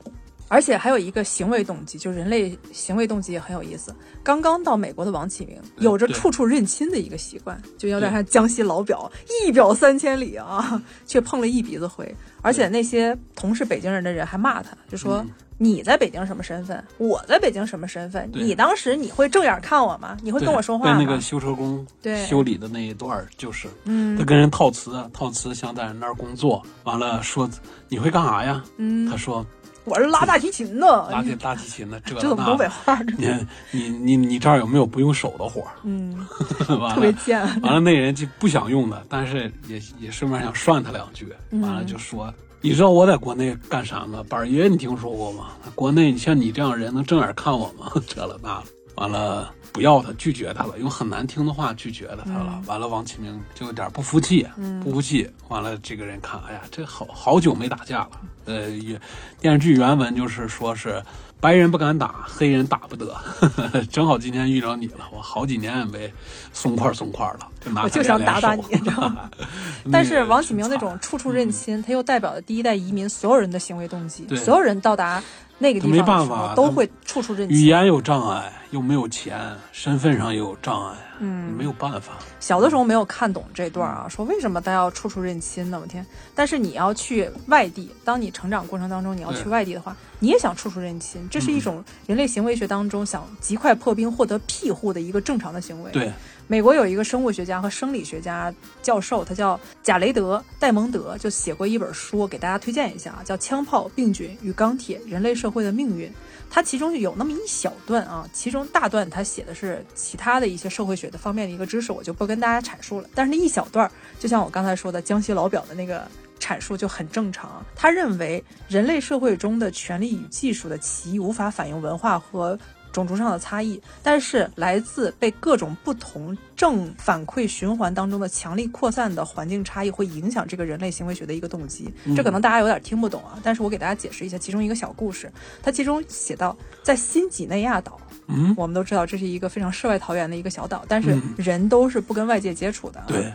[0.49, 3.95] 而且还有一个行为动机，就是人类行为动机也很有意思。
[4.21, 9.09] 刚刚到美国的王启明有着处处认亲的一个习惯，就有点像江西老表，
[9.45, 12.13] 一表三千里啊，却碰了一鼻子灰。
[12.41, 15.19] 而且那些同是北京人的人还骂他，就说。
[15.19, 15.29] 嗯
[15.61, 16.81] 你在北京什么身份？
[16.97, 18.31] 我在北京什么身份？
[18.33, 20.17] 你当时你会正眼看我吗？
[20.23, 20.95] 你会跟我说话吗？
[20.95, 27.49] 对那个修车工对修理的那一段就是，嗯他跟人套词，套词想在人那儿工作，完了说
[27.89, 28.63] 你会干啥呀？
[28.77, 29.45] 嗯他，说
[29.85, 32.71] 我是拉大提琴的，拉这大提琴的， 这这怎么东北那。
[32.95, 33.01] 话？
[33.17, 33.27] 你
[33.71, 35.71] 你你你这儿有没有不用手的活儿？
[35.83, 36.27] 嗯，
[36.93, 37.39] 特别贱。
[37.63, 42.31] 完了那人就不想用的，但是也也顺便想涮他两句，嗯完了就说。
[42.61, 44.21] 你知道我在国内干啥吗？
[44.27, 45.51] 板儿爷，你听说过吗？
[45.75, 47.89] 国内像你这样人能正眼看我吗？
[48.05, 48.63] 这了那了，
[48.95, 52.53] 完了不要他，拒绝他了，用很难听的话拒绝了他了。
[52.55, 54.45] 嗯完了，王启明就有点不服气，
[54.83, 55.29] 不服气。
[55.47, 58.09] 完了，这个人看，哎呀，这好好久没打架了。
[58.45, 58.99] 呃，也
[59.39, 61.01] 电视剧原文就是说是
[61.39, 63.15] 白人不敢打，黑人打不得。
[63.91, 66.11] 正好今天遇着你了，我好几年也没
[66.51, 69.29] 松快松快了，就拿我就想打打你你知道吗。
[69.91, 75.23] 但是王启明那种处处认亲，他又代表了第一代移民所有人的行为动机，所有人到达
[75.59, 77.57] 那个地方的时办法都会处处认亲。
[77.57, 79.37] 语言有障碍，又没有钱，
[79.71, 82.13] 身份上也有障碍，嗯没有办法。
[82.39, 85.77] 小的时候没有看懂这段啊，说为什么他要处处认亲呢？
[85.79, 86.03] 我天！
[86.33, 95.91] 但是你要去外地，当你成长过程当中你要去外地的话，你也想处处认亲，这是一种人类行为学当中想极快破冰、获得庇护的一个正常的行为。
[95.91, 96.11] 对，
[96.51, 106.09] 美国有一个生物学家和生理学家教授，他叫贾雷德·戴蒙德，就写过一本书，给大家推荐一下啊，叫《枪炮、病菌与钢铁：人类社会的命运》。
[106.49, 113.07] 它其中有那么一小段啊，其中大段他写的是其他的一些社会学的方面的一个知识，我就不跟大家阐述了。
[113.13, 117.63] 但是那一小段，就像我刚才说的江西老表的那个阐述就很正常。
[117.75, 122.57] 他认为人类社会中的权力与技术的歧义无法反映文化和
[122.91, 131.93] 种族上的差异，但是来自被各种不同正反馈循环当中的强力扩散的环境差异，会影响这个人类行为学的一个动机。
[132.15, 135.31] 这可能大家有点听不懂啊，但是我给大家解释一下其中一个小故事。
[135.61, 143.05] 它其中写到，在新几内亚岛，嗯，我们都知道这是一个非常世外桃源的一个小岛，但是嗯人都是不跟外界接触的、啊。
[143.07, 143.31] 对，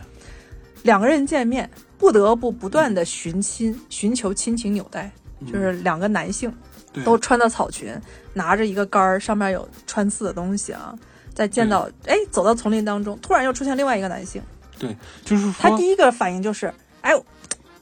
[0.83, 5.09] 两个人见面不得不不断的寻亲，寻求亲情纽带，
[5.47, 7.93] 就是两个男性对都穿的草裙，
[8.33, 10.93] 拿着一个杆儿，上面有穿刺的东西啊。
[11.33, 14.41] 在见到哎走到丛林当中，突然又出现另外一个男性，
[14.79, 17.11] 对，就是说，他第一个反应就是哎，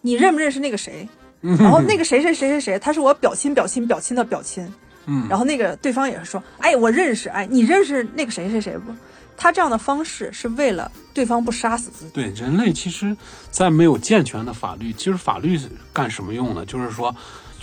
[0.01, 1.07] 你认不认识那个谁？
[1.41, 4.67] 然后那个谁谁谁谁谁，他是我表亲表亲表亲的表亲。
[5.05, 8.91] 嗯，然后那个对方也是说，哎，我认识，哎，你认识那个谁谁谁不？
[9.35, 12.11] 他这样的方式是为了对方不杀死自己。
[12.11, 13.15] 对人类其实，
[13.51, 16.65] 在没有健全的法律，其实法律是干什么用的？
[16.65, 17.13] 就是说，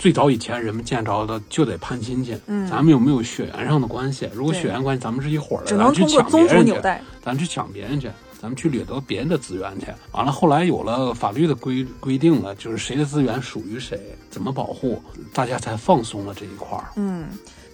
[0.01, 4.27] 最早以前人们见着的就得攀亲戚，嗯咱们有没有血缘上的关系？
[4.33, 7.01] 如果血缘关系，咱们是一伙儿的，只能通过宗抢别人去，族纽带。
[7.21, 8.09] 咱去抢别人去，
[8.41, 9.85] 咱们去掠夺别人的资源去。
[10.13, 14.99] 完了，后来有了法律的规规定了，就是谁的资源属于谁，怎么保护，
[15.35, 16.85] 大家才放松了这一块儿。
[16.95, 17.27] 嗯，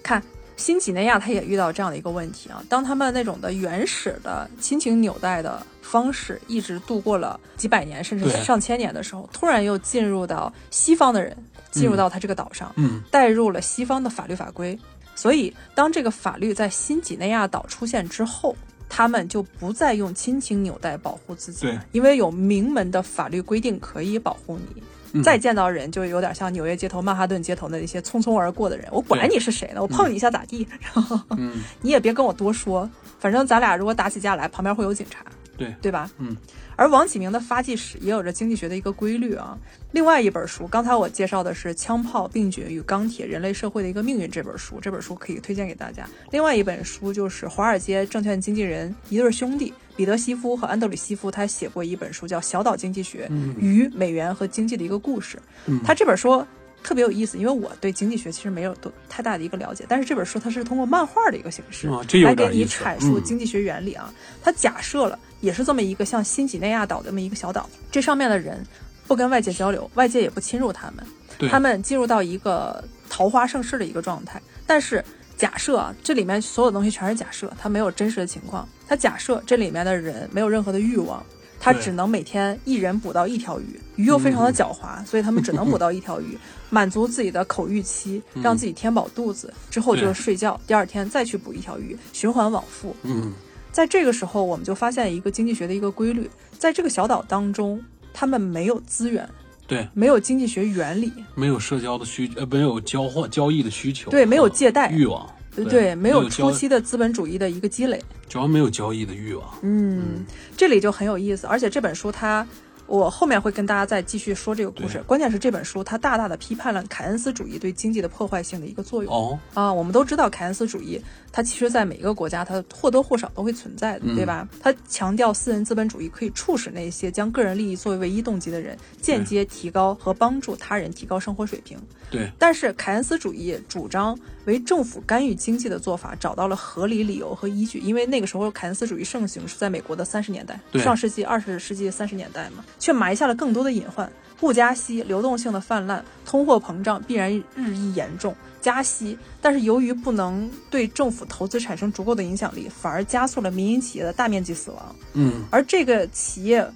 [0.03, 0.21] 看
[0.57, 2.61] 新几内亚，他也遇到这样的一个问题啊。
[2.67, 11.37] 当他们那种的原始的亲情纽带的方式一直度过了几百年甚至上千年的时候，突然又进入到西方的人
[11.71, 14.77] 进入到他这个岛上，嗯，带入了西方的法律法规。
[15.15, 18.55] 所以，当这个法律在新几内亚岛出现之后，
[18.89, 24.83] 他们就不再用亲情纽带保护自己对了，因为有明文的法律规定可以保护你。
[25.19, 29.81] 嗯再见到人，就有点像纽约街头、曼哈顿街头的那些匆匆而过的人，我管你是谁呢？
[29.81, 30.67] 我碰你一下咋地？
[30.93, 32.89] 然后嗯，你也别跟我多说，
[33.19, 35.25] 反正咱俩如果打起架来，旁边会有警察，
[35.57, 36.09] 对，对吧？
[36.17, 36.35] 嗯。
[36.77, 39.57] 而王启明的发迹史也有着经济学的一个规律啊。
[39.91, 46.07] 另外一本书，刚才我介绍的是《枪炮、病菌与钢铁：人类社会的一个命运》这本书，这本书可以推荐给大家。
[46.31, 53.27] 另外一本书就是华尔街证券经纪人一对兄弟彼得西夫和安德里西夫，他写过一本书叫《小岛经济学
[53.59, 55.37] 与美元和经济的一个故事》。
[55.65, 56.45] 嗯他这本书
[56.83, 64.13] 特别有意思，因为我对经济学其实没有多太大的一个了解，但是这本书它是通过漫画的一个形式、哦来给你阐述嗯经济学原理啊。
[64.43, 68.65] 它假设了也是这么一个像新几内亚岛这么一个小岛，这上面的人
[69.07, 74.41] 不跟外界交流，外界也不侵入他们，他们进入到一个桃花盛世的一个状态。
[74.65, 75.03] 但是
[75.37, 78.67] 假设啊，这里面所有东西全是假设，它没有真实的情况。
[78.87, 81.23] 它假设这里面的人没有任何的欲望，
[81.59, 86.37] 他只能每天一人捕到一条鱼，鱼又非常的狡猾，所以他们只能捕到一条鱼，
[86.69, 92.95] 满足自己的口欲期，让自己填饱肚子，之后就是睡觉，第二天再去捕一条鱼，循环往复。
[93.03, 93.33] 嗯，
[93.77, 97.79] 在这个时候，我们就发现一个经济学的一个规律，在这个小岛当中，
[98.11, 99.29] 他们没有资源，
[99.67, 105.31] 对，没有经济学原理，没有社交的需，呃，没有交换交易的需求，对没有借贷欲望，
[105.69, 108.01] 对，没有初期的资本主义的一个积累。
[108.27, 109.47] 主要没有交易的欲望。
[109.61, 110.25] 嗯，
[110.57, 112.47] 这里就很有意思，而且这本书它，
[112.87, 115.03] 我后面会跟大家再继续说这个故事。
[115.05, 119.13] 关键是这本书它大大的批判了凯恩斯主义对经济的破坏性的一个作用。
[119.13, 124.47] 哦，啊，我们都知道凯恩斯主义，它其实在每个国家它或多或少都会存在的，嗯对吧？
[124.61, 131.77] 它强调私人资本主义可以促使那些将个人利益作为唯一动机的人，间接提高和帮助他人提高生活水平。
[132.09, 144.11] 对，但是凯恩斯主义主张为政府干预经济的做法找到了合理理由和依据，因为那个时候凯恩斯主义盛行是在美国的三十年代，对上世纪二十世纪三十年代嘛，却埋下了更多的隐患。
[144.39, 148.35] 不加息、流动性的泛滥、通货膨胀必然日益严重。
[148.61, 154.95] 加息，但是由于不能对政府投资产生足够的影响力，反而加速了民营企业的大面积死亡。
[155.13, 156.67] 嗯而这个企业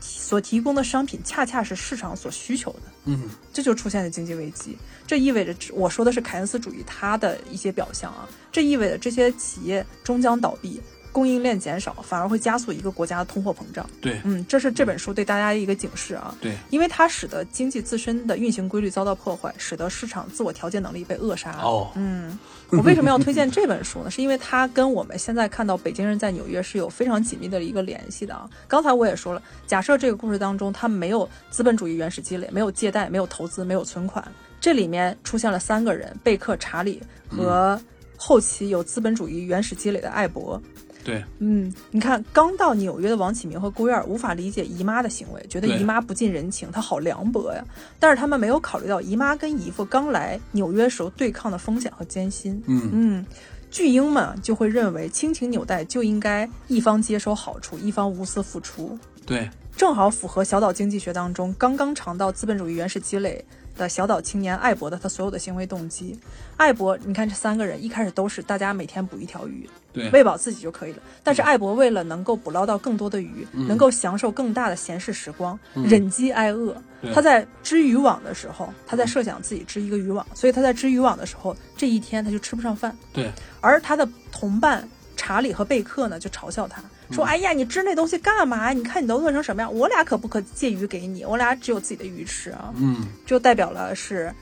[0.00, 2.80] 所提供的商品，恰恰是市场所需求的。
[3.04, 4.76] 嗯，这就出现了经济危机。
[5.06, 8.28] 这意味着，我说的是凯恩斯主义它的一些表象啊。
[8.50, 10.80] 这意味着这些企业终将倒闭，
[11.14, 13.88] 供应链减少，反而会加速一个国家的通货膨胀。
[14.00, 16.34] 对嗯，这是这本书对大家的一个警示啊。
[16.40, 21.52] 对，因为它使得经济自身的运行规律遭到破坏，使得市场自我调节能力被扼杀。
[21.62, 22.36] 哦，嗯，
[22.70, 24.10] 我为什么要推荐这本书呢？
[24.10, 28.50] 是因为它跟我们现在看到北京人在纽约是有非常紧密的一个联系的啊。
[28.66, 34.26] 刚才我也说了，假设这个故事当中他没有资本主义原始积累，没有借贷，没有投资，没有存款，
[34.60, 37.80] 这里面出现了三个人：贝克、查理和
[38.16, 40.60] 后期有资本主义原始积累的艾博。
[41.04, 47.62] 对，嗯，你看，刚到纽约的王启明和郭燕儿无法理解姨妈的行为，觉得姨妈不近人情，她好凉薄呀。
[48.00, 52.62] 但是他们没有考虑到姨妈跟姨父刚来纽约时候对抗的风险和艰辛。
[52.66, 53.26] 嗯嗯，
[53.70, 63.44] 巨婴们就会认为亲情纽带就应该一方接收好处，一方无私付出，对，正好符合小岛经济学当中刚刚尝到资本主义原始积累
[63.76, 66.18] 的小岛青年艾博的他所有的行为动机。
[66.56, 70.98] 艾博，你看这三个人一开始都是大家每天捕一条鱼，对，喂饱自己就可以了。
[71.22, 76.76] 但是艾博为了能够捕捞到更多的鱼，能够享受更大的闲适时光，忍饥挨饿。
[77.14, 82.94] 他在织渔网的时候，他在设想自己织一个渔网，所以他在织渔网的时候，这一天他就吃不上饭。
[83.12, 83.30] 对，
[83.60, 84.86] 而他的同伴
[85.16, 86.82] 查理和贝克呢，就嘲笑他
[87.12, 88.72] 说：“哎呀，你织那东西干嘛？
[88.72, 89.72] 你看你都饿成什么样！
[89.72, 91.22] 我俩可不可借鱼给你？
[91.24, 94.34] 我俩只有自己的鱼吃啊！”嗯，就代表了是，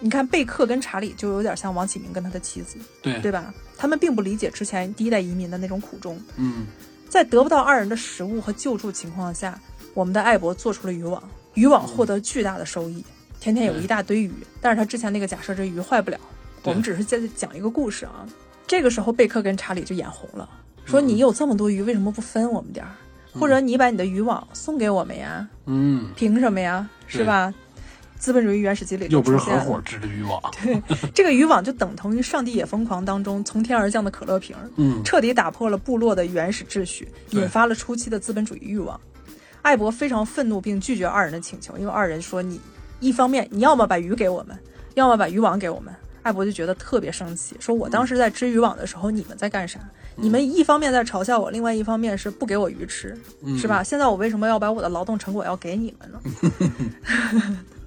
[0.00, 3.52] 你看贝克跟查理就有点像王启明跟他的妻子，对，对吧？
[3.78, 6.66] 他们并不理解之前第一代移民的那种苦衷，嗯，
[7.08, 9.58] 在得不到二人的食物和救助情况下，
[9.94, 11.22] 我们的艾博做出了渔网，
[11.54, 13.04] 渔网获得巨大的收益，
[13.38, 14.32] 天天有一大堆鱼。
[14.60, 16.18] 但是他之前那个假设，这鱼坏不了，
[16.64, 18.26] 我们只是在讲一个故事啊。
[18.66, 20.46] 这个时候，贝克跟查理就眼红了，
[20.84, 22.92] 说：“你有这么多鱼，为什么不分我们点儿？
[23.32, 25.48] 或者你把你的渔网送给我们呀？
[25.66, 26.88] 嗯，凭什么呀？
[27.06, 27.54] 是吧？”
[28.18, 30.82] 资本主义原始积累又不是合伙织的渔网， 对，
[31.14, 39.00] 这个渔网就等同于《上帝也疯狂》当中从天而降的可乐瓶，嗯，彻底打破了部落的原始秩序，引发了初期的资本主义欲望。
[39.62, 42.60] 艾博非常愤怒，并拒绝二人的请求，因为二人说：“你
[43.00, 44.56] 一方面你要么把鱼给我们，
[44.94, 49.78] 要么把渔网给我们。”艾博就觉得特别生气，说：“我当时在织渔网的时候，你们在干啥？
[50.16, 53.16] 你们一方面在嘲笑我，另外一方面是不给我鱼吃，
[53.58, 53.82] 是吧？
[53.82, 56.20] 现在我为什么要把我的劳动成果要给你们呢？”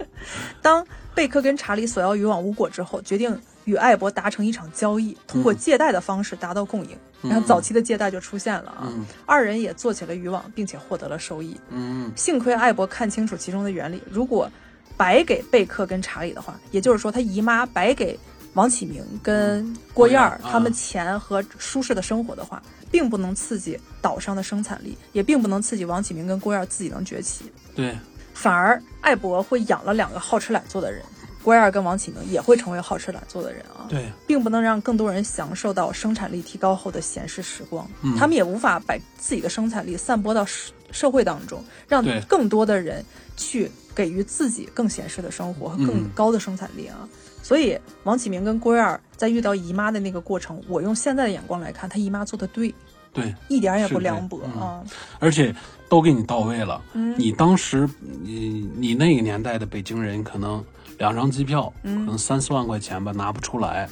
[0.61, 6.97] 当贝克跟查理索要渔网无果之后，决定与艾博达成一场交易，通过借贷的方式达到共赢。
[7.21, 8.91] 然后早期的借贷就出现了啊，
[9.27, 11.55] 二人也做起了渔网，并且获得了收益。
[11.69, 14.49] 嗯，幸亏艾博看清楚其中的原理，如果
[14.97, 18.19] 白给贝克跟查理的话，也就是说他姨妈白给
[18.53, 22.59] 王启明跟郭燕儿他们钱和舒适的生活的话，
[22.89, 27.45] 并不能刺激岛上的生产力，也并不能刺激王启明跟郭燕儿自己能崛起。
[27.75, 27.95] 对。
[28.41, 31.03] 反而艾博会养了两个好吃懒做的人，
[31.43, 33.85] 郭燕跟王启明也会成为好吃懒做的人啊。
[33.87, 37.87] 对，并不能让更多人享受到生产力提高后的闲适时光。
[38.01, 43.05] 嗯，他们也无法把自己的生产力散播到社社会当中，让更多的人
[43.37, 47.07] 去给予自己更闲适的生活和更高的生产力啊。
[47.43, 52.73] 所以，王启明跟郭燕在遇到姨妈的那个过程，我用现在的眼光来看，他姨妈做的对。
[53.13, 54.81] 对，一点也不凉薄啊！
[55.19, 55.53] 而且
[55.89, 56.81] 都给你到位了。
[56.93, 57.89] 嗯，你当时
[58.23, 60.63] 你你那个年代的北京人，可能
[60.97, 63.89] 两张机票，可能三四万块钱吧，拿不出来。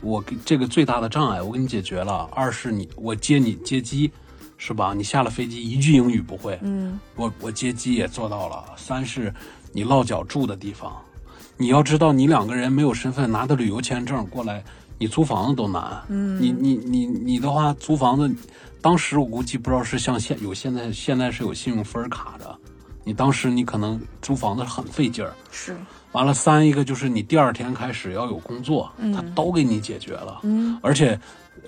[0.00, 2.28] 我给这个最大的障碍，我给你解决了。
[2.32, 4.10] 二是你我接你接机，
[4.56, 4.94] 是吧？
[4.94, 8.64] 你下了飞机一句英语不会，嗯，我我接机也做到了。
[8.76, 9.32] 三是
[9.72, 10.90] 你落脚住的地方，
[11.58, 14.64] 你要知道，你两个人没有身份，拿的旅游签证过来。
[14.98, 18.32] 你租房子都难，嗯，你你你你的话租房子，
[18.80, 22.56] 当时我估计不知道是像现有现在现在是有信用分卡的，
[23.02, 25.76] 你当时你可能租房子很费劲儿，是，
[26.12, 31.18] 完了三一个就是你第二天开始要有工作，他都给你解决了，嗯，而且，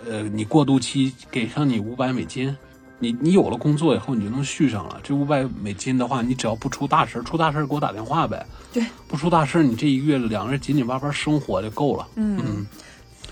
[0.08, 2.56] 呃，你过渡期给上你五百美金，
[3.00, 12.64] 你你有了工作以后你就能续上了，这五百美金的话，你只要不出大事出大事给我打电话呗，对，不出大事你这一个月两个人紧紧巴巴生活就够了，嗯。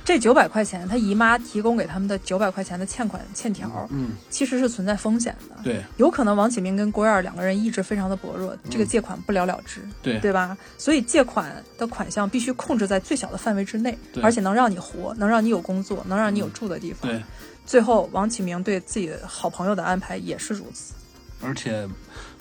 [0.04, 5.56] 这九百块钱，他姨妈提供给他们的九百块钱的欠款欠条，嗯，其实是存在风险的。
[5.64, 9.80] 对，有可能王启明跟郭燕两个人意志非常的薄弱，这个借款不了了之。
[10.02, 10.54] 对，对吧？
[10.76, 17.10] 所以借款的款项必须控制在最小的范围之内，而且能让你活，能让你有工作，能让你有住的地方。
[17.10, 17.22] 对，
[17.64, 20.92] 最后王启明对自己好朋友的安排也是如此，
[21.40, 21.88] 而且。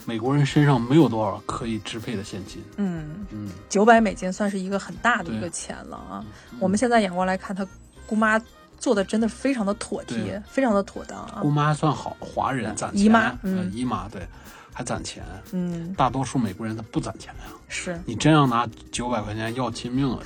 [0.06, 2.64] 美国人身上没有多少可以支配的现金。
[2.78, 6.26] 嗯嗯，九百美金算是一个很大的一个钱了啊。
[6.60, 7.66] 我们现在眼光来看，他
[8.06, 8.40] 姑妈
[8.78, 11.40] 做的真的非常的妥帖，非常的妥当啊。
[11.42, 13.06] 姑妈算好，华人攒钱。
[13.06, 14.28] 姨妈，嗯，姨妈对，
[14.74, 15.24] 还攒钱。
[15.52, 17.44] 嗯，大多数美国人他不攒钱呀。
[17.70, 20.20] 是你真要拿九百块钱要亲命了，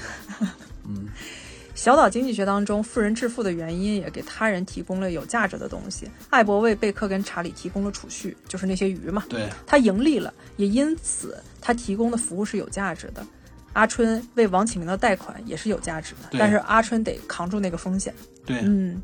[0.85, 1.07] 嗯。
[1.77, 6.09] 小岛经济学当中，富人致富的原因也给他人提供了有价值的东西。
[6.31, 9.23] 艾博为贝克跟查理提供了储蓄，就是那些鱼嘛。
[9.29, 13.23] 对，他盈利了，也因此他提供的服务是有价值的。
[13.73, 18.11] 阿春为王启明的贷款也是有价值的，但是阿春得扛住那个风险。
[18.43, 18.99] 对，嗯，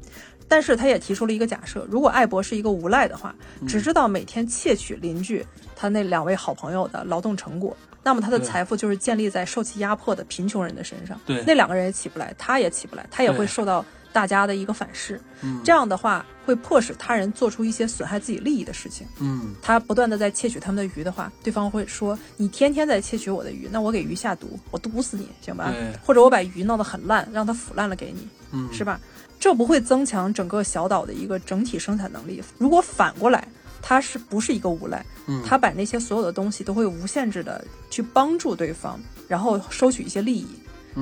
[0.48, 3.36] 但是他也提出了一个假设：如果艾博是一个无赖的话，
[3.68, 5.46] 只知道每天窃取邻居
[5.76, 7.78] 他那两位好朋友的劳动成果。
[8.04, 11.20] 那么他的财富就是建立在受其压迫的贫穷人的身上。
[11.26, 15.20] 对，那两个人也起不来，他也起不来，他也会受到大家的一个反噬。
[15.42, 19.08] 嗯，这样的话会迫使他人做出一些损害自己利益的事情。
[19.22, 25.74] 嗯，他不断的在窃取他们的鱼的话，对方会说：“你天天在窃取我的鱼，那我给鱼下毒，我毒死你，行吧？
[26.06, 29.00] 或者我把鱼弄得很烂，让它腐烂了给你，嗯，是吧？
[29.40, 32.44] 这不会增强整个小岛的一个整体生产能力。
[32.58, 33.48] 如果反过来。”
[33.86, 35.06] 他是不是一个无赖？
[35.28, 40.48] 嗯，他把那些所有的东西都会无限制的去帮助对方，然后收取一些利益。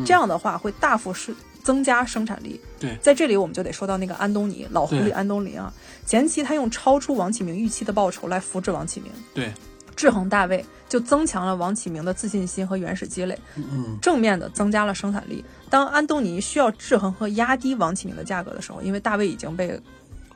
[0.06, 2.60] 这样的话会大幅是增加生产力。
[2.80, 5.72] 对，在这里我们就得说到那个安东尼老狐狸安东尼啊，
[6.06, 9.54] 前期他用超出王启明预期的报酬来扶持王启明，对，
[9.96, 15.44] 制衡大卫，就增强了王启明的自信心和原始积累，嗯，正面的增加了生产力。
[15.70, 19.80] 当安东尼需要制衡和压低王启明的价格的时候，因为大卫已经被。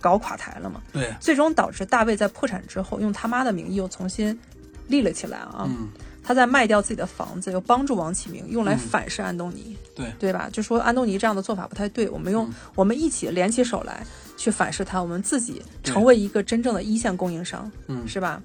[0.06, 4.40] 搞垮台了嘛，对，最终导致大卫在破产之后，用他妈的名义又重新
[4.88, 5.66] 立了起来啊。
[5.68, 5.90] 嗯，
[6.24, 10.48] 他在卖掉自己的房子，又帮助王启明，用来反噬安东尼，对，对吧？
[10.54, 14.06] 就说安东尼这样的做法不太对，我们用、我们一起联起手来
[14.38, 18.40] 去反噬他，我们自己成为一个真正的一线供应商，嗯是吧？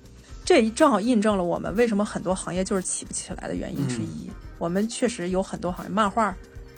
[0.46, 4.30] 这正好印证了我们为什么很多行业就是起不起来的原因之一。
[4.56, 6.34] 我们确实有很多行业，漫画，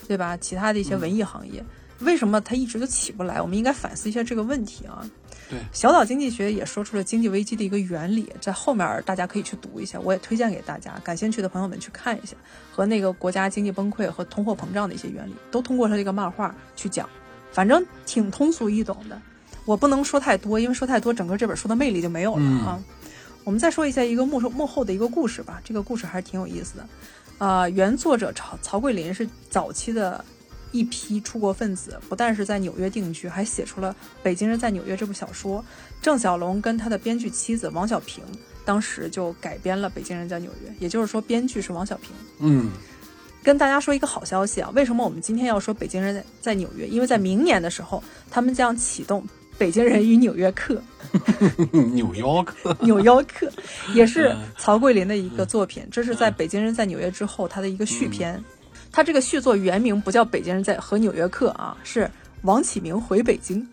[0.08, 0.36] 对吧？
[0.38, 1.64] 其他的一些文艺行业，
[2.02, 3.40] 为什么它一直就起不来？
[3.40, 5.08] 我们应该反思一下这个问题啊。
[5.50, 12.34] 对小岛经济学也说出了经济危机的一个原理，在后面大家可以去读一下，我也推荐给大家，感兴趣的朋友们去看一下，
[12.70, 17.08] 和那个国家经济崩溃和通货膨胀的一些原理，都通过他这个漫画去讲，
[17.50, 19.20] 反正挺通俗易懂的。
[19.64, 22.82] 我不能说太多，因为说太多，整个这本书的魅力就没有了啊。
[23.44, 26.88] 我们再说一下一个幕后幕后的一个故事吧，这个故事还是挺有意思的。
[27.38, 30.24] 呃，原作者曹曹桂林是早期的
[30.72, 33.92] 一批出国分子，不但是在纽约定居，还写出了
[34.22, 35.64] 《北京人在纽约》这部小说。
[36.00, 38.24] 郑晓龙跟他的编剧妻子王小平
[38.64, 42.10] 当时就改编了《北京人在纽约》，也就是说，编剧是王小平。
[42.40, 42.70] 嗯，
[43.42, 46.86] 跟大家说一个好消息啊，为什么我们今天要说北京人在在纽约？
[46.88, 49.22] 因为在明年的时候，他们将启动
[49.58, 50.74] 《北京人与纽约客》。
[51.92, 53.50] 纽约客， 纽约客
[53.94, 58.42] 也是曹桂林的一个作品，这是在《北京人在纽约》之后他的一个续篇。
[58.92, 62.08] 他这个续作原名不叫《北京人在和纽约客》啊，是
[62.42, 63.66] 王启明回北京。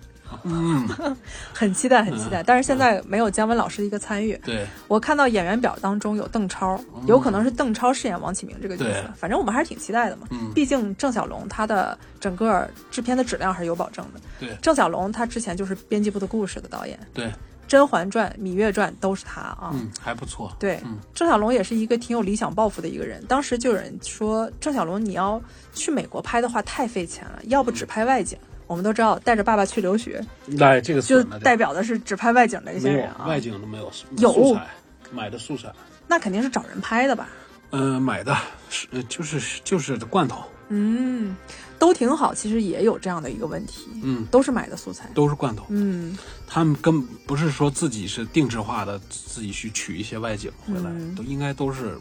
[0.43, 0.87] 嗯，
[1.51, 2.43] 很期待，很期待。
[2.43, 4.39] 但是现在没有姜文老师的一个参与。
[4.45, 9.11] 对，我看到演员表当中有邓超，有可能是邓超饰演王启明这个角色。
[9.17, 10.27] 反正我们还是挺期待的嘛。
[10.29, 14.21] 嗯毕竟郑晓龙他的整个制片的质量还是有保证的。
[14.39, 17.25] 对郑晓龙他之前就是编辑部的故事的导演，对，
[17.69, 19.69] 《甄嬛传》《芈月传》都是他啊。
[19.73, 20.53] 嗯，还不错。
[20.59, 23.23] 对嗯，郑晓龙也是一个挺有理想抱负的一个人。
[23.27, 25.41] 当时就有人说，郑晓龙你要
[25.73, 28.37] 去美国拍的话太费钱了，要不只拍外景。
[28.65, 30.23] 我们都知道，带着爸爸去留学，
[30.57, 33.25] 来，这个就代表的是只拍外景的一些人啊。
[33.27, 34.67] 外景都没有，有素材，
[35.11, 35.71] 买的素材。
[36.07, 37.29] 那肯定是找人拍的吧？
[37.71, 38.35] 呃，买的
[38.69, 41.35] 是呃就是就是罐头，嗯，
[41.79, 42.35] 都挺好。
[42.35, 45.09] 其实也有这样的一个问题，嗯，都是买的素材。
[45.15, 45.65] 都是罐头。
[45.69, 51.97] 嗯，他们根本不是说自己是定制化的，自己去取一些外景回来，嗯都应该都是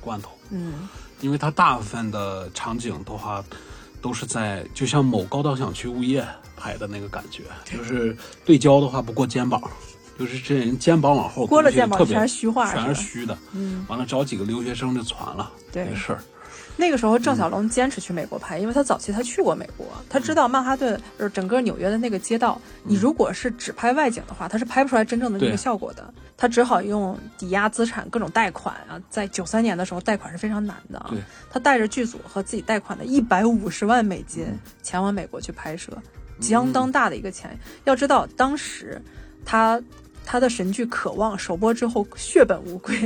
[0.00, 0.32] 罐头。
[0.50, 0.88] 嗯，
[1.20, 3.42] 因为它大部分的场景的话，
[4.02, 9.62] 都是在就像某高档小区物业拍的那个感觉，就是对焦的话不过肩膀，
[10.18, 13.38] 就是这人肩膀往后，过了肩膀全是虚化全是虚的。
[13.52, 16.22] 嗯，完了找几个留学生就传了，对没事儿。
[16.76, 26.12] 那个时候郑晓龙坚持去美国拍，因为他早期他去过美国，他知道曼哈顿就是整个纽约的那个街道，你如果是只拍外景的话，他是拍不出来真正的那个效果的。
[26.36, 31.12] 他只好用抵押资产、各种贷款啊，在九三年的时候贷款是非常难的啊。
[31.50, 34.46] 他带着剧组和自己贷款的一百五十万美金
[34.82, 35.92] 前往美国去拍摄，
[36.40, 37.56] 相当大的一个钱。
[37.84, 39.00] 要知道当时
[39.44, 39.80] 他。
[40.24, 42.96] 他的神剧《渴望》首播之后血本无归，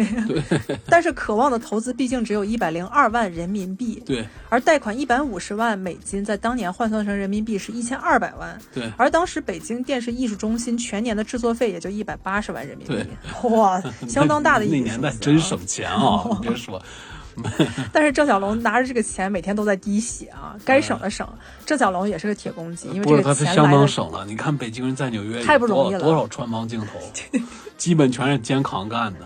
[0.87, 4.27] 但是《渴望》的投资毕竟只有一百零二万人民币，对。
[4.49, 8.59] 而贷款一百五十万美金，在当年换算成人民币是一千二百万。
[8.73, 8.91] 对。
[8.97, 12.95] 而当时北京电视艺术中心全年的制作费也就一百八十万人民币。
[12.95, 16.23] 对，哇，相当大的一那笔年代真省钱啊！
[16.41, 16.81] 你别说，
[17.93, 21.27] 但是郑小龙拿着这个钱，每天都在滴血啊，该省的省。
[21.65, 24.25] 郑小龙也是个铁公鸡，因为不是他这个是相当省了。
[24.27, 26.99] 你看北京人在纽约太不容易了多少穿帮镜头，
[27.77, 29.21] 基本全是肩扛干的。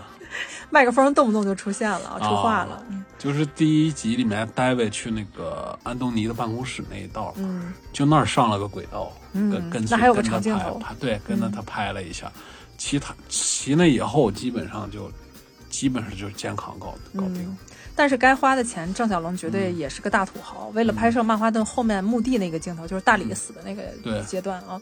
[0.69, 2.83] 麦克风动不动就出现了，啊出话了。
[2.89, 12.31] 嗯就是第一集里面，戴维去那个安东尼的办公室那一道，嗯，就那儿上了个轨道，嗯跟跟那还有个长镜头对，跟着他拍了一下。
[12.79, 15.11] 其他其那以后，基本上就
[15.71, 17.41] 基本上就是肩扛搞搞定。
[17.41, 17.57] 嗯
[17.93, 20.71] 但是该花的钱，郑小龙绝对也是个大土豪。
[20.73, 24.81] 为了拍摄曼哈顿后面墓地那个镜头，就是大理死的那个阶段啊，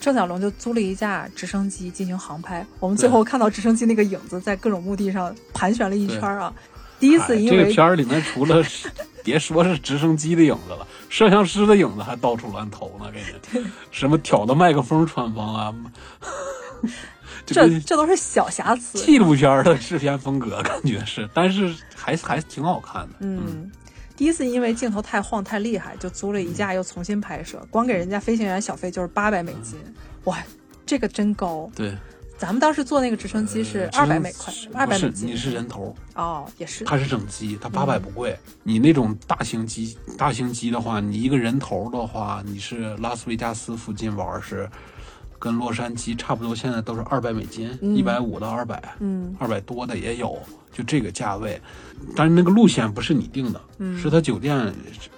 [0.00, 2.66] 郑小龙就租了一架直升机进行航拍。
[2.80, 6.52] 我们最后看到直升机那个影子在各种墓地上盘旋了一圈啊。
[6.98, 8.64] 第一次哎这个因为片儿里面除了
[9.22, 13.22] 别说是直升机的影子了，摄像师的影子还到处乱投呢，给
[13.52, 15.74] 你 什么挑的麦克风穿帮啊，
[16.82, 16.88] 就
[17.46, 18.98] 这跟这都是小瑕疵。
[18.98, 23.14] 纪录片的制片风格，感觉是，但是还还挺好看的。
[23.20, 23.70] 嗯，
[24.16, 29.78] 第一次因为镜头太晃太厉害，就租了一架又重新拍摄，光给人家飞行员小费就是八百美金，
[30.24, 30.36] 哇，
[30.84, 31.70] 这个真高。
[31.74, 31.96] 对，
[32.36, 35.28] 咱们当时坐那个直升机是二百美块，二百美金。
[35.28, 36.84] 你是人头，哦，也是。
[36.84, 38.36] 它是整机，它八百不贵。
[38.62, 44.68] 你那种大型机，大型机的话，你一个人头的话，你是拉斯维加斯附近玩是，
[45.38, 50.38] 跟洛杉矶差不多，现在都是二百美金，嗯一百五到二百，嗯二百多的也有，
[50.72, 51.60] 就这个价位。
[52.14, 54.72] 但是那个路线不是你定的，嗯是他酒店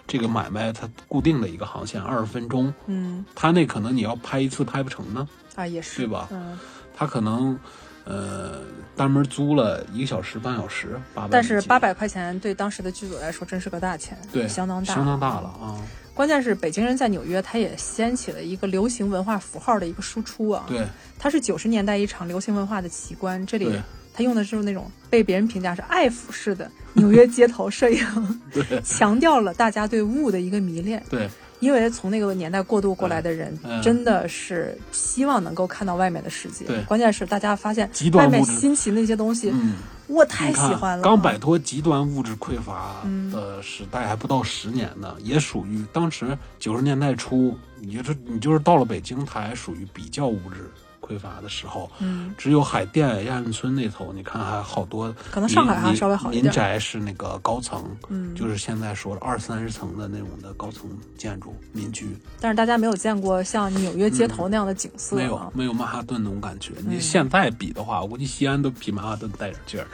[0.07, 2.73] 这个买卖他固定的一个航线，二十分钟。
[2.87, 6.59] 嗯他那可能你要拍一次拍不成呢，啊也是对吧嗯，
[6.97, 7.59] 他可能
[8.05, 8.61] 呃
[8.97, 11.29] 单门租了一个小时半小时，八百。
[11.31, 15.49] 但是八百块钱对当时的剧组来说真是个大钱，对相当大，相当大了。
[15.61, 15.79] 啊。
[16.19, 20.65] 关键是北京人在纽约，他也掀起了一个流行文化符号的一个输出啊。
[20.67, 20.85] 对
[21.17, 23.71] 它是九十年代一场流行文化的奇观，这里
[24.13, 28.05] 他用的就是那种被别人评价是爱抚式的纽约街头摄影，
[28.53, 31.01] 对强调了大家对物的一个迷恋。
[31.09, 31.29] 对
[31.61, 36.65] 因为从那个年代过渡过来的人，嗯真的是希望能够看到外面的世界。
[36.65, 39.75] 对关键是大家发现外面新奇那些东西，嗯。
[40.09, 41.05] 我太喜欢了。
[41.05, 50.71] 刚摆脱极端物质匮乏嗯的时代还不到十年呢，也属于当时九十年代初，你就是你就是到了北京，它还属于比较物质
[51.09, 51.91] 匮乏的时候。
[52.01, 66.75] 嗯，只有海淀亚运村那头，你看还好多，可能上海还稍微好一点民宅是那个高层，嗯就是现在说的二三十层的那种的高层建筑民居，但是大家没有见过像纽约街头那样的景色、啊没有没有曼哈顿那种感觉。
[66.79, 69.87] 嗯你现在比的话，我估计西安都比曼哈顿带点劲儿。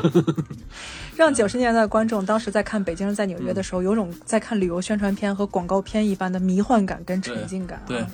[1.16, 7.86] 让九十年代的观众当时在看《北京人在纽约》的时候，有种在看旅游宣传片和广告片一般的迷幻感跟沉浸感、啊。
[7.86, 8.04] 对，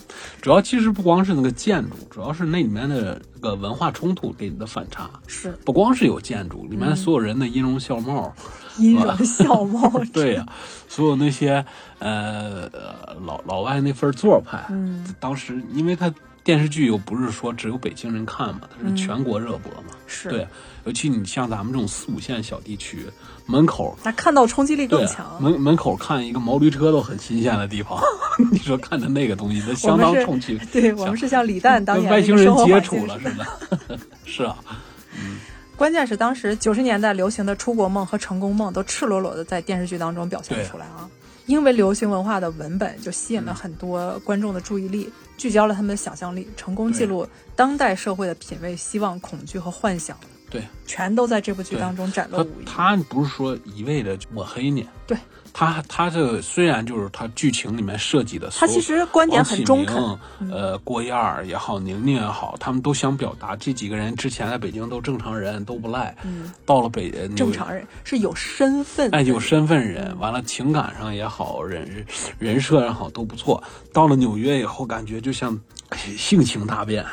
[0.41, 5.11] 主要其实不光是那个建筑，主要是那里面的那个文化冲突给你的反差。
[5.27, 8.35] 是不光是有建筑，里面所有人的音容笑貌，
[8.79, 9.91] 音容 笑貌。
[10.13, 10.47] 对呀、
[10.89, 11.65] 所有那些
[11.99, 16.13] 呃呃老老外那份做派，嗯，当时因为他
[16.43, 20.47] 电视剧又不是说只有北京人看嘛，它是全国热播嘛，是对，
[20.85, 23.07] 尤其你像咱们这种四五线小地区，
[23.47, 25.41] 门口那看到冲击力更强。
[25.41, 28.01] 门门口看一个毛驴车都很新鲜的地方，
[28.51, 34.57] 你说看着那个东西，那相当冲击，对我们是像李诞当年跟外星人接触了似的， 是啊，
[35.77, 41.09] 关键是当时九十年代流行的出国梦和成功梦都赤裸裸的在电视剧当中表现出来啊。
[41.47, 47.27] 因为流行文化的文本就吸引了很多观众的注意力，聚焦了他们的想象力，成功记录
[47.57, 50.17] 当代社会的品味、希望、恐惧和幻想，
[50.51, 50.63] 对。
[50.87, 52.65] 全都在这部剧当中展露他无遗。
[52.67, 55.17] 他不是说一味的抹黑你，对
[55.53, 59.97] 他他这个虽然就是他剧情里面设计的他其实观点很中肯
[60.51, 72.05] 呃，郭燕儿也好，宁宁也好，他们都想表达这几个人之前在北京都正常人，都不赖，嗯，到了北呃正常人是有身份的，哎，有身份人，完了情感上也好，人
[72.41, 73.63] 人设也好都不错。
[73.93, 75.57] 到了纽约以后，感觉就像
[75.91, 77.07] 哎性情大变。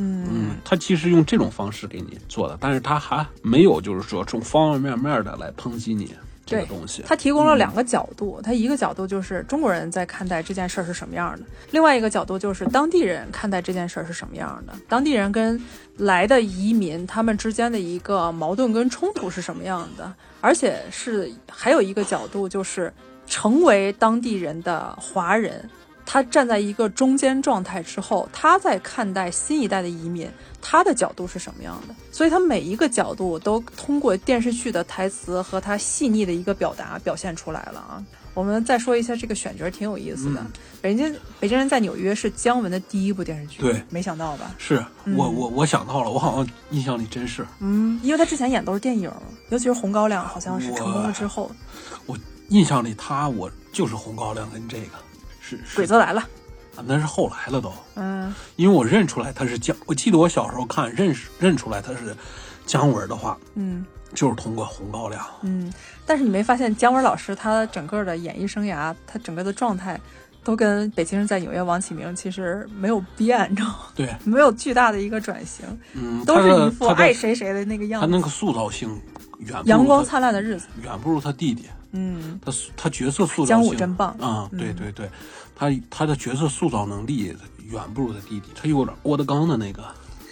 [0.00, 6.14] 嗯嗯，他其实用这种方式给你做的，但是他还没有就是说从方方面面的来抨击你
[6.46, 7.02] 这个东西。
[7.04, 15.60] 他提供了两个角度，他一个角度就是中国人在看待这件事儿是什么样的，另外一个角度就是当地人看待这件事儿是什么样的，当地人跟
[15.96, 22.92] 来的移民他们之间的一个矛盾跟冲突是什么样的，而且是还有一个角度就是
[23.26, 25.68] 成为当地人的华人。
[26.10, 30.26] 他站在一个中间状态之后，他在看待新一代的移民，
[30.58, 31.94] 他的角度是什么样的？
[32.10, 38.02] 所以他每一个角度都通过电视剧的台词和他细腻的一个表达表现出来了啊。
[38.32, 40.40] 我们再说一下这个选角，挺有意思的。
[40.40, 44.54] 嗯北京北京人在纽约是姜文的第一部电视剧，对，没想到吧？
[44.58, 44.82] 是
[45.16, 49.12] 我我我想到了，我好像印象里真是嗯，因为他之前演都是电影，
[49.50, 51.50] 尤其是《红高粱》，好像是成功了之后，
[52.06, 52.16] 我
[52.50, 54.92] 印象里他我就是红高粱跟这个
[55.56, 56.20] 是《鬼子来了》。
[56.78, 62.14] 啊，那是后来了都，嗯，因为我认出来他是姜，我记得我小时候看认识认出来他是
[62.66, 63.84] 姜文的话，嗯
[64.14, 65.20] 就是通过红高粱。
[65.42, 65.72] 嗯，
[66.06, 70.00] 但是你没发现姜文老师他整个的演艺生涯，他整个的状态，
[70.44, 73.78] 都跟《北京人在纽约》王启明其实没有变，你知道吗？
[73.96, 78.06] 对，没有巨大的一个转型，嗯，都是一副爱谁谁的那个样子。
[78.06, 78.88] 他那个塑造性
[79.38, 85.10] 远不如阳光灿烂的日子，远不如他弟弟，嗯，他他角色塑造姜武真棒啊、嗯对对对，
[85.54, 87.34] 他他的角色塑造能力
[87.64, 89.82] 远不如他弟弟，他有点郭德纲的那个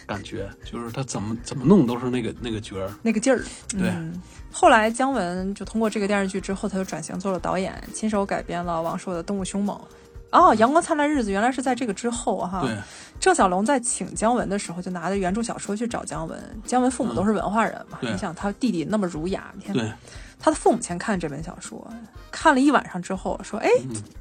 [0.07, 3.43] 感觉，就是他怎么怎么弄都是那个那个角儿，那个劲儿。
[3.71, 4.21] 对嗯
[4.53, 9.77] 后来姜文就通过这个电视剧之后，他就转型做了导演，亲手改编了王朔的《动物凶猛》。
[10.31, 12.63] 哦，《阳光灿烂日子》原来是在这个之后哈。
[12.63, 12.75] 对，
[13.21, 16.43] 郑晓龙在请姜文的时候，就拿着原著小说去找姜文。
[16.65, 19.93] 姜文父母都是文化人嘛，对你想他弟弟那么儒雅，你看对，
[20.47, 21.85] 他的父母先看这本小说，
[22.31, 23.69] 看了一晚上之后说：“哎，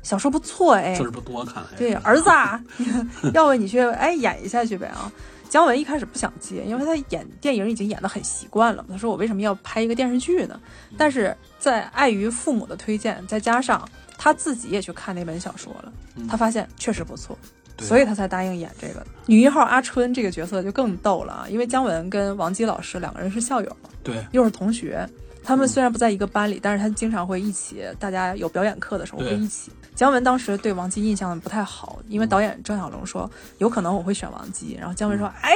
[0.01, 2.59] 小说不错哎字，儿不多看，哎对，儿子啊，
[3.31, 5.11] 要不你去哎演一下去呗啊。”
[5.47, 8.83] 姜文一开始不想接，因为他演电影已经演得很习惯了。
[8.89, 10.59] 他说：“我为什么要拍一个电视剧呢？”
[10.97, 13.87] 但是在碍于父母的推荐，再加上
[14.17, 15.93] 他自己也去看那本小说了，
[16.27, 17.37] 他发现确实不错。
[17.77, 19.05] 所以他才答应演这个。
[19.27, 25.07] 女一号阿春这个角色就更逗了啊，因为姜文跟王姬老师两个人是校友，对，又是同学。
[25.45, 29.71] 他们虽然不在一个班里，但是他经常会一起，大家有表演课的时候会一起。
[29.93, 35.53] 姜文当时对王姬印象不太好，因为导演郑晓龙说有可能我会选王姬，然后姜文说：“哎，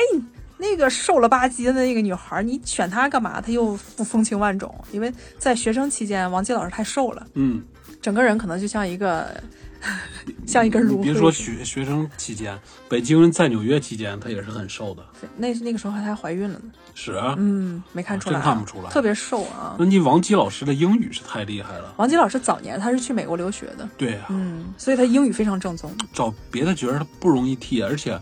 [0.57, 3.41] 那个瘦了吧唧的那个女孩，你选她干嘛？
[3.41, 4.73] 她又不风情万种。
[4.91, 7.61] 因为在学生期间，王姬老师太瘦了，嗯，
[8.01, 9.35] 整个人可能就像一个
[10.49, 10.97] 像一根芦荟。
[10.97, 12.59] 你别说学学生期间，
[12.89, 15.03] 北京人在纽约期间，他也是很瘦的。
[15.37, 19.75] 那那个时候她还怀孕了呢，是啊，嗯，没看出来啊，真看不出来特别瘦啊。
[19.77, 21.93] 那你王姬老师的英语是太厉害了。
[21.97, 25.95] 王姬老师早年他是去美国留学的，对啊，嗯，所以他英语非常正宗。
[26.11, 28.19] 找别的角儿他不容易替，而且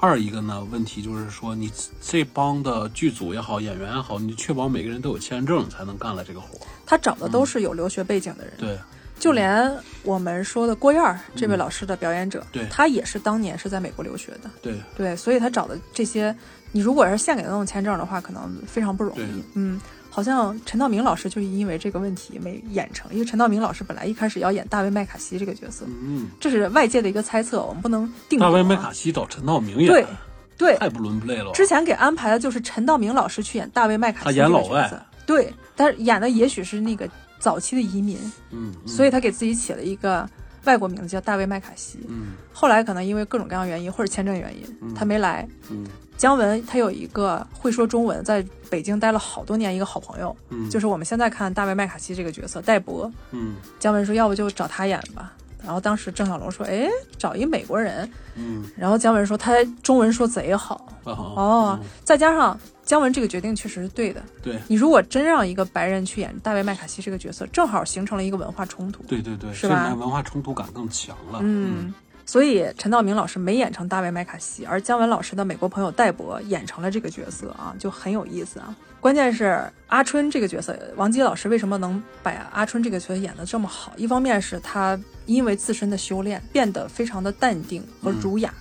[0.00, 6.66] 二一个呢问题就是说，你这帮的剧组也好，演员也好，你确保每个人都有签证才能干了这个活儿。
[6.84, 8.78] 他找的都是有留学背景的人，对，
[9.18, 16.34] 就连我们说的郭燕儿这位老师的表演者，对他也是当年是在美国留学的，对，对，所以他找的这些，
[16.72, 19.42] 你如果是现给他弄签证的话，可能非常不容易。
[19.54, 28.44] 嗯，好像陈道明老师就是因为这个问题没演成，因为陈道明老师本来一开始要演大卫麦卡锡这个角色，嗯，这是外界的一个猜测，我们不能定啊。
[28.44, 30.06] 大卫麦卡锡找陈道明演，对
[30.56, 31.52] 对，太不伦不类了。
[31.52, 37.08] 之前给安排的就是陈道明老师去演大卫麦卡他锡演老外这个角色，对，但是演的也许是那个
[37.38, 38.18] 早期的移民，
[38.50, 40.28] 嗯，嗯所以他给自己起了一个
[40.64, 41.98] 外国名字叫大卫麦卡锡。
[42.08, 45.48] 嗯后来可能因为各种各样原因或者签证原因，他没来。
[45.70, 45.86] 嗯
[46.16, 53.10] 姜文他有一个会说中文，在北京待了好多年一个好朋友，嗯，就是我们现在看大卫麦卡锡这个角色戴博。
[53.30, 55.32] 嗯姜文说要不就找他演吧。
[55.62, 56.88] 然后当时郑晓龙说：“哎，
[57.18, 58.08] 找一美国人。
[58.36, 59.52] 嗯”然后姜文说他
[59.82, 62.58] 中文说贼好啊哦，再加上
[62.88, 64.22] 姜文这个决定确实是对的。
[64.42, 69.02] 对你如果真让一个白人去演大卫麦卡锡这个角色，正好形成了一个文化冲突。
[69.02, 71.40] 对对对，是吧文化冲突感更强了。
[71.42, 71.92] 嗯，
[72.24, 78.74] 所以陈道明老师没演成大卫麦卡锡，而姜文老师的美国朋友戴博演成了这个角色啊，就很有意思啊。
[79.00, 83.92] 关键是阿春这个角色，王姬老师为什么能把阿春这个角色演得这么好？
[83.98, 88.52] 一方面是他因为自身的修炼变得非常的淡定和儒雅，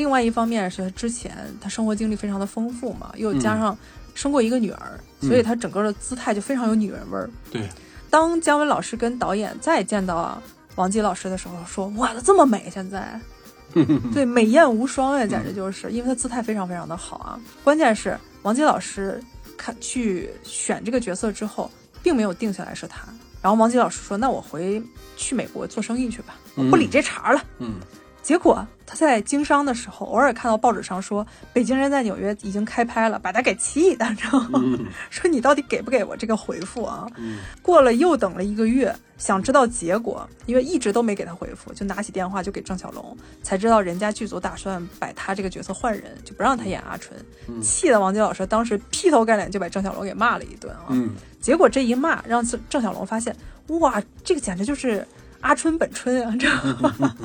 [0.00, 3.76] 另外一方面是他之前他生活经历非常的丰富嘛，又加上
[4.14, 7.28] 生过一个女儿，所以他整个的姿态就非常有女人味儿。
[7.52, 7.68] 对，
[8.08, 10.42] 当姜文老师跟导演再见到
[10.76, 13.20] 王姬老师的时候，说：“哇，她这么美，现在，
[14.14, 17.38] 对，美艳无双呀，简直就是，因为她姿态非常非常的好啊。
[17.62, 19.22] 关键是王姬老师
[19.58, 21.70] 看去选这个角色之后，
[22.02, 23.02] 并没有定下来是他。
[23.42, 24.82] 然后王姬老师说：‘那我回
[25.14, 27.74] 去美国做生意去吧，我不理这茬了。’嗯
[28.22, 34.60] 结果他在经商的时候，偶尔看到报纸上说《北京人在纽约》已经开拍了，把他给气的，你知道吗？
[34.62, 37.06] 嗯 说你到底给不给我这个回复啊？
[37.16, 47.18] 嗯过了又等了一个月，想知道结果，因为一直都没给他回复，就拿起电话就给郑晓龙，才知道人家剧组打算把他这个角色换人，就不让他演阿春，
[47.48, 50.86] 嗯气的王杰老师当时劈头盖脸就把郑晓龙给骂了一顿啊。
[50.90, 53.34] 嗯结果这一骂让郑郑晓龙发现，
[53.68, 55.06] 哇，这个简直就是
[55.40, 57.16] 阿春本春啊，知道吗？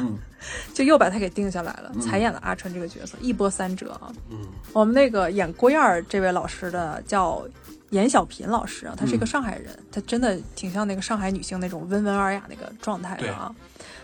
[0.68, 4.12] 嗯就又把他给定下来了，才演了阿春这个角色，一波三折啊。
[4.30, 4.38] 嗯
[4.74, 7.46] 我们那个演郭燕儿这位老师的叫
[7.92, 13.54] 严小平老师啊，他是一个上海人，他真的挺像那个上海女性那种温文尔雅那个状态的啊。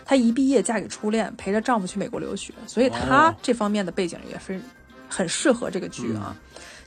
[0.04, 4.58] 她一毕业嫁给初恋，陪着丈夫去美国留学，所以她哦这方面的背景也非
[5.08, 6.34] 很适合这个剧啊。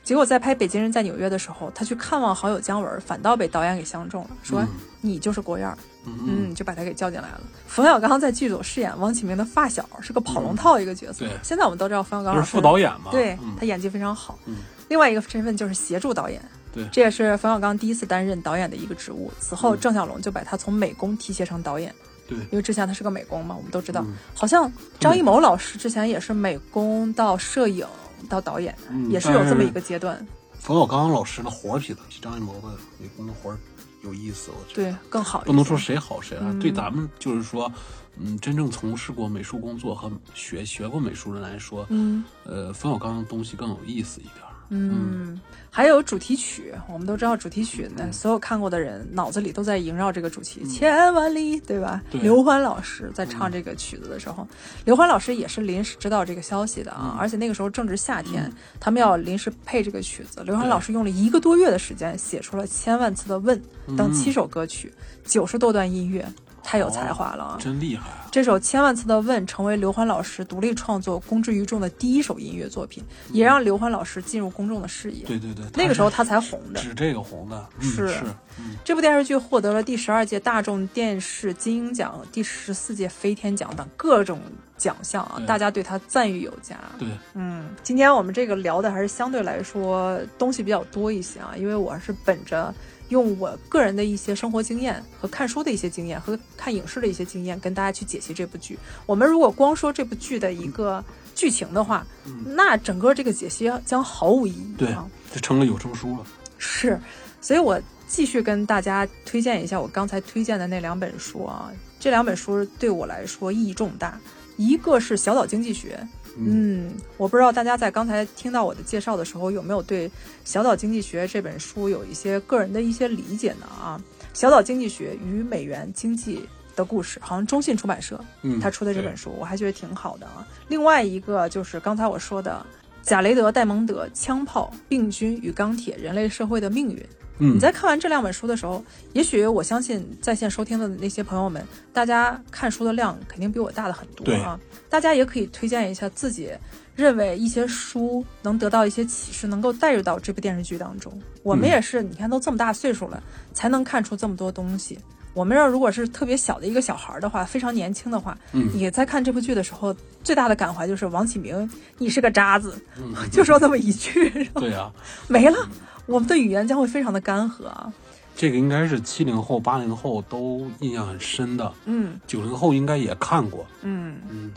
[0.06, 4.68] 结果在拍《北京人在纽约》的时候，他去看望好友姜文，反倒被导演给相中了，说、嗯
[5.00, 5.76] 你就是郭燕儿。
[6.04, 7.40] 嗯嗯，就把他给叫进来了。
[7.66, 11.24] 冯小刚在剧组饰演汪启明的发小，是个跑龙套一个角色。
[11.24, 13.10] 对现在我们都知道冯小刚是副导演嘛。
[13.10, 14.38] 对、嗯他演技非常好。
[14.46, 14.58] 嗯
[14.88, 16.40] 另外一个身份就是协助导演，
[16.72, 19.32] 对这也是冯小刚第一次担任导演的一个职务。
[19.40, 21.92] 此后，郑晓龙就把他从美工提携成导演，
[22.28, 24.02] 对因为之前他是个美工嘛，我们都知道。
[24.02, 27.84] 嗯好像张艺谋老师之前也是美工到摄影
[28.28, 30.24] 到导演，嗯也是有这么一个阶段。
[30.58, 32.68] 冯小刚老师的活儿比他比张艺谋的
[32.98, 33.58] 那工作活儿
[34.02, 34.90] 有意思，我觉得。
[34.90, 35.46] 对，更好一。
[35.46, 37.70] 不能说谁好谁啊，嗯对咱们就是说，
[38.18, 44.45] 嗯，真正从事过美术工作和学学过美术人来说，嗯呃，冯小刚的东西更有意思一点儿。
[44.68, 45.40] 嗯，
[45.70, 48.06] 还有主题曲，我们都知道主题曲嗯。
[48.06, 52.02] 呢，所有看过的人脑子里都在萦绕这个主题，千万里，对吧？
[52.10, 52.20] 对。
[52.20, 54.46] 刘欢老师在唱这个曲子的时候，
[54.84, 57.18] 刘欢老师也是临时知道这个消息的啊，嗯。
[57.18, 63.60] 而且那个时候正值夏天，他们要临时配这个曲子，刘欢老师用了一个多月的时间写出了《千万次的问》
[63.96, 64.92] 等七首歌曲，
[65.24, 66.26] 九十多段音乐。
[66.66, 67.56] 太有才华了啊！
[67.60, 68.26] 真厉害啊！
[68.32, 75.24] 这首《千万次的问》成为刘欢老师独立创作、公之于众的第一首音乐作品，也让刘欢老师进入公众的视野。
[75.24, 76.80] 对对对，那个时候他才红的。
[76.80, 78.24] 指这个红的，嗯、是是。
[78.58, 84.40] 嗯，这部电视剧获得了第十二届大众电视金鹰奖、第十四届飞天奖等各种
[84.76, 86.76] 奖项啊，大家对他赞誉有加。
[86.98, 92.74] 对，嗯，今天我们这个聊的还是相对来说东西比较多一些啊，因为我是本着。
[93.08, 98.78] 用我个人的一些生活经验和看书的一些经验和看影视的一些经验，跟大家去解析这部剧。
[99.06, 101.04] 我们如果光说这部剧的一个
[101.34, 102.06] 剧情的话，
[102.44, 104.74] 那整个这个解析将毫无意义。
[104.76, 104.94] 对，
[105.32, 106.26] 就成了有声书了。
[106.58, 107.00] 是，
[107.40, 111.70] 所以我继续跟大家推荐一下我刚才推荐的那两本书啊。
[111.98, 114.20] 这两本书对我来说意义重大，
[114.56, 115.98] 一个是《小岛经济学》。
[116.38, 120.08] 嗯，我不知道大家在刚才听到我的介绍的时候，有没有对
[120.44, 123.66] 《小岛经济学》这本书有一些个人的一些理解呢？
[123.66, 124.00] 啊，
[124.38, 130.46] 《小岛经济学与美元经济的故事》，好像中信出版社嗯他出的这本书，我还觉得挺好的啊。
[130.68, 132.64] 另外一个就是刚才我说的
[133.02, 136.96] 贾雷德·戴蒙德《枪炮、病菌与钢铁：人类社会的命运》。
[137.38, 144.58] 你在看完这两本书的时候，也许我相信在线收听的那些朋友们，大家看书的量肯定比我大的很多啊。
[144.88, 146.50] 大家也可以推荐一下自己
[146.94, 151.12] 认为一些书能得到一些启示，能够带入到这部电视剧当中。
[151.42, 153.22] 我们也是，你看都这么大岁数了，
[153.52, 154.98] 才能看出这么多东西。
[155.34, 159.94] 我们要如果是特别小的一个小孩的话，非常年轻的话，你在看这部剧的时候，
[160.24, 162.74] 最大的感怀就是王启明，你是个渣子，
[163.30, 164.30] 就说这么一句。
[164.54, 164.90] 对啊，
[165.28, 165.68] 没了。
[166.06, 167.92] 我们的语言将会非常的干涸啊！
[168.36, 174.16] 这个应该是七零后、八零后都印象很深的，嗯，九零后应该也看过，嗯。
[174.28, 174.52] 嗯，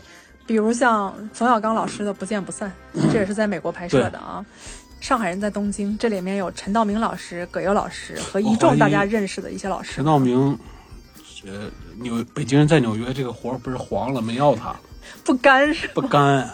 [0.46, 2.72] 比如像冯小刚老师的《不见不散》，
[3.12, 4.46] 这也是在美国拍摄的啊。
[5.00, 9.94] 上海人在东京，这里面有陈道明老师、葛优老师和一众大家认识的一些老师。
[9.94, 10.60] 陈道明，
[11.46, 11.72] 呃，
[12.02, 14.76] 纽北京人在纽约这个活不是黄了，没要他，
[15.24, 16.50] 不干是不干，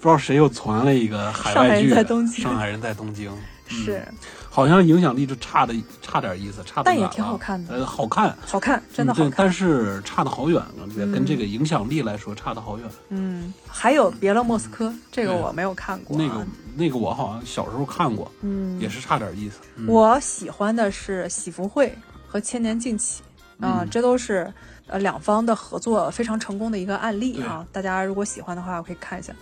[0.00, 3.32] 不知道谁又传了一个海外剧，上海人在东京，上海人在东京。
[3.66, 4.06] 是，
[4.50, 7.74] 好像影响力就差的差点意思，差但也挺好看的。
[7.74, 9.32] 呃，好看，好看，真的好看。
[9.36, 12.86] 但是差的好远了，跟这个影响力来说差的好远。
[13.08, 16.16] 嗯，还有《别了莫斯科》，这个我没有看过。
[16.16, 16.46] 那个
[16.76, 19.60] 那个我好像小时候看过，嗯，也是差点意思。
[19.86, 21.88] 我喜欢的是《喜福会》
[22.26, 23.22] 和《千年静起》
[23.66, 24.52] 啊，这都是
[24.86, 27.66] 呃两方的合作非常成功的一个案例啊。
[27.72, 29.32] 大家如果喜欢的话，可以看一下。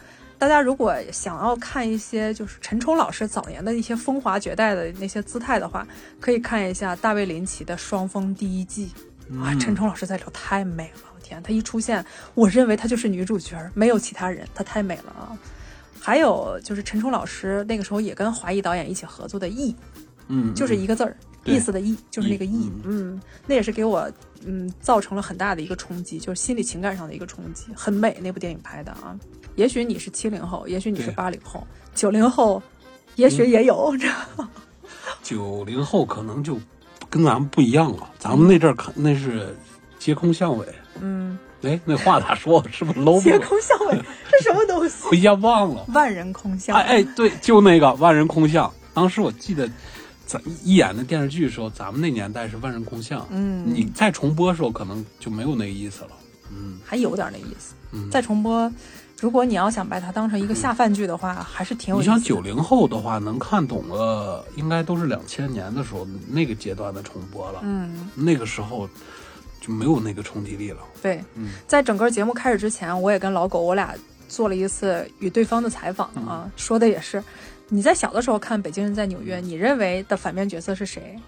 [0.43, 5.87] 大家如果想要看一些就是陈冲老师早年的一些风华绝代的那些姿态的话，
[6.19, 8.91] 可以看一下大卫林奇的《双峰》第一季。
[9.41, 12.05] 啊，陈冲老师在里头太美了，我天，她一出现，
[12.35, 15.39] 我认为她就是女主角，没有其他人，她太美了啊。
[16.01, 19.73] 还有就是陈冲老师那个时候也跟华谊导演一起合作的《义》，
[20.27, 24.11] 嗯，就是一个字儿，意思的意，就是那个意，嗯，那也是给我
[24.45, 29.19] 嗯造成了很大的一个冲击，就是心理情感上的一个冲击，很美那部电影拍的啊。
[29.57, 32.63] 也许你是七零后，也许你是八零后，九零后，
[33.17, 33.95] 也许也有。
[35.23, 36.59] 九零后可能就
[37.11, 39.55] 跟咱们不一样了，咱们那阵儿看那是
[39.99, 40.67] 街空巷尾。
[41.01, 42.65] 嗯，哎，那话咋说？
[42.71, 43.23] 是不是 low？
[43.23, 45.05] 街空巷尾是什么东西？
[45.11, 45.85] 我一下忘了。
[45.89, 46.77] 万人空巷。
[46.77, 48.73] 哎哎，对，就那个万人空巷。
[48.95, 49.69] 当时我记得，
[50.33, 53.27] 咱一演那电视剧的时候，咱们那年代是万人空巷。
[53.31, 56.11] 嗯，你再重播的时候，可能就没有那个意思了。
[56.51, 57.75] 嗯，还有点那意思。
[57.91, 58.73] 嗯，再重播。
[59.21, 62.01] 如果你要想把它当成一个下饭剧的话，还是挺有。
[62.01, 67.61] 你像九零后的话，能看懂了，应该都是两千年的时候那个阶段的重播了。
[67.63, 68.89] 嗯，那个时候
[69.61, 70.79] 就没有那个冲击力了。
[71.01, 73.95] 对，嗯，在整个节目开始之前，我也跟老狗我俩
[74.29, 77.23] 做了一次与对方的采访啊，说的也是，
[77.75, 81.19] 你在小的时候看《北京人在纽约》，你认为的反面角色是谁？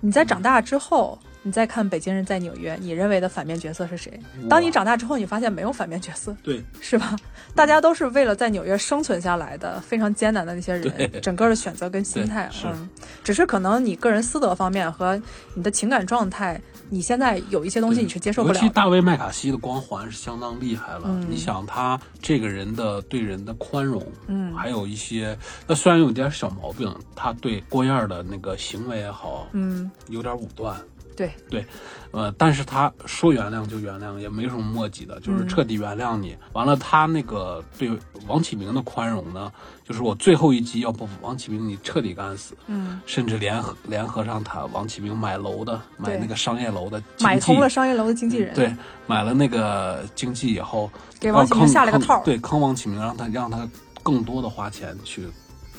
[0.00, 1.18] 你在长大之后。
[1.46, 4.18] 你再看《北京人在纽约》，你认为的反面角色是谁？
[4.48, 7.14] 当你长大之后，你发现没有反面角色，对，是吧？
[7.54, 12.88] 大家都是为了在纽约生存下来的，非常艰难的那些人，整个的选择跟心态，嗯，
[13.22, 15.20] 只是可能你个人私德方面和
[15.52, 16.58] 你的情感状态，
[16.94, 18.54] 你现在有一些东西你是接受不了。
[18.54, 30.80] 尤其大卫麦卡锡的光环是相当厉害了，你想他这个人的对人的宽容，嗯，还有一些，那虽然有点小毛病，他对郭燕的那个行为也好，嗯，有点武断。
[31.16, 31.64] 对对，
[32.10, 36.36] 呃，但是他说原谅就原谅，也没什么墨迹的，就是彻底原谅你。
[36.52, 37.90] 完了，他那个对
[38.26, 39.52] 王启明的宽容呢，
[39.84, 48.74] 就是我最后一击要不王启明你彻底干死，嗯，甚至联合联合上他王启明买楼的，买那个商业楼的，买通了商业楼的经纪人，对，
[49.06, 53.68] 买了那个经纪以后，给王启明下了个套，对，坑王启明，让他让他
[54.02, 55.28] 更多的花钱去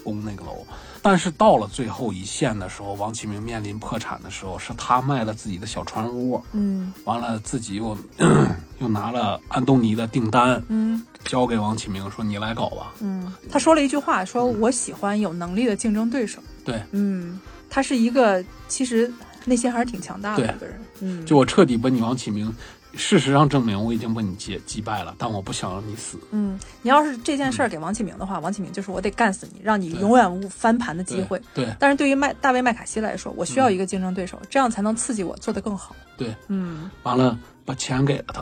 [0.03, 0.66] 攻那个楼。
[1.06, 6.91] 但是到了最后一线的时候，王启明面临破产的时候，是他卖了自己的小船屋，嗯。
[7.03, 7.95] 完了自己又
[8.82, 11.06] 又拿了安东尼的订单，嗯。
[11.26, 12.94] 交给王启明说你来搞吧。
[13.02, 16.41] 嗯，他说了一句话，说我喜欢有能力的竞争对手。
[16.64, 19.11] 对，嗯，他是一个其实
[19.45, 20.82] 内心还是挺强大的一个人。
[21.02, 22.52] 嗯，就我彻底把你王启明，
[22.97, 26.19] 事实上证明我已经把你击击败了，但我不想让你死。
[26.31, 31.41] 嗯，你要是这件事儿给王启明的话，王启明就是我得干死你，让你永远无翻盘的机会。
[31.53, 35.95] 对但是对于麦大卫麦卡锡来说，我需要一个竞争对手，这样才能刺激我做得更好。
[36.17, 38.41] 对，嗯完了把钱给了他，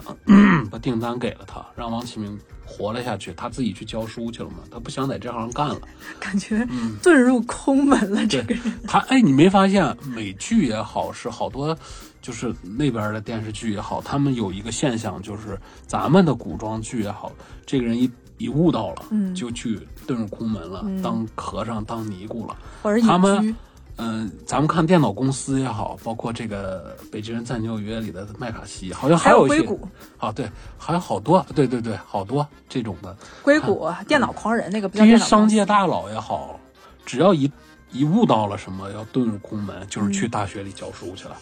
[0.70, 5.80] 把订单给了他，让王启明活了下去，他自己去教书去了嘛，他不想在这行干了。
[6.20, 6.66] 感觉
[7.02, 8.62] 遁入空门了，这个人。
[8.86, 11.76] 他，哎，你没发现美剧也好，是好多，
[12.24, 17.30] 就是那边的电视剧也好，他们有一个现象，就是咱们的古装剧也好，
[17.66, 22.56] 这个人一一悟到了，嗯就去遁入空门了，当和尚当尼姑了。
[22.82, 23.54] 或者他们。
[23.96, 29.88] 嗯、咱们看电脑公司也好，包括这个《北京人在纽约》里的麦卡锡，好像还有一些硅谷，
[30.18, 33.16] 啊，对，还有好多，对对对，好多这种的。
[33.40, 36.58] 硅谷电脑狂人那个比较这些电脑狂商界大佬也好，
[37.06, 37.48] 只要一
[37.92, 41.36] 一悟到了什么要遁入空门，就是去大学里教书去了。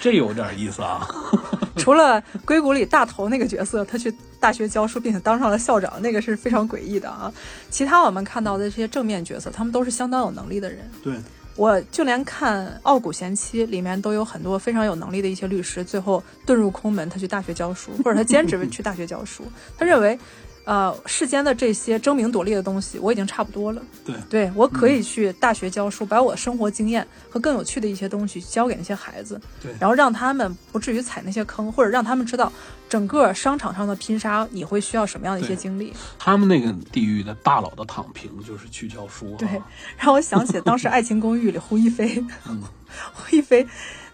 [0.00, 1.06] 这有点意思啊！
[1.76, 7.32] 除了硅谷里大头那个角色，他去大学教书，并且当上了校长，那个是非常诡异的啊。
[7.70, 10.78] 其他我们看到的这些正面角色，他们都是相当有能力的人。
[11.02, 11.14] 对，
[11.54, 19.44] 我就连看《傲骨贤妻》里面都有很多非常有能力的一些律师，最后遁入空门，他去大学教书，或者他兼职去大学教书。
[19.78, 20.18] 他认为，
[20.66, 23.80] 呃，世间的这些争名夺利的东西，我已经差不多了。
[24.04, 24.14] 对。
[24.28, 29.72] 对我可以去大学教书，把我的生活经验和更有趣的一些东西教给那些孩子，对。
[29.80, 32.52] 然后让他们不至于踩那些坑，或者让他们知道
[32.88, 35.92] 整个商场上的拼杀你会需要什么样的一些经历。
[36.18, 39.38] 他们那个地域的大佬的躺平就是去教书、啊。
[39.38, 39.48] 对，
[39.96, 42.60] 让我想起当时《爱情公寓》里胡一菲，嗯。
[43.12, 43.66] 胡一菲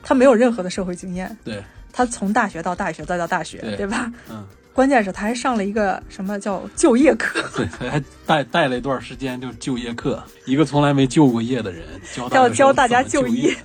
[0.03, 1.63] 她没有任何的社会经验，对，
[1.93, 3.77] 她从大学到大学再到大学，对。
[3.77, 4.11] 对吧？
[4.29, 11.85] 嗯，关键是他还上了一个什么叫就业课， 对，还带带了一段时间就就业课，一个从来没就过业的人
[12.15, 13.57] 教要大教大家就就业业。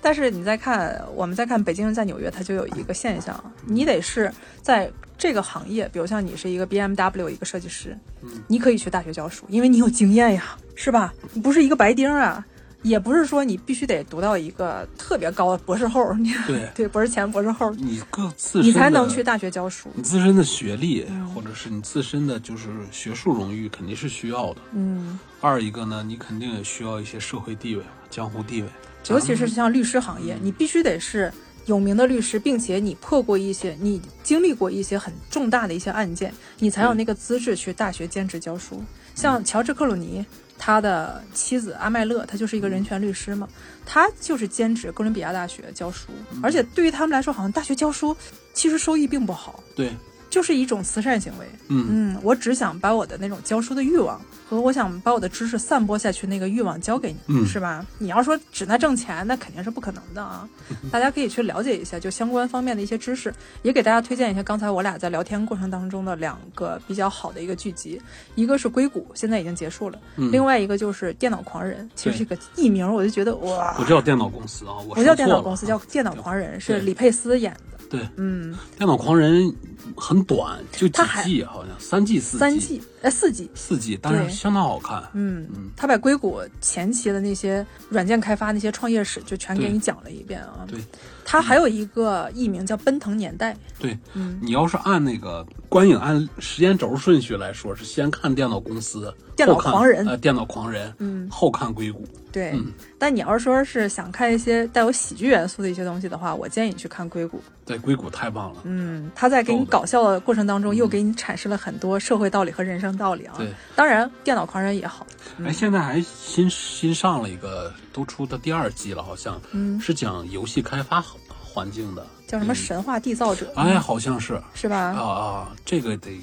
[0.00, 4.32] 但是你再看，我们再看《北京人在纽约》，它就有一个现象，你得是
[4.62, 11.12] 在这个行业，比如像你是一个 BMW 一个设计师，嗯你可以去大学教书，因为你有经验呀，是吧？
[11.32, 12.44] 你不是一个白丁啊，
[12.82, 19.88] 也不是说你必须得读到一个特别高的博士后，你对 对博士前、博士后，你各自身你才能去大学教书。
[19.94, 24.60] 你自身的学历，嗯或者是你自身的就是学术荣誉，肯定是需要的。
[24.72, 28.68] 嗯，二一个呢，你肯定也需要一些社会地位、江湖地位。
[29.08, 31.32] 尤其是像律师行业，你必须得是
[31.66, 38.82] 有名的律师，并且你破过一些，你经历过一些很重大的一些案件，你才有那个资质去大学兼职教书。
[39.14, 40.24] 像乔治·克鲁尼，
[40.58, 43.48] 他的妻子阿麦勒，他就是一个人权律师嘛，
[43.86, 46.08] 他就是兼职哥伦比亚大学教书，
[46.42, 48.14] 而且对于他们来说，好像大学教书
[48.52, 49.92] 其实收益并不好，对，
[50.30, 51.46] 就是一种慈善行为。
[51.68, 57.84] 嗯，嗯，我只想把我的那种教书的欲望和我想把我的知识散播下去那个欲望交给你，嗯是吧？
[57.98, 60.48] 你要说只那挣钱，那肯定是不可能的啊。
[60.90, 63.32] 大家可以去了解一下，就相关方面的一些知识，
[63.62, 68.00] 也给大家推荐一下刚才我俩在聊天过程当中的两个比较好的一个剧集，
[68.34, 71.84] 一个是《硅谷》，现在已经结束了，嗯另外一个就是《电脑狂人》。
[71.94, 77.78] 其实这个艺名我就觉得哇，不叫电脑公司啊，我不叫电脑公司，叫《电脑狂人》，是李佩斯演的。
[77.90, 79.50] 对，嗯，电脑狂人
[79.96, 83.50] 很短，就几季，好像三季四三季，哎，四季。
[83.54, 85.02] 四季，但对是相当好看。
[85.12, 90.64] 嗯嗯，他把硅谷前期的那些软件开发那些创业史就全给你讲了一遍啊。
[90.66, 90.80] 对，
[91.24, 93.52] 他还有一个艺名叫《奔腾年代》。
[93.78, 102.04] 对，嗯，你要是按那个观影按时间轴顺序来说，是先看电脑公司，电脑狂人呃，电脑狂人，嗯，后看硅谷。
[102.32, 102.50] 对。
[102.54, 107.38] 嗯但你要是说是想看一些带有喜剧元素的一些东西的话，我建议你去看《硅谷》。
[107.64, 108.62] 对，硅谷太棒了。
[108.64, 113.34] 嗯，他在给你搞笑的过程当中，又给你阐释了很多社会道理和人生道理啊。
[113.36, 115.06] 对，当然，《电脑狂人》也好。
[115.44, 123.52] 哎，现在还新新上了一个，都出的第二季了，好像，嗯是讲游戏开发环境的，叫什么嗯神话缔造者？
[123.56, 124.76] 哎，好像是是吧？
[124.76, 126.20] 啊啊，这个得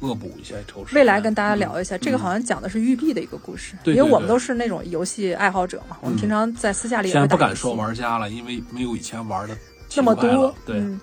[0.00, 9.56] 恶补一下，抽时未来跟大家聊一下，嗯这个好像讲的是育碧的一个故事，对对因为我们都是那种游戏爱好者嘛，我们平常在私下里也现在不敢说玩家了，因为没有以前玩的
[9.96, 11.00] 那么多对，嗯。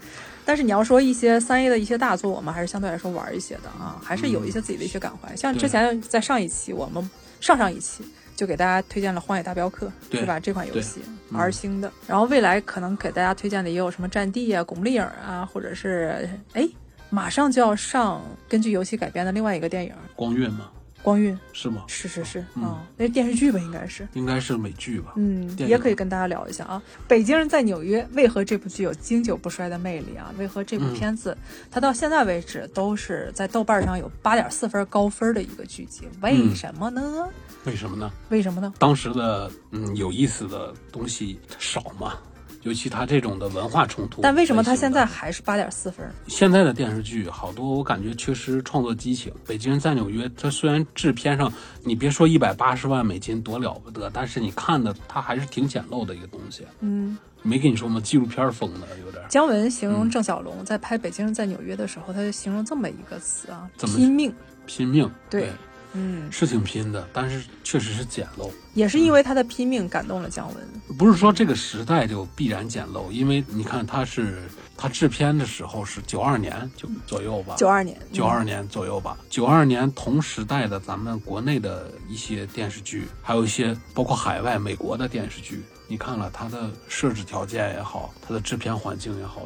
[0.52, 5.34] 但是你要说一些三 A 的一些大作，我们还是相对来说玩一些的啊，还是有一些自己的一些感怀。
[5.34, 7.10] 像之前在上一期，我们
[7.40, 8.04] 上上一期
[8.36, 10.42] 就给大家推荐了《荒野大镖客》，对是吧？
[10.42, 11.00] 这款游戏
[11.30, 11.90] 嗯 R 星的。
[12.06, 16.68] 然后未来可能给大家推荐的也有什么《战地》啊、《巩俐影》啊，或者是哎，
[17.10, 20.70] 马上就要上根据游戏改编的另外一个电影，光晕嘛，
[21.04, 21.84] 光晕是吗？
[21.88, 24.08] 是是是，嗯啊，那是电视剧吧，应该是。
[24.14, 25.14] 应该是美剧吧？
[25.16, 26.82] 嗯，也可以跟大家聊一下啊。
[27.08, 30.34] 北京人在纽约为何这部剧有经久不衰的魅力啊？
[30.38, 31.38] 为何这部嗯片子、
[31.70, 36.08] 它到现在为止都是在豆瓣上有八点四分高分的一个剧集？
[36.22, 37.28] 为嗯什么呢？
[37.66, 38.12] 为什么呢？
[38.30, 38.74] 为什么呢？
[38.80, 42.18] 当时的嗯有意思的东西少嘛，
[42.62, 44.22] 尤其他这种的文化冲突。
[44.22, 46.10] 但为什么它类型的现在还是八点四分？
[46.28, 49.34] 现在的电视剧好多，我感觉缺失创作激情。
[49.46, 51.52] 北京人在纽约，它虽然制片上
[51.84, 56.66] 你别说一百八十万美金多了不得，但是你看的它还是挺简陋的一个东西。
[56.80, 58.00] 嗯，没跟你说吗？
[58.00, 59.28] 纪录片风的有点儿。
[59.30, 64.34] 姜文形容嗯郑晓龙在拍《北京人在纽约》的时候，他就形容这么一个词啊，怎么拼命。
[64.68, 65.50] 拼命，对
[65.94, 68.50] 嗯，是挺拼的，但是确实是简陋。
[68.74, 70.98] 也是因为他的拼命感动了姜文。
[70.98, 74.44] 不是说这个时代就必然简陋，因为你看他是
[74.78, 79.18] 他制片的时候是九二年就左右吧，九二年，九二年左右吧。
[79.30, 89.42] 九二年同时代的咱们国内的一些电视剧，还有一些包括海外美国的电视剧，你看了他的设置条件也好，他的制片环境也好，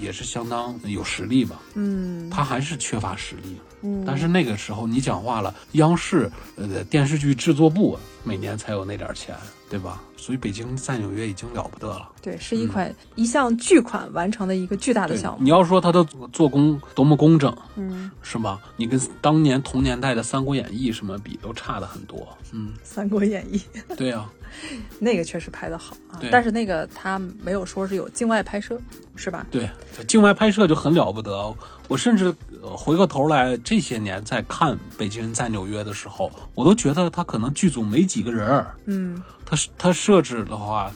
[0.00, 1.60] 也是相当有实力吧。
[1.74, 3.56] 嗯他还是缺乏实力。
[3.82, 9.34] 嗯，但是那个时候你讲话了，央视呃电视剧制作部每年才有那点钱，
[9.70, 10.02] 对吧？
[10.16, 12.10] 所以北京在纽约已经了不得了。
[12.20, 15.38] 对，是一款、一项巨款完成的一个巨大的项目。
[15.44, 18.58] 你要说它的做工多么工整，嗯，是吗？
[18.76, 22.26] 你跟当年同年代的《三国演义》什么比，都差的很多。
[22.52, 23.60] 嗯，《三国演义》
[23.96, 24.28] 对呀、
[24.98, 28.78] 那个确实拍的好啊，但是那个他没有说是有境外拍摄，
[29.14, 29.46] 是吧？
[29.50, 29.68] 对，
[30.06, 31.54] 境外拍摄就很了不得。
[31.88, 38.74] 我甚至呃回过头来，这些年在看《北京人在纽约》的时候，我都觉得他可能剧组没几个人儿。
[38.86, 40.90] 嗯他他设置的话，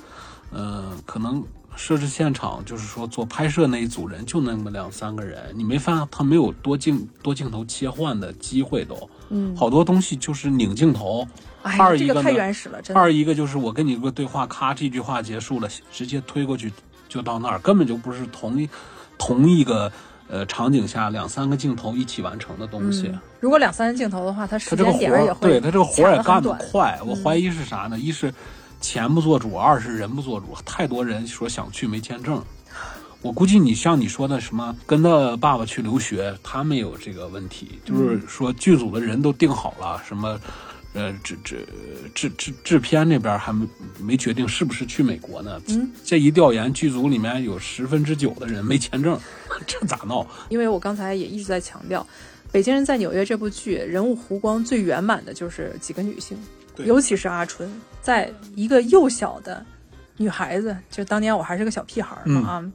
[0.51, 1.45] 呃，可能
[1.77, 11.27] 设置现场就是说做拍摄那一组人就那么两三个人，你没发现他没有多镜多镜头切换的机会都，嗯，好多东西就是拧镜头。
[11.62, 13.01] 二一个呢太原始了，真的。
[13.01, 16.73] 二一个就是我跟你个对话，咔，这句话结束了，直接推过去
[17.09, 18.69] 就到那儿，根本就不是同一
[19.19, 19.91] 同一个
[20.28, 23.09] 呃场景下两三个镜头一起完成的东西。
[23.09, 27.01] 嗯如果两三个镜头的话，它时间点也会对他这个活儿也干得快。
[27.07, 27.99] 我怀疑是啥呢？
[27.99, 28.31] 一是
[28.82, 30.55] 钱不做主，二是人不做主。
[30.62, 32.45] 太多人说想去没签证。
[33.23, 40.39] 我估计你像你说的什么跟他爸爸去留学，他没有这个问题，就是说剧组的人都定好了，什么
[40.93, 41.67] 呃制制
[42.15, 43.67] 制制制片那边还没
[43.99, 45.61] 没决定是不是去美国呢。
[45.69, 49.19] 嗯这一调研，剧组里面有十分之九的人没签证，
[49.67, 50.27] 这咋闹？
[50.49, 52.03] 因为我刚才也一直在强调，
[52.53, 56.37] 《北京人在纽约》这部剧人物弧光最圆满的就是几个女性，
[56.79, 57.71] 尤其是阿春，
[58.03, 59.65] 在一个幼小的
[60.17, 62.73] 女孩子，就当年我还是个小屁孩儿嘛、嗯啊。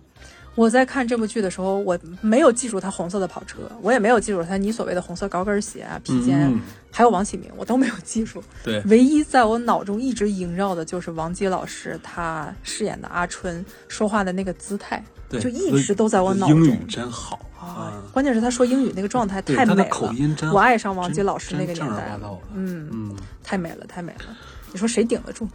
[0.55, 6.51] 我在看这部剧的时候，我没有记住他红色的跑车，我也没有记住他你所谓的红色高跟鞋啊、披肩
[6.89, 8.41] 还有王启明，我都没有记住。
[8.63, 16.63] 对，唯一在我脑中一直萦绕的就是王姬老师他饰演的阿春说话的那个姿态，对，就一直都在我脑中。
[16.63, 22.17] 英语真好啊嗯，关键是他说英语那个状态太美了，口音真我爱上王姬老师那个年代
[22.53, 24.37] 嗯，嗯，太美了，太美了。
[24.71, 25.47] 你说谁顶得住？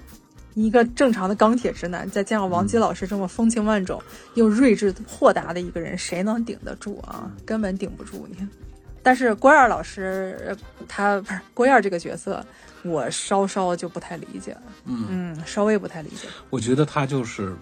[0.54, 4.02] 一个正常的钢铁直男，再加上王姬老师这么风情万种、
[4.34, 7.30] 又睿智豁达的一个人，谁能顶得住啊？
[7.46, 8.26] 根本顶不住。
[8.28, 8.48] 你看，
[9.02, 10.56] 但是郭燕老师，呃
[10.88, 12.44] 他不是郭燕这个角色，
[12.82, 14.62] 我稍稍就不太理解了。
[14.86, 16.28] 嗯嗯，稍微不太理解。
[16.50, 17.54] 我觉得他就是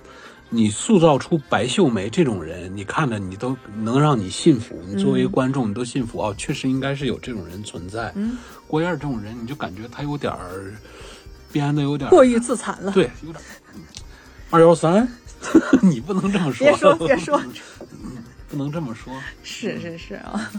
[0.49, 8.11] 你塑造出白秀梅这种人，你看着你都能让你信服，你作为观众你都信服哦，确实应该是有这种人存在。
[8.15, 10.73] 嗯，郭燕这种人，你就感觉他有点儿
[11.53, 12.93] 编的有点过于自残了。
[12.93, 13.43] 对，有点
[14.51, 15.09] 二幺三，
[15.83, 17.41] 你不能这么说，别说别说，
[18.49, 19.13] 不能这么说。
[19.43, 20.51] 是是是啊，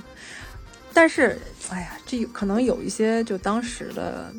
[0.94, 1.40] 但是
[1.70, 4.32] 哎呀，这可能有一些就当时的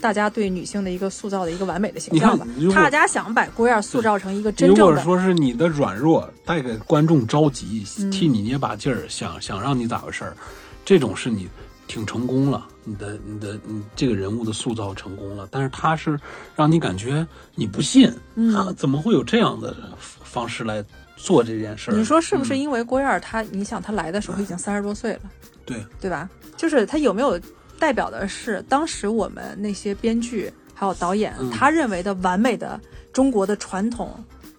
[0.00, 10.36] 大家对女性的一个塑造的一个完美的形象吧大家想把郭燕塑造成一个真正的，如果说是你的软弱带给观众着急，嗯替你捏把劲儿，想想让你咋回事儿，
[10.84, 11.48] 这种是你
[11.86, 15.48] 挺成功了，你的你的你这个人物的塑造成功了。
[15.50, 16.18] 但是他是
[16.54, 20.84] 让你感觉你不信，嗯啊怎么会有这样的方式来
[21.16, 21.94] 做这件事儿？
[21.94, 25.20] 你说是不是嗯因为郭燕她，你想她来的时候已经三十多岁了，
[25.64, 26.28] 对，对吧？
[26.56, 27.40] 就是她有没有
[27.78, 32.80] 代表的是当时我们那些编剧还有导演，嗯他认为的完美的
[33.12, 34.12] 中国的传统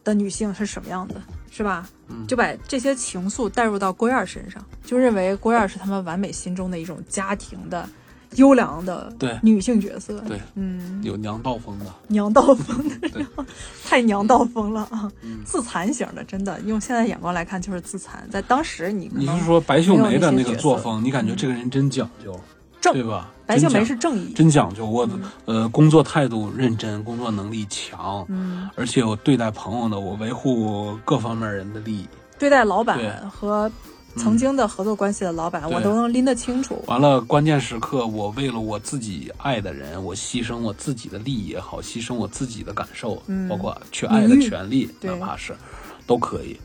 [0.03, 1.15] 的女性是什么样的，
[1.51, 1.87] 是吧？
[2.07, 7.87] 嗯就把这些情愫带入到郭燕身上，就认为郭燕是他们完美心中的一种家庭的
[8.35, 9.37] 优良的对。
[9.41, 10.19] 女性角色。
[10.27, 13.09] 对，嗯，有娘道风的，娘道风的，
[13.83, 14.81] 太娘道风了。
[14.91, 15.11] 啊！
[15.21, 15.39] 嗯。
[15.45, 22.39] 自残型的，真的用现在眼光来看就是自残，在当时你你是说白秀梅的那个作风，你感觉这个人真讲究？
[22.81, 23.31] 正对吧？
[23.47, 25.07] 白秀梅是正义，真讲究，我、
[25.45, 32.07] 呃工作态度认真，工作能力强，嗯，而且我对待朋友呢，我维护各方面人的利益。
[32.37, 32.99] 对待老板
[33.29, 33.71] 和
[34.17, 36.83] 曾经的合作关系的老板，我都能拎得清楚。
[36.87, 45.55] 完了，关键时刻，我为了我自己爱的人，我牺牲我自己的利益也好，牺牲我自己的感受，嗯包括去爱的权利，哪怕是
[46.07, 46.57] 都可以。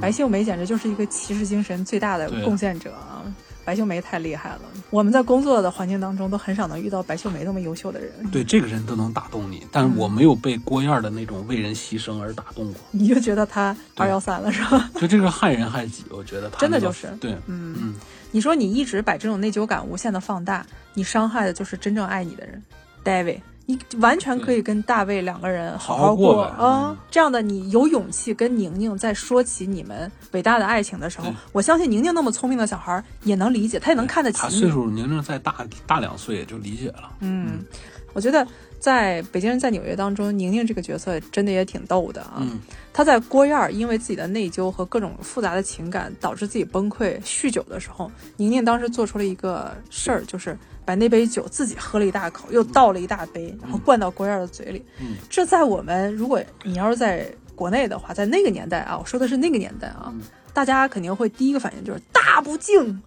[0.00, 3.22] 白秀梅简直就是一个骑士精神最大的贡献者啊！
[3.66, 4.60] 白秀梅太厉害了，
[4.90, 8.12] 我们在工作的环境当中都很少能遇到白秀梅那么优秀的人。
[8.30, 12.80] 对这个人都能打动你，但是我没有被郭燕儿的那种为人牺牲而打动过。
[12.92, 14.88] 你就觉得她二幺三了是吧？
[15.00, 17.94] 就这个害人害己，我觉得他那个真的就是对，嗯嗯，
[18.30, 20.64] 你说你一直把这种内疚感无限的放大，
[20.94, 22.62] 你伤害的就是真正爱你的人
[23.04, 23.40] ，David。
[23.68, 34.42] 你完全可以跟大卫两个人好好好过啊、嗯这样的你有勇气跟宁宁在说起你们伟大的爱情的时候，我相信宁宁那么聪明的小孩儿也能理解，他也能看得起你。
[34.42, 37.10] 他岁数宁宁再大大两岁也就理解了。
[37.20, 37.64] 嗯，
[38.12, 38.46] 我觉得
[38.78, 42.34] 在北京人在纽约当中，宁宁这个角色真的也挺逗的啊。
[42.40, 42.60] 嗯，
[42.96, 54.82] 她在郭燕儿因为自己的内疚和各种复杂的情感导致自己崩溃酗酒的时候，宁宁当时做出了一个事儿，就是把那杯酒自己喝了一大口，又倒了一大杯，然后灌到郭燕儿的嘴里。
[54.98, 60.22] 嗯这在我们如果你要是在国内的话，在那个年代啊，我说的是那个年代啊，嗯
[60.54, 63.02] 大家肯定会第一个反应就是大不敬、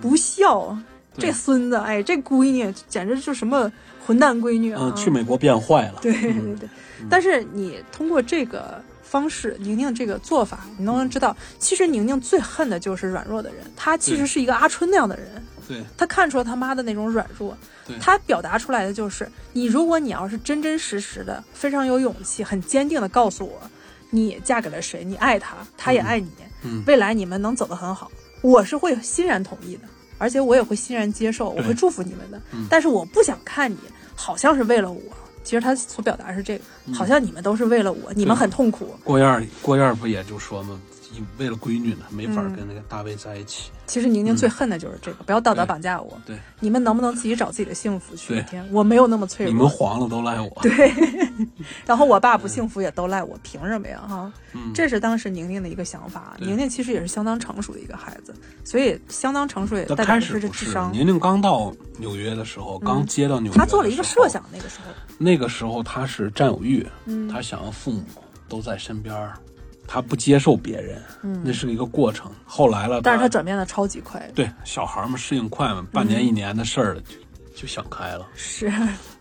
[0.00, 0.74] 不孝。
[1.18, 3.72] 这孙子，哎，这闺女简直就是什么
[4.06, 4.80] 混蛋闺女啊！
[4.82, 5.98] 嗯，去美国变坏了。
[6.02, 6.68] 对对对，
[7.08, 13.62] 但是你通过这个方式，宁宁这个做法，你都能知道，其实宁宁最恨的就是软弱的人。
[13.76, 15.26] 她其实是一个阿春那样的人，
[15.68, 15.82] 对。
[15.96, 17.56] 她看出了他妈的那种软弱
[17.86, 23.70] 对，她表达出来的就是，你如果你要是真真实实的、非常有勇气、很坚定的告诉我，
[24.10, 26.30] 你嫁给了谁，你爱他，他也爱你，
[26.62, 26.82] 嗯。
[26.86, 28.10] 未来你们能走得很好，
[28.42, 29.82] 我是会欣然同意的，
[30.18, 32.40] 而且我也会欣然接受，我会祝福你们的。
[32.52, 32.66] 嗯。
[32.68, 33.78] 但是我不想看你
[34.14, 35.00] 好像是为了我，
[35.46, 36.94] 其实他所表达是这个，嗯。
[36.94, 38.96] 好像你们都是为了我，你们很痛苦。
[39.04, 40.76] 郭燕儿，郭燕儿不也就说嘛，
[41.38, 43.70] 为了闺女呢，没法嗯跟那个大卫在一起。
[43.86, 46.20] 其实宁宁最恨的就是这个，不要道德绑架我。
[46.26, 48.44] 对，你们能不能自己找自己的幸福去？
[48.72, 49.58] 我没有那么脆弱你。
[49.58, 50.50] 们黄了都赖我。
[50.60, 50.92] 对，
[51.86, 54.02] 然后我爸不幸福也都赖我，凭什么呀？
[54.08, 56.36] 哈，嗯这是当时宁宁的一个想法。
[56.40, 58.34] 宁宁其实也是相当成熟的一个孩子，
[58.64, 60.92] 所以相当成熟也那代表的是这智商。
[60.92, 64.26] 宁宁刚到纽约的时候，刚接到纽约，他做了一个设。
[64.28, 68.02] 想，那个时候，那个时候他是占有欲，嗯他想要父母
[68.48, 69.34] 都在身边儿，
[69.86, 72.30] 他不接受别人，嗯那是一个过程。
[72.44, 78.26] 后来了，但是他转变的超级快，对小孩嘛适应快嘛，半年一年的事儿了，就就想开了。
[78.34, 78.72] 是，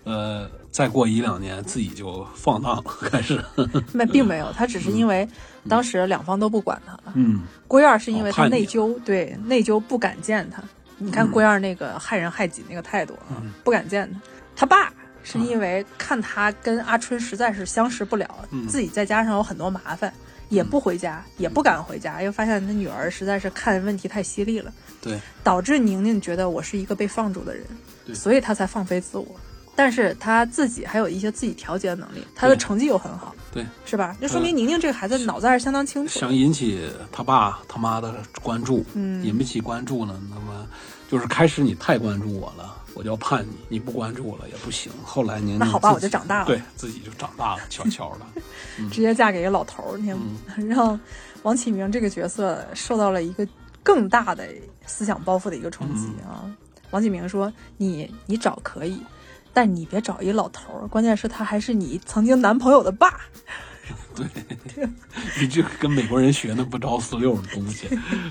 [0.03, 3.43] 呃，再过一两年自己就放荡了，开始。
[3.93, 5.27] 那并没有，他只是因为
[5.69, 10.61] 当时两方都不管他了，嗯，郭燕是因为他内疚，对内疚不敢见他。
[10.97, 14.19] 你看郭燕那个害人害己那个态度啊，嗯不敢见他。
[14.55, 14.93] 他爸
[15.23, 20.13] 是因为看他跟阿春实在是相识不了，嗯自己再加上有很多麻烦，
[20.49, 27.65] 也不回家，也不敢回家，又发现他女儿实在是看问题太犀利了，对，导致宁宁觉得我是一个被放逐的人，
[28.05, 28.15] 对。
[28.15, 29.27] 所以他才放飞自我。
[29.77, 34.15] 但是他自己还有一些自己调节的能力，他的成绩又很好，对，是吧？
[34.22, 36.17] 就说明宁宁这个孩子脑子还是相当清楚。
[36.17, 39.22] 想引起他爸他妈的关注，嗯。
[39.22, 40.65] 引不起关注呢，那么
[41.11, 44.91] 就是开始你太关注我了，我就要叛你，你不关注我了也不行。
[45.03, 48.41] 后来您那好吧我就长大了对自己就长大了，悄悄的。
[48.89, 50.17] 直接嫁给一个老头儿，你看，
[50.57, 50.99] 嗯让
[51.43, 53.47] 王启明这个角色受到了一个
[53.84, 54.47] 更大的
[54.88, 56.55] 思想包袱的一个冲击嗯啊。
[56.91, 58.99] 王启明说：“你你找可以，
[59.53, 63.22] 但你别找一老头儿，关键是他还是你曾经男朋友的爸。
[64.15, 64.88] 对
[65.39, 67.88] 你这跟美国人学那不着四六的东西，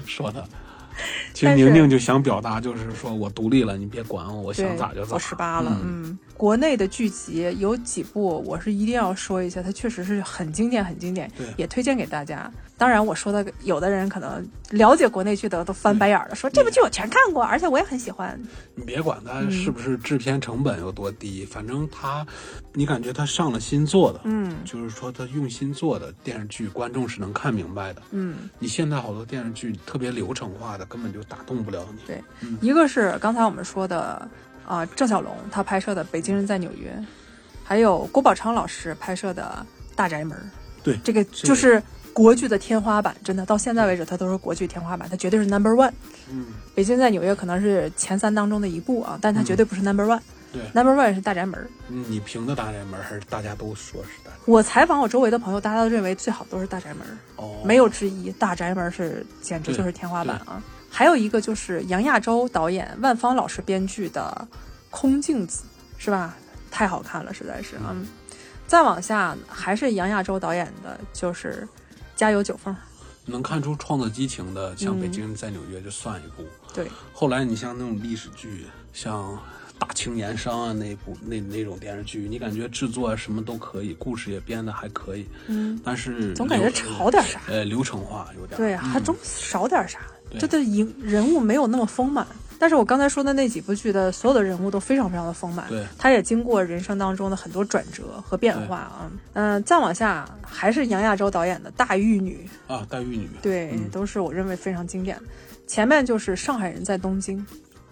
[0.06, 0.48] 说的。
[1.34, 5.14] 其实宁宁就想表达，就是说我独立了，你别管我，我想咋就咋。
[5.14, 6.18] 我十八了，嗯嗯。
[6.36, 12.50] 国内的剧集有几部，我是一定要说一下，它确实是很经典，很经典，也推荐给大家。
[12.76, 18.38] 当然，我说的有的人可能了解国内剧的都翻白眼儿了，说这部剧我全看过，而且我也很喜欢。
[18.74, 22.26] 你别管它嗯是不是制片成本有多低，反正他，
[22.72, 28.02] 你感觉他上了心做的，嗯就是说他用心做的电视剧，观众是能看明白的。
[28.10, 28.48] 嗯。
[28.58, 32.00] 你现在好多电视剧特别流程化的，根本就打动不了你。
[32.06, 32.22] 对，
[32.60, 34.28] 一个是刚才我们说的
[34.66, 36.90] 啊、郑晓龙他拍摄的《北京人在纽约》，
[37.62, 39.64] 还有郭宝昌老师拍摄的
[39.96, 40.36] 《大宅门》。
[40.82, 41.82] 对这个就是
[42.14, 45.92] 国剧的天花板，真的到现在为止，它都是国剧天花板，它绝对是 number one。
[46.30, 50.20] 嗯，北京在纽约可能是前三当中的一部啊，但它绝对不是 number one。
[50.52, 51.68] 对，Number One 是大宅门儿。
[51.88, 58.30] 嗯你评的大宅门还是大家都说是大宅我采访我周围的朋友，大家都认为最好都是大宅门儿，哦，没有之一。
[58.30, 60.62] 大宅门儿是简直就是天花板啊！
[60.88, 64.46] 还有一个就是杨亚洲导演、万芳老师编剧的
[64.90, 65.64] 《空镜子》，
[66.02, 66.36] 是吧？
[66.70, 68.06] 太好看了，实在是嗯。
[68.68, 71.66] 再往下还是杨亚洲导演的，就是
[72.14, 72.74] 《加油九凤》。
[73.26, 76.46] 能看出创作激情的，像嗯《北京在纽约》就算一部。
[76.74, 79.32] 对，后来你像那种历史剧，像
[79.78, 87.40] 《大清盐商》啊那部那那种电视剧，你感觉制作啊什么都可以，故事也编的还可以，嗯，但是总感觉流少点啥。
[87.48, 88.58] 呃流程化有点。
[88.58, 92.26] 对，还嗯总少点啥，对这的人人物没有那么丰满。
[92.58, 95.84] 但是我刚才说的那几部剧的所有的人物都非常非常的丰满，对。
[95.98, 99.10] 他也经过人生当中的很多转折和变化啊。
[99.32, 102.48] 嗯、再往下还是杨亚洲导演的《大玉女。
[102.66, 103.88] 啊，大玉女》，对，嗯。
[103.90, 105.16] 都是我认为非常经典。
[105.16, 105.22] 的。
[105.66, 107.38] 前面就是《上海人在东京》，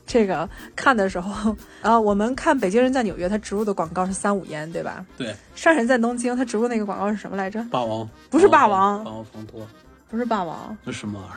[0.07, 5.05] 这个看的时候 啊，我们看《北京人在纽约》，他植入的广告是三五烟，对吧？
[5.17, 7.65] 对，《上海人在东京》他植入那个广告是什么来着？
[7.71, 8.09] 霸王。
[8.31, 9.03] 不是霸王。
[9.03, 9.67] 霸王防脱，
[10.09, 11.29] 不是霸王，那什么玩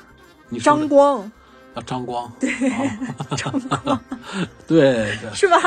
[0.51, 0.59] 意儿？
[0.61, 1.31] 张光
[1.75, 2.49] 啊，张光，对，
[3.37, 4.01] 张光，
[4.65, 5.59] 对对，是吧？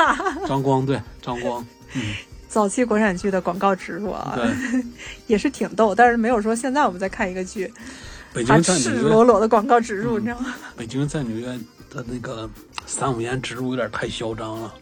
[0.47, 1.65] 张光，对张光，
[1.95, 2.01] 嗯，
[2.47, 4.83] 早期国产剧的广告植入啊，对，
[5.27, 7.71] 也是挺逗，但是没有说现在我们在看一个剧，
[8.33, 10.55] 北京在，赤裸裸的广告植入，你知道吗？
[10.75, 11.47] 北京在纽约
[11.91, 12.49] 的那个
[12.85, 14.73] 三五年植入有点太嚣张了，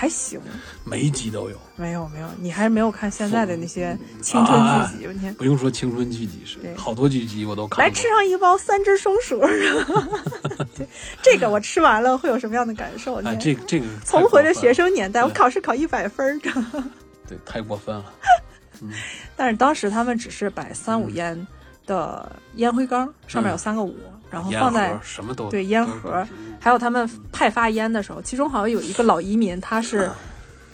[0.00, 0.40] 还行，
[0.82, 5.34] 每一集都有，没有没有，你还是没有看现在的那些青春剧集，我天。
[5.34, 7.84] 不用说青春剧集是，好多剧集我都看。
[7.84, 9.38] 来吃上一包三只松鼠，
[10.74, 10.88] 对
[11.22, 13.20] 这个我吃完了会有什么样的感受？
[13.38, 14.54] 这这个重回了。
[14.54, 16.40] 学生年代，我考试考一百分儿，
[17.28, 18.04] 对，太过分了。
[19.36, 21.46] 但是当时他们只是摆三五烟
[21.86, 23.94] 的烟灰缸，上面有三个五，
[24.30, 26.26] 然后放在什么都对烟盒，
[26.60, 30.08] 还有他们派发烟的时候，其中好像有一个老移民，他是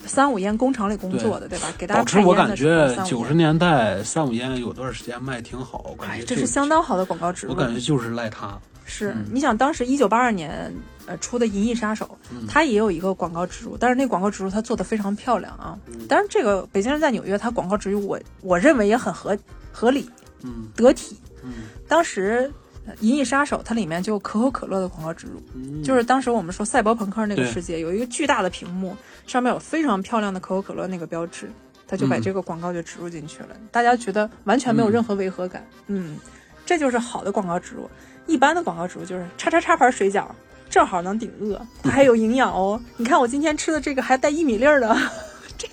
[0.04, 1.68] 三五烟工厂里工作的，对吧？
[1.78, 7.52] 给大家导致我感派烟的时候，觉九十年代三五烟有段时间卖挺好，我感哎，觉这是相当好的广告植入。
[7.52, 8.56] 我感觉就是赖他。
[8.84, 10.72] 是，嗯你想当时一九八二年
[11.06, 15.76] 呃出的《银翼杀手》，嗯它也有一个广告植入，但是那广告植入它做的非常漂亮啊。
[15.88, 19.36] 嗯当然，这个《北京人在纽约》他广告植入我我认为也很合
[19.72, 20.08] 合理
[20.44, 21.16] 嗯得体。
[21.42, 22.48] 嗯当时呃
[23.00, 28.96] 《银翼杀手》它里面就有可口可乐的广告植入，嗯，就是当时我们说赛博朋克那个世界有一个巨大的屏幕，
[29.26, 31.50] 上面有非常漂亮的可口可乐那个标志，
[31.86, 35.66] 他就把嗯这个广告就植入进去了，大家觉得完全没有任何违和感。
[35.88, 36.16] 嗯，
[36.64, 37.88] 这就是好的广告植入。
[38.26, 40.26] 一般的广告植入就是叉叉叉牌水饺，
[40.68, 42.80] 正好能顶饿，它还有营养哦。
[42.96, 44.96] 你看我今天吃的这个还带薏米粒儿的，
[45.56, 45.68] 这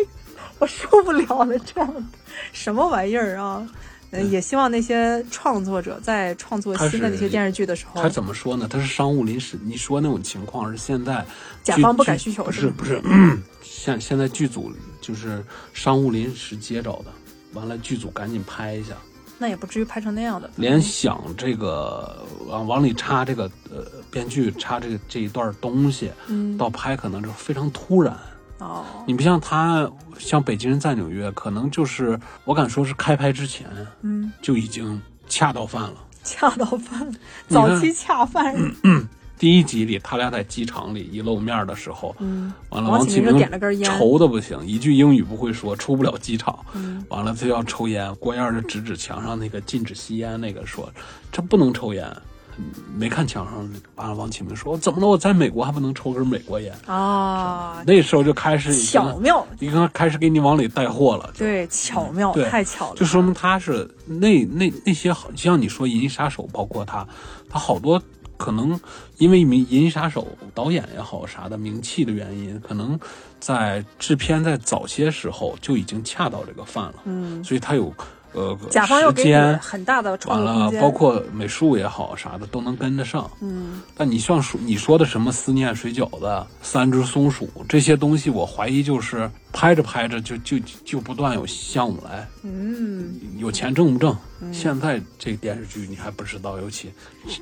[0.60, 2.10] 我受不了了，这样
[2.52, 3.68] 什么玩意儿啊？
[4.14, 8.68] 呃，也希望那些创作者在创作新的那些电视剧的时候他，怎么说呢？
[8.70, 11.26] 他是商务临时，你说那种情况是现在
[11.64, 14.72] 甲方不改需求是不是不是，现现在剧组
[15.02, 17.06] 就是商务临时接着的，
[17.54, 18.94] 完了剧组赶紧拍一下，
[19.40, 20.48] 那也不至于拍成那样的。
[20.58, 28.16] 连想这个往往里插这个呃编剧插这个这一段东西，嗯到拍可能就非常突然。
[28.64, 33.68] 哦，你不像他，像《北京人在纽约》，可能就是我敢说是开拍之前
[34.02, 35.96] 嗯，就已经恰到饭了。
[36.24, 37.12] 恰到饭，
[37.50, 38.56] 早期恰饭。
[39.38, 46.58] 第一集里，他俩在机场里一露面的时候，嗯，完了，王启明就点了根烟愁的不行，一句英语不会说，出不了机场。
[46.74, 50.90] 嗯完了，他要抽烟，郭燕就指指墙上那个禁止吸烟那个说，
[51.30, 52.10] 这不能抽烟。
[52.58, 52.66] 嗯
[52.96, 55.08] 没看墙上那个，完了，王启明说，怎么了？
[55.08, 56.74] 我在美国还不能抽根美国烟？
[56.86, 61.32] 啊，那时候就开始巧妙，已经开始给你往里带货了。
[61.38, 62.96] 对，巧妙，对太巧了。
[62.96, 67.08] 就说明他是那那那些好，就像你说《银翼杀手》，包括他，
[67.50, 68.02] 他好多
[68.38, 68.80] 可能
[69.18, 73.00] 因为名《银翼杀手》导演也好啥的名气的原因，可能
[73.40, 77.92] 在制片在早些时候就已经恰到这个饭了，嗯，所以他有
[78.34, 83.30] 呃甲方又给你时间，很大的创完了包括美术也好啥的都能跟得上。
[83.42, 94.16] 嗯，但你像说你说的什么思念水饺子、三只松鼠这些东西，我怀疑就是拍着拍着就就就不断有项目来，嗯，有钱挣不挣？
[94.52, 96.92] 现在这电视剧你还不知道，尤其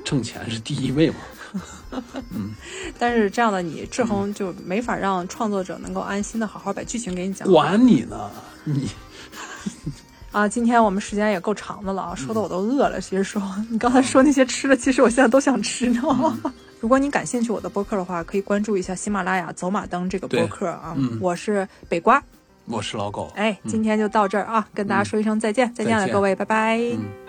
[0.04, 1.16] 挣钱是第一位嘛。
[2.30, 2.54] 嗯。
[2.98, 7.76] 但是这样的你，志恒就没法让创作者能够安心的好好把剧情给你讲完。
[7.76, 8.30] 管你呢，
[8.62, 8.88] 你
[10.32, 10.48] 啊。
[10.48, 13.00] 今天我们时间也够长的了啊，嗯说的我都饿了。
[13.00, 13.40] 其实说
[13.70, 16.00] 你刚才说那些吃的，其实我现在都想吃呢。
[16.04, 16.52] 嗯
[16.82, 20.94] 如果你感兴趣我的播客的话，可以关注一下喜马拉雅“走马灯”这个播客啊。
[20.96, 22.20] 嗯我是北瓜，
[22.66, 26.78] 我是老狗，哎，今天就到这儿啊，跟大家说一声再见，再见了各位，拜拜。
[26.78, 27.21] 嗯。